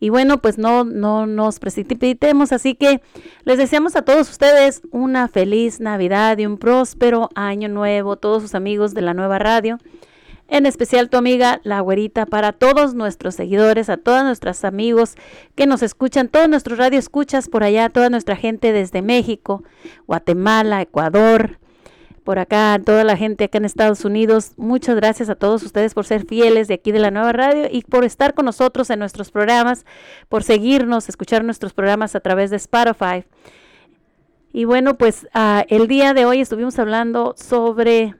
Y 0.00 0.10
bueno, 0.10 0.38
pues 0.38 0.58
no, 0.58 0.84
no 0.84 1.26
nos 1.26 1.58
precipitemos, 1.58 2.52
así 2.52 2.74
que 2.74 3.00
les 3.44 3.58
deseamos 3.58 3.96
a 3.96 4.02
todos 4.02 4.30
ustedes 4.30 4.82
una 4.90 5.28
feliz 5.28 5.80
Navidad 5.80 6.38
y 6.38 6.46
un 6.46 6.56
próspero 6.56 7.30
año 7.34 7.68
nuevo, 7.68 8.16
todos 8.16 8.42
sus 8.42 8.54
amigos 8.54 8.94
de 8.94 9.02
la 9.02 9.14
nueva 9.14 9.38
radio, 9.38 9.78
en 10.46 10.66
especial 10.66 11.10
tu 11.10 11.16
amiga 11.16 11.60
La 11.64 11.80
Güerita, 11.80 12.26
para 12.26 12.52
todos 12.52 12.94
nuestros 12.94 13.34
seguidores, 13.34 13.90
a 13.90 13.96
todos 13.96 14.22
nuestros 14.22 14.64
amigos 14.64 15.14
que 15.54 15.66
nos 15.66 15.82
escuchan, 15.82 16.28
todos 16.28 16.48
nuestros 16.48 16.78
radio 16.78 16.98
escuchas 16.98 17.48
por 17.48 17.64
allá, 17.64 17.88
toda 17.90 18.08
nuestra 18.08 18.36
gente 18.36 18.72
desde 18.72 19.02
México, 19.02 19.62
Guatemala, 20.06 20.80
Ecuador, 20.80 21.58
por 22.28 22.38
acá, 22.38 22.78
toda 22.84 23.04
la 23.04 23.16
gente 23.16 23.44
acá 23.44 23.56
en 23.56 23.64
Estados 23.64 24.04
Unidos. 24.04 24.52
Muchas 24.58 24.96
gracias 24.96 25.30
a 25.30 25.34
todos 25.34 25.62
ustedes 25.62 25.94
por 25.94 26.04
ser 26.04 26.26
fieles 26.26 26.68
de 26.68 26.74
aquí 26.74 26.92
de 26.92 26.98
la 26.98 27.10
nueva 27.10 27.32
radio 27.32 27.68
y 27.72 27.80
por 27.80 28.04
estar 28.04 28.34
con 28.34 28.44
nosotros 28.44 28.90
en 28.90 28.98
nuestros 28.98 29.30
programas, 29.30 29.86
por 30.28 30.42
seguirnos, 30.42 31.08
escuchar 31.08 31.42
nuestros 31.42 31.72
programas 31.72 32.14
a 32.14 32.20
través 32.20 32.50
de 32.50 32.56
Spotify. 32.56 33.24
Y 34.52 34.66
bueno, 34.66 34.98
pues 34.98 35.26
ah, 35.32 35.64
el 35.68 35.88
día 35.88 36.12
de 36.12 36.26
hoy 36.26 36.42
estuvimos 36.42 36.78
hablando 36.78 37.34
sobre 37.38 38.14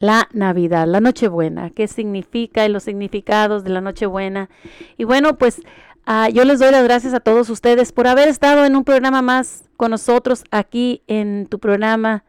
la 0.00 0.28
Navidad, 0.32 0.88
la 0.88 1.00
Nochebuena, 1.00 1.70
qué 1.70 1.86
significa 1.86 2.66
y 2.66 2.70
los 2.70 2.82
significados 2.82 3.62
de 3.62 3.70
la 3.70 3.80
Nochebuena. 3.80 4.50
Y 4.98 5.04
bueno, 5.04 5.38
pues 5.38 5.62
ah, 6.06 6.28
yo 6.28 6.44
les 6.44 6.58
doy 6.58 6.72
las 6.72 6.82
gracias 6.82 7.14
a 7.14 7.20
todos 7.20 7.50
ustedes 7.50 7.92
por 7.92 8.08
haber 8.08 8.26
estado 8.26 8.64
en 8.64 8.74
un 8.74 8.82
programa 8.82 9.22
más 9.22 9.70
con 9.76 9.92
nosotros 9.92 10.42
aquí 10.50 11.04
en 11.06 11.46
tu 11.46 11.60
programa 11.60 12.24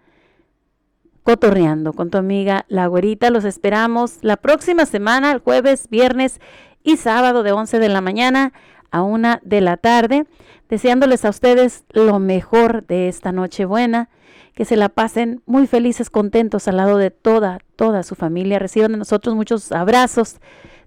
Cotorreando 1.23 1.93
con 1.93 2.09
tu 2.09 2.17
amiga 2.17 2.65
La 2.67 2.87
Güerita. 2.87 3.29
Los 3.29 3.45
esperamos 3.45 4.17
la 4.21 4.37
próxima 4.37 4.85
semana, 4.85 5.31
el 5.31 5.39
jueves, 5.39 5.87
viernes 5.89 6.41
y 6.83 6.97
sábado 6.97 7.43
de 7.43 7.51
11 7.51 7.77
de 7.77 7.89
la 7.89 8.01
mañana 8.01 8.53
a 8.89 9.03
1 9.03 9.39
de 9.43 9.61
la 9.61 9.77
tarde, 9.77 10.25
deseándoles 10.67 11.23
a 11.23 11.29
ustedes 11.29 11.85
lo 11.91 12.17
mejor 12.19 12.85
de 12.87 13.07
esta 13.07 13.31
noche 13.31 13.65
buena, 13.65 14.09
que 14.55 14.65
se 14.65 14.75
la 14.75 14.89
pasen 14.89 15.43
muy 15.45 15.67
felices, 15.67 16.09
contentos 16.09 16.67
al 16.67 16.77
lado 16.77 16.97
de 16.97 17.11
toda, 17.11 17.59
toda 17.75 18.01
su 18.01 18.15
familia. 18.15 18.57
Reciban 18.57 18.91
de 18.91 18.97
nosotros 18.97 19.35
muchos 19.35 19.71
abrazos 19.71 20.37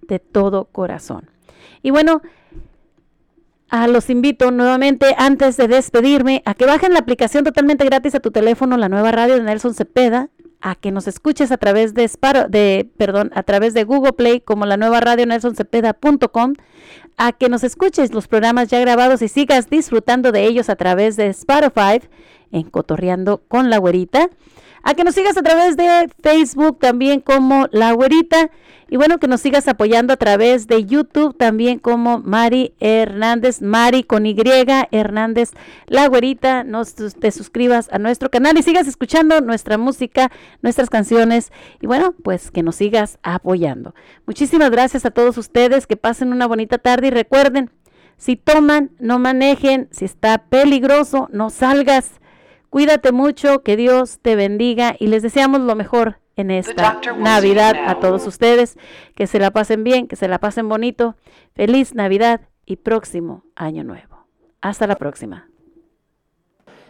de 0.02 0.18
todo 0.18 0.64
corazón. 0.64 1.30
Y 1.80 1.90
bueno, 1.90 2.22
Ah, 3.70 3.88
los 3.88 4.08
invito 4.10 4.50
nuevamente, 4.50 5.14
antes 5.18 5.56
de 5.56 5.66
despedirme, 5.68 6.42
a 6.44 6.54
que 6.54 6.66
bajen 6.66 6.92
la 6.92 7.00
aplicación 7.00 7.44
totalmente 7.44 7.84
gratis 7.84 8.14
a 8.14 8.20
tu 8.20 8.30
teléfono, 8.30 8.76
la 8.76 8.88
nueva 8.88 9.10
radio 9.10 9.34
de 9.34 9.42
Nelson 9.42 9.74
Cepeda, 9.74 10.28
a 10.60 10.74
que 10.76 10.92
nos 10.92 11.08
escuches 11.08 11.50
a 11.50 11.56
través 11.56 11.92
de, 11.92 12.04
Sparo- 12.04 12.48
de, 12.48 12.88
perdón, 12.96 13.30
a 13.34 13.42
través 13.42 13.74
de 13.74 13.84
Google 13.84 14.12
Play 14.12 14.40
como 14.40 14.64
la 14.64 14.76
nueva 14.76 15.00
radio 15.00 15.26
nelsoncepeda.com, 15.26 16.54
a 17.16 17.32
que 17.32 17.48
nos 17.48 17.64
escuches 17.64 18.12
los 18.14 18.28
programas 18.28 18.68
ya 18.68 18.80
grabados 18.80 19.22
y 19.22 19.28
sigas 19.28 19.68
disfrutando 19.68 20.30
de 20.30 20.44
ellos 20.44 20.68
a 20.68 20.76
través 20.76 21.16
de 21.16 21.26
Spotify 21.28 22.00
en 22.52 22.64
Cotorreando 22.70 23.42
con 23.48 23.70
la 23.70 23.78
Güerita, 23.78 24.30
a 24.84 24.94
que 24.94 25.02
nos 25.02 25.14
sigas 25.14 25.36
a 25.38 25.42
través 25.42 25.76
de 25.76 26.10
Facebook 26.22 26.78
también 26.78 27.20
como 27.20 27.66
La 27.72 27.92
Güerita. 27.92 28.50
Y 28.90 28.98
bueno, 28.98 29.18
que 29.18 29.26
nos 29.26 29.40
sigas 29.40 29.66
apoyando 29.66 30.12
a 30.12 30.18
través 30.18 30.66
de 30.66 30.84
YouTube 30.84 31.36
también 31.36 31.78
como 31.78 32.18
Mari 32.18 32.74
Hernández, 32.80 33.62
Mari 33.62 34.04
con 34.04 34.26
Y, 34.26 34.36
Hernández 34.90 35.52
La 35.86 36.06
Güerita, 36.06 36.64
nos, 36.64 36.94
te 36.94 37.30
suscribas 37.30 37.88
a 37.92 37.98
nuestro 37.98 38.30
canal 38.30 38.58
y 38.58 38.62
sigas 38.62 38.86
escuchando 38.86 39.40
nuestra 39.40 39.78
música, 39.78 40.30
nuestras 40.60 40.90
canciones. 40.90 41.50
Y 41.80 41.86
bueno, 41.86 42.14
pues 42.22 42.50
que 42.50 42.62
nos 42.62 42.76
sigas 42.76 43.18
apoyando. 43.22 43.94
Muchísimas 44.26 44.70
gracias 44.70 45.06
a 45.06 45.10
todos 45.10 45.38
ustedes, 45.38 45.86
que 45.86 45.96
pasen 45.96 46.30
una 46.30 46.46
bonita 46.46 46.76
tarde 46.76 47.06
y 47.06 47.10
recuerden, 47.10 47.70
si 48.18 48.36
toman, 48.36 48.90
no 49.00 49.18
manejen, 49.18 49.88
si 49.90 50.04
está 50.04 50.38
peligroso, 50.38 51.28
no 51.32 51.48
salgas. 51.48 52.20
Cuídate 52.74 53.12
mucho, 53.12 53.62
que 53.62 53.76
Dios 53.76 54.18
te 54.20 54.34
bendiga 54.34 54.96
y 54.98 55.06
les 55.06 55.22
deseamos 55.22 55.60
lo 55.60 55.76
mejor 55.76 56.18
en 56.34 56.50
esta 56.50 57.00
Navidad 57.18 57.76
a 57.86 58.00
todos 58.00 58.26
ustedes. 58.26 58.76
Que 59.14 59.28
se 59.28 59.38
la 59.38 59.52
pasen 59.52 59.84
bien, 59.84 60.08
que 60.08 60.16
se 60.16 60.26
la 60.26 60.40
pasen 60.40 60.68
bonito. 60.68 61.14
Feliz 61.54 61.94
Navidad 61.94 62.40
y 62.66 62.74
próximo 62.74 63.44
Año 63.54 63.84
Nuevo. 63.84 64.26
Hasta 64.60 64.88
la 64.88 64.96
próxima. 64.96 65.48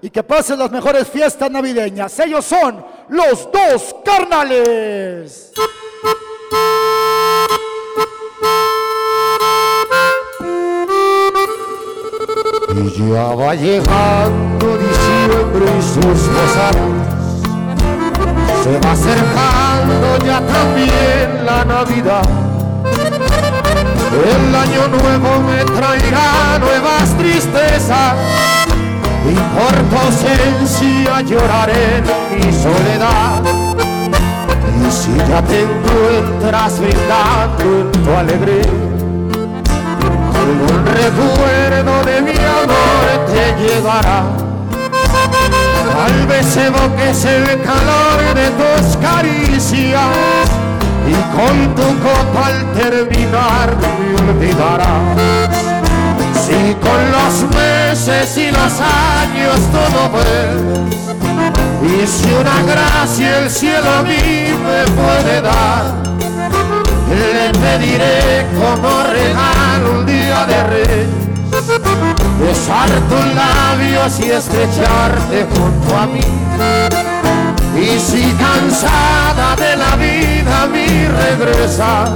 y 0.01 0.09
que 0.09 0.23
pasen 0.23 0.59
las 0.59 0.71
mejores 0.71 1.07
fiestas 1.07 1.51
navideñas. 1.51 2.19
Ellos 2.19 2.47
son 2.47 2.83
los 3.11 3.53
dos 3.53 3.95
carnales. 4.03 5.53
Y 12.77 12.91
ya 13.09 13.27
va 13.37 13.55
llegando 13.55 14.79
diciembre 14.79 15.65
y 15.79 15.83
sus 15.83 16.21
posadas. 16.35 17.05
Se 18.65 18.81
va 18.81 18.93
acercando 18.93 20.19
ya 20.25 20.41
también 20.41 21.47
la 21.47 21.65
Navidad. 21.65 22.25
El 24.13 24.55
año 24.55 24.89
nuevo 24.89 25.41
me 25.43 25.65
traerá 25.65 26.59
nuevas 26.59 27.17
tristezas. 27.17 28.15
Y 29.25 29.35
por 29.55 29.75
tu 29.89 29.97
ausencia 30.07 31.21
lloraré 31.21 31.99
en 31.99 32.05
mi 32.35 32.53
soledad. 32.53 33.43
Y 34.85 34.91
si 34.91 35.17
ya 35.29 35.41
te 35.43 35.63
encuentras 35.63 36.81
brindando 36.81 37.91
tu 37.93 38.11
alegría 38.11 38.94
algún 40.45 40.85
recuerdo 40.87 42.05
de 42.05 42.23
mi 42.23 42.39
amor 42.63 43.05
te 43.33 43.45
llegará. 43.63 44.23
Tal 45.95 46.27
vez 46.27 46.57
evoques 46.57 47.25
el 47.25 47.63
calor 47.63 48.19
de 48.35 48.49
tus 48.61 48.97
caricias 48.99 50.47
y 51.07 51.15
con 51.37 51.75
tu 51.75 51.89
copa 52.03 52.47
al 52.47 52.73
terminar 52.73 53.75
me 53.81 54.31
olvidarás. 54.31 55.19
Si 56.45 56.75
con 56.87 57.01
los 57.17 57.35
meses 57.57 58.37
y 58.37 58.51
los 58.51 58.75
años 58.81 59.59
todo 59.73 60.01
ves, 60.15 60.95
y 61.83 62.07
si 62.07 62.33
una 62.33 62.63
gracia 62.71 63.39
el 63.39 63.51
cielo 63.51 63.91
a 63.99 64.03
mí 64.03 64.53
me 64.67 64.85
puede 64.93 65.41
dar, 65.41 66.05
le 67.09 67.59
pediré 67.59 68.47
como 68.59 69.03
regalo 69.05 69.99
un 69.99 70.07
día 70.07 70.47
de 70.47 70.65
rey 70.65 71.25
besar 72.41 72.89
tus 73.09 73.35
labios 73.35 74.21
y 74.21 74.31
estrecharte 74.31 75.47
junto 75.55 75.97
a 75.97 76.07
mí. 76.07 76.21
Y 77.77 77.99
si 77.99 78.33
cansada 78.33 79.57
de 79.57 79.77
la 79.77 79.97
vida 79.97 80.63
a 80.63 80.67
mí 80.67 80.87
regresas, 81.07 82.11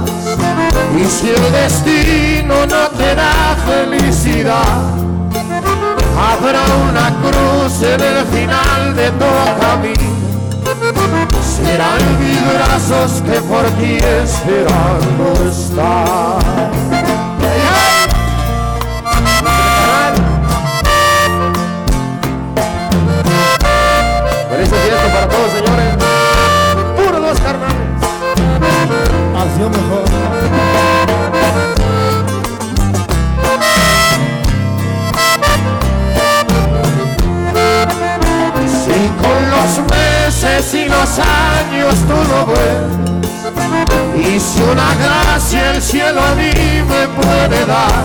y 0.97 1.05
si 1.05 1.29
el 1.29 1.51
destino 1.51 2.65
no 2.65 2.87
te 2.97 3.15
da 3.15 3.55
felicidad, 3.67 4.81
habrá 6.17 6.63
una 6.89 7.13
cruz 7.21 7.81
en 7.83 8.01
el 8.01 8.25
final 8.25 8.95
de 8.95 9.11
tu 9.11 9.59
camino 9.61 10.18
serán 11.63 12.19
mis 12.19 12.39
brazos 12.53 13.21
que 13.21 13.39
por 13.41 13.65
ti 13.79 13.97
esperando 13.97 15.33
están. 15.49 16.69
Por 24.49 24.59
eso 24.59 24.75
Dios 40.61 41.95
tú 42.05 42.15
lo 42.31 42.45
ves. 42.47 44.27
Y 44.27 44.39
si 44.39 44.61
una 44.61 44.93
gracia 44.95 45.71
el 45.71 45.81
cielo 45.81 46.21
a 46.21 46.35
mí 46.35 46.51
me 46.51 47.07
puede 47.15 47.65
dar, 47.65 48.03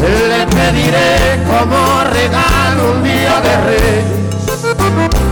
le 0.00 0.46
pediré 0.46 1.44
como 1.46 2.04
regalo 2.04 2.92
un 2.94 3.02
día 3.04 3.38
de 3.42 3.56
rey, 3.68 4.04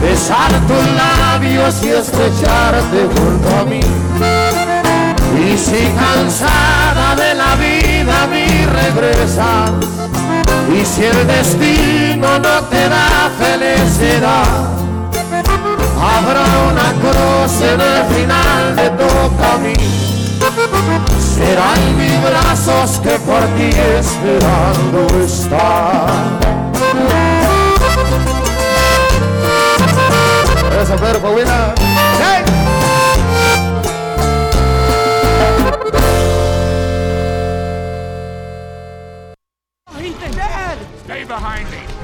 besar 0.03 0.51
tus 0.67 0.87
labios 0.93 1.83
y 1.83 1.89
estrecharte 1.89 3.09
junto 3.17 3.49
a 3.59 3.65
mí. 3.65 3.81
Y 5.41 5.57
si 5.57 5.89
cansada 5.97 7.17
de 7.17 7.35
la 7.35 7.55
vida 7.57 8.25
a 8.25 8.27
mí 8.27 8.47
regresas, 8.67 9.71
y 10.71 10.85
si 10.85 11.05
el 11.05 11.27
destino 11.27 12.39
no 12.39 12.61
te 12.69 12.89
da 12.91 13.31
felicidad, 13.39 14.79
Habrá 16.01 16.45
una 16.71 16.93
cruz 17.01 17.61
en 17.61 17.81
el 17.81 18.05
final 18.15 18.77
de 18.77 18.91
tu 18.91 19.37
camino. 19.37 19.99
Serán 21.19 21.97
mis 21.97 22.23
brazos 22.23 23.01
que 23.01 23.19
por 23.21 23.45
ti 23.57 23.71
esperando 23.99 25.07
están. 25.25 26.39
Eso, 30.81 30.97
Pedro 30.97 31.21
Paulina. 31.21 31.75
¡Hey! 32.21 32.45
Stay 41.05 41.25
behind 41.25 41.71
me. 41.71 41.99